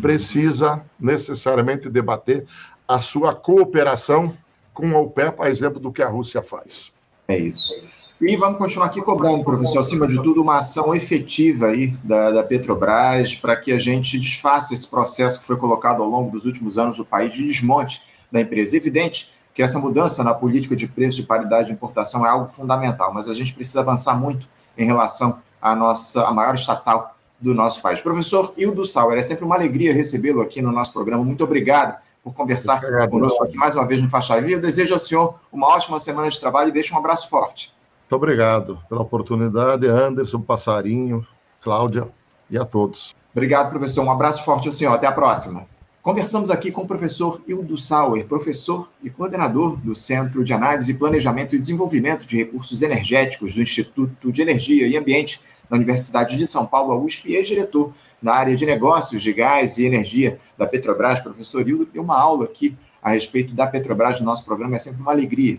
precisa 0.00 0.84
necessariamente 0.98 1.88
debater 1.88 2.44
a 2.88 2.98
sua 2.98 3.34
cooperação 3.34 4.36
com 4.74 4.94
a 4.94 5.00
OPEP, 5.00 5.40
a 5.40 5.48
exemplo 5.48 5.80
do 5.80 5.92
que 5.92 6.02
a 6.02 6.08
Rússia 6.08 6.42
faz. 6.42 6.92
É 7.28 7.38
isso. 7.38 7.74
E 8.18 8.34
vamos 8.34 8.56
continuar 8.56 8.86
aqui 8.86 9.02
cobrando, 9.02 9.44
professor, 9.44 9.80
acima 9.80 10.06
de 10.06 10.16
tudo, 10.22 10.40
uma 10.40 10.58
ação 10.58 10.94
efetiva 10.94 11.66
aí 11.66 11.88
da, 12.02 12.30
da 12.30 12.42
Petrobras 12.42 13.34
para 13.34 13.54
que 13.54 13.70
a 13.70 13.78
gente 13.78 14.18
desfaça 14.18 14.72
esse 14.72 14.88
processo 14.88 15.40
que 15.40 15.44
foi 15.44 15.56
colocado 15.58 16.02
ao 16.02 16.08
longo 16.08 16.30
dos 16.30 16.46
últimos 16.46 16.78
anos 16.78 16.98
no 16.98 17.04
país 17.04 17.34
de 17.34 17.46
desmonte 17.46 18.00
da 18.32 18.40
empresa. 18.40 18.74
É 18.74 18.78
evidente 18.78 19.30
que 19.52 19.62
essa 19.62 19.78
mudança 19.78 20.24
na 20.24 20.32
política 20.32 20.74
de 20.74 20.88
preço 20.88 21.20
de 21.20 21.26
paridade 21.26 21.68
de 21.68 21.74
importação 21.74 22.24
é 22.24 22.30
algo 22.30 22.48
fundamental, 22.48 23.12
mas 23.12 23.28
a 23.28 23.34
gente 23.34 23.52
precisa 23.52 23.80
avançar 23.80 24.18
muito 24.18 24.48
em 24.78 24.86
relação 24.86 25.38
à 25.60 25.76
nossa 25.76 26.26
a 26.26 26.32
maior 26.32 26.54
estatal 26.54 27.14
do 27.38 27.52
nosso 27.52 27.82
país. 27.82 28.00
Professor 28.00 28.50
Hildo 28.56 28.86
Sauer, 28.86 29.18
é 29.18 29.22
sempre 29.22 29.44
uma 29.44 29.56
alegria 29.56 29.92
recebê-lo 29.92 30.40
aqui 30.40 30.62
no 30.62 30.72
nosso 30.72 30.90
programa. 30.90 31.22
Muito 31.22 31.44
obrigado 31.44 32.00
por 32.24 32.32
conversar 32.32 32.80
conosco 33.10 33.44
aqui 33.44 33.58
mais 33.58 33.74
uma 33.74 33.84
vez 33.84 34.00
no 34.00 34.08
Faixa 34.08 34.36
Livre. 34.36 34.52
Eu 34.54 34.60
desejo 34.60 34.94
ao 34.94 34.98
senhor 34.98 35.34
uma 35.52 35.68
ótima 35.68 35.98
semana 35.98 36.30
de 36.30 36.40
trabalho 36.40 36.70
e 36.70 36.72
deixo 36.72 36.94
um 36.94 36.98
abraço 36.98 37.28
forte. 37.28 37.75
Muito 38.06 38.22
obrigado 38.22 38.78
pela 38.88 39.02
oportunidade, 39.02 39.88
Anderson, 39.88 40.40
Passarinho, 40.40 41.26
Cláudia 41.60 42.06
e 42.48 42.56
a 42.56 42.64
todos. 42.64 43.12
Obrigado, 43.32 43.68
professor. 43.70 44.04
Um 44.04 44.10
abraço 44.12 44.44
forte 44.44 44.68
ao 44.68 44.72
senhor. 44.72 44.94
Até 44.94 45.08
a 45.08 45.12
próxima. 45.12 45.66
Conversamos 46.00 46.52
aqui 46.52 46.70
com 46.70 46.82
o 46.82 46.86
professor 46.86 47.42
Hildo 47.48 47.76
Sauer, 47.76 48.24
professor 48.26 48.88
e 49.02 49.10
coordenador 49.10 49.76
do 49.78 49.92
Centro 49.92 50.44
de 50.44 50.52
Análise, 50.52 50.94
Planejamento 50.94 51.56
e 51.56 51.58
Desenvolvimento 51.58 52.24
de 52.28 52.36
Recursos 52.36 52.80
Energéticos 52.80 53.56
do 53.56 53.60
Instituto 53.60 54.30
de 54.30 54.40
Energia 54.40 54.86
e 54.86 54.96
Ambiente 54.96 55.40
da 55.68 55.74
Universidade 55.74 56.38
de 56.38 56.46
São 56.46 56.64
Paulo, 56.64 56.92
a 56.92 56.96
USP, 56.96 57.32
e 57.32 57.36
é 57.36 57.42
diretor 57.42 57.92
da 58.22 58.36
área 58.36 58.54
de 58.54 58.64
negócios 58.64 59.20
de 59.20 59.32
gás 59.32 59.78
e 59.78 59.84
energia 59.84 60.38
da 60.56 60.64
Petrobras. 60.64 61.18
Professor 61.18 61.68
Hildo 61.68 61.86
deu 61.92 62.04
uma 62.04 62.16
aula 62.16 62.44
aqui 62.44 62.76
a 63.02 63.10
respeito 63.10 63.52
da 63.52 63.66
Petrobras 63.66 64.20
no 64.20 64.26
nosso 64.26 64.44
programa. 64.44 64.76
É 64.76 64.78
sempre 64.78 65.00
uma 65.00 65.10
alegria 65.10 65.58